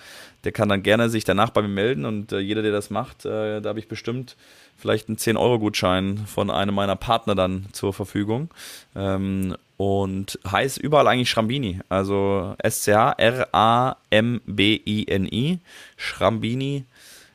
[0.45, 3.25] der kann dann gerne sich danach bei mir melden und äh, jeder, der das macht,
[3.25, 4.37] äh, da habe ich bestimmt
[4.77, 8.51] vielleicht einen 10-Euro-Gutschein von einem meiner Partner dann zur Verfügung.
[8.97, 11.81] Ähm, und heißt überall eigentlich Schrambini.
[11.89, 13.19] Also S-C-H-R-A-M-B-I-N-I.
[15.97, 16.85] Schrambini.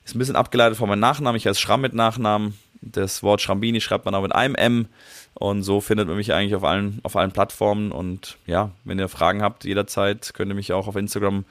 [0.05, 1.35] Ist ein bisschen abgeleitet von meinem Nachnamen.
[1.35, 2.57] Ich heiße Schramm mit Nachnamen.
[2.79, 4.87] Das Wort Schrambini schreibt man auch mit einem M.
[5.33, 7.91] Und so findet man mich eigentlich auf allen, auf allen Plattformen.
[7.91, 11.43] Und ja, wenn ihr Fragen habt, jederzeit könnt ihr mich auch auf Instagram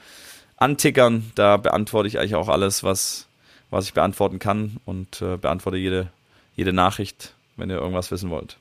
[0.57, 1.31] antickern.
[1.35, 3.27] Da beantworte ich eigentlich auch alles, was,
[3.69, 6.09] was ich beantworten kann und äh, beantworte jede,
[6.55, 8.57] jede Nachricht, wenn ihr irgendwas wissen wollt.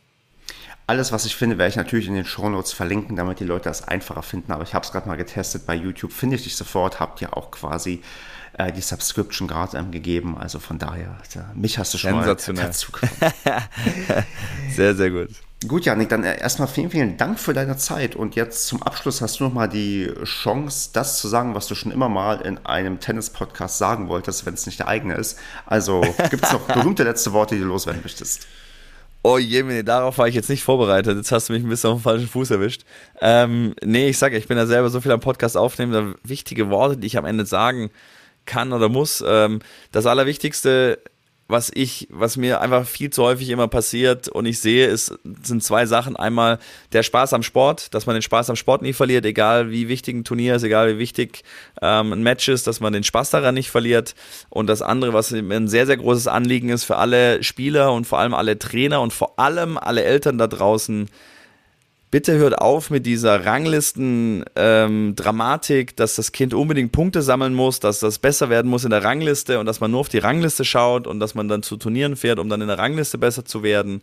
[0.88, 3.88] Alles, was ich finde, werde ich natürlich in den Shownotes verlinken, damit die Leute das
[3.88, 4.52] einfacher finden.
[4.52, 7.36] Aber ich habe es gerade mal getestet bei YouTube, finde ich dich sofort, habt ihr
[7.36, 8.04] auch quasi
[8.58, 10.38] äh, die Subscription gerade ähm, gegeben.
[10.38, 11.18] Also von daher,
[11.56, 12.54] mich hast du schon mal dazu
[14.76, 15.30] sehr, sehr gut.
[15.68, 18.16] Gut, Janik, dann äh, erstmal vielen, vielen Dank für deine Zeit.
[18.16, 21.92] Und jetzt zum Abschluss hast du nochmal die Chance, das zu sagen, was du schon
[21.92, 25.40] immer mal in einem Tennis-Podcast sagen wolltest, wenn es nicht der eigene ist.
[25.66, 28.48] Also gibt es noch berühmte letzte Worte, die du loswerden möchtest?
[29.28, 31.18] Oh je, darauf war ich jetzt nicht vorbereitet.
[31.18, 32.84] Jetzt hast du mich ein bisschen auf den falschen Fuß erwischt.
[33.22, 35.94] Ähm, nee, ich sage, ich bin ja selber so viel am Podcast aufnehmen.
[35.94, 37.90] Da wichtige Worte, die ich am Ende sagen
[38.46, 39.24] kann oder muss.
[39.28, 39.62] Ähm,
[39.92, 41.00] das Allerwichtigste
[41.48, 45.64] was ich, was mir einfach viel zu häufig immer passiert und ich sehe, ist, sind
[45.64, 46.16] zwei Sachen.
[46.16, 46.58] Einmal
[46.92, 50.16] der Spaß am Sport, dass man den Spaß am Sport nie verliert, egal wie wichtig
[50.16, 51.44] ein Turnier ist, egal wie wichtig
[51.84, 54.16] ähm, ein Match ist, dass man den Spaß daran nicht verliert.
[54.50, 58.06] Und das andere, was mir ein sehr, sehr großes Anliegen ist für alle Spieler und
[58.06, 61.10] vor allem alle Trainer und vor allem alle Eltern da draußen,
[62.16, 68.00] bitte hört auf mit dieser Ranglisten-Dramatik, ähm, dass das Kind unbedingt Punkte sammeln muss, dass
[68.00, 71.08] das besser werden muss in der Rangliste und dass man nur auf die Rangliste schaut
[71.08, 74.02] und dass man dann zu Turnieren fährt, um dann in der Rangliste besser zu werden.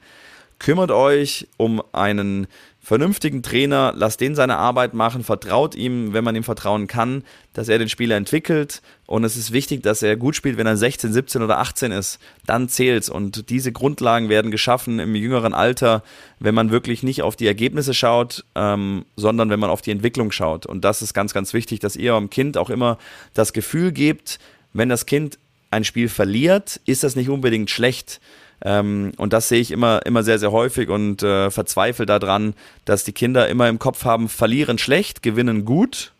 [0.63, 2.47] Kümmert euch um einen
[2.81, 7.69] vernünftigen Trainer, lasst den seine Arbeit machen, vertraut ihm, wenn man ihm vertrauen kann, dass
[7.69, 8.81] er den Spieler entwickelt.
[9.07, 12.21] Und es ist wichtig, dass er gut spielt, wenn er 16, 17 oder 18 ist.
[12.47, 13.09] Dann zählt's.
[13.09, 16.05] Und diese Grundlagen werden geschaffen im jüngeren Alter,
[16.39, 20.31] wenn man wirklich nicht auf die Ergebnisse schaut, ähm, sondern wenn man auf die Entwicklung
[20.31, 20.65] schaut.
[20.65, 22.99] Und das ist ganz, ganz wichtig, dass ihr eurem Kind auch immer
[23.35, 24.39] das Gefühl gebt,
[24.75, 25.41] wenn das Kind
[25.73, 28.21] ein Spiel verliert, ist das nicht unbedingt schlecht
[28.65, 33.05] ähm, und das sehe ich immer, immer sehr, sehr häufig und äh, verzweifle daran, dass
[33.05, 36.13] die Kinder immer im Kopf haben, verlieren schlecht, gewinnen gut.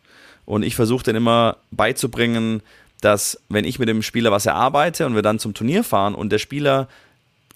[0.45, 2.61] Und ich versuche dann immer beizubringen,
[2.99, 6.31] dass wenn ich mit dem Spieler was erarbeite und wir dann zum Turnier fahren und
[6.31, 6.89] der Spieler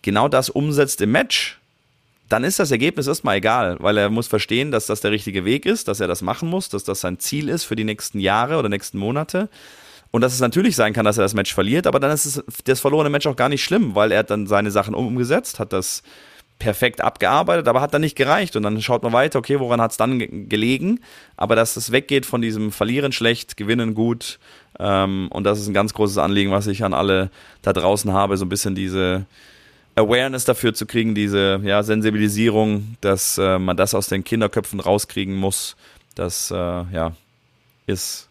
[0.02, 1.60] genau das umsetzt im Match,
[2.30, 5.66] dann ist das Ergebnis erstmal egal, weil er muss verstehen, dass das der richtige Weg
[5.66, 8.58] ist, dass er das machen muss, dass das sein Ziel ist für die nächsten Jahre
[8.58, 9.50] oder nächsten Monate.
[10.12, 12.44] Und dass es natürlich sein kann, dass er das Match verliert, aber dann ist es,
[12.64, 15.74] das verlorene Match auch gar nicht schlimm, weil er hat dann seine Sachen umgesetzt, hat
[15.74, 16.02] das
[16.60, 18.56] perfekt abgearbeitet, aber hat dann nicht gereicht.
[18.56, 21.00] Und dann schaut man weiter, okay, woran hat es dann gelegen?
[21.36, 24.40] Aber dass es weggeht von diesem Verlieren schlecht, Gewinnen gut.
[24.80, 27.30] Ähm, und das ist ein ganz großes Anliegen, was ich an alle
[27.62, 29.26] da draußen habe, so ein bisschen diese
[29.96, 35.36] Awareness dafür zu kriegen, diese ja, Sensibilisierung, dass äh, man das aus den Kinderköpfen rauskriegen
[35.36, 35.76] muss.
[36.16, 37.14] Das äh, ja,
[37.86, 38.27] ist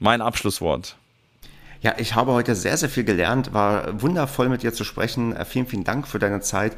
[0.00, 0.96] mein Abschlusswort.
[1.80, 3.54] Ja, ich habe heute sehr, sehr viel gelernt.
[3.54, 5.36] War wundervoll mit dir zu sprechen.
[5.36, 6.72] Äh, vielen, vielen Dank für deine Zeit.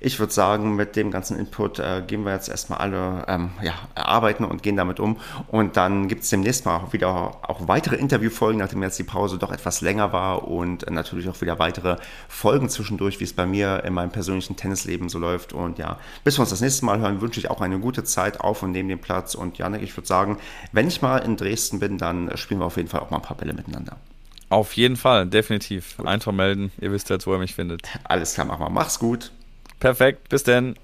[0.00, 3.74] Ich würde sagen, mit dem ganzen Input äh, gehen wir jetzt erstmal alle ähm, ja,
[3.94, 5.18] arbeiten und gehen damit um.
[5.48, 7.08] Und dann gibt es demnächst mal wieder
[7.42, 11.58] auch weitere Interviewfolgen, nachdem jetzt die Pause doch etwas länger war und natürlich auch wieder
[11.58, 15.52] weitere Folgen zwischendurch, wie es bei mir in meinem persönlichen Tennisleben so läuft.
[15.52, 18.40] Und ja, bis wir uns das nächste Mal hören, wünsche ich auch eine gute Zeit
[18.40, 19.34] auf und neben dem Platz.
[19.34, 20.38] Und Janik, ich würde sagen,
[20.72, 23.22] wenn ich mal in Dresden bin, dann spielen wir auf jeden Fall auch mal ein
[23.22, 23.98] paar Bälle miteinander.
[24.48, 25.96] Auf jeden Fall, definitiv.
[25.96, 26.06] Gut.
[26.06, 26.70] Einfach melden.
[26.80, 27.82] Ihr wisst jetzt, wo ihr mich findet.
[28.04, 28.70] Alles klar, mach mal.
[28.70, 29.32] Mach's gut.
[29.80, 30.28] Perfekt.
[30.28, 30.76] Bis dann.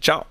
[0.00, 0.24] Ciao.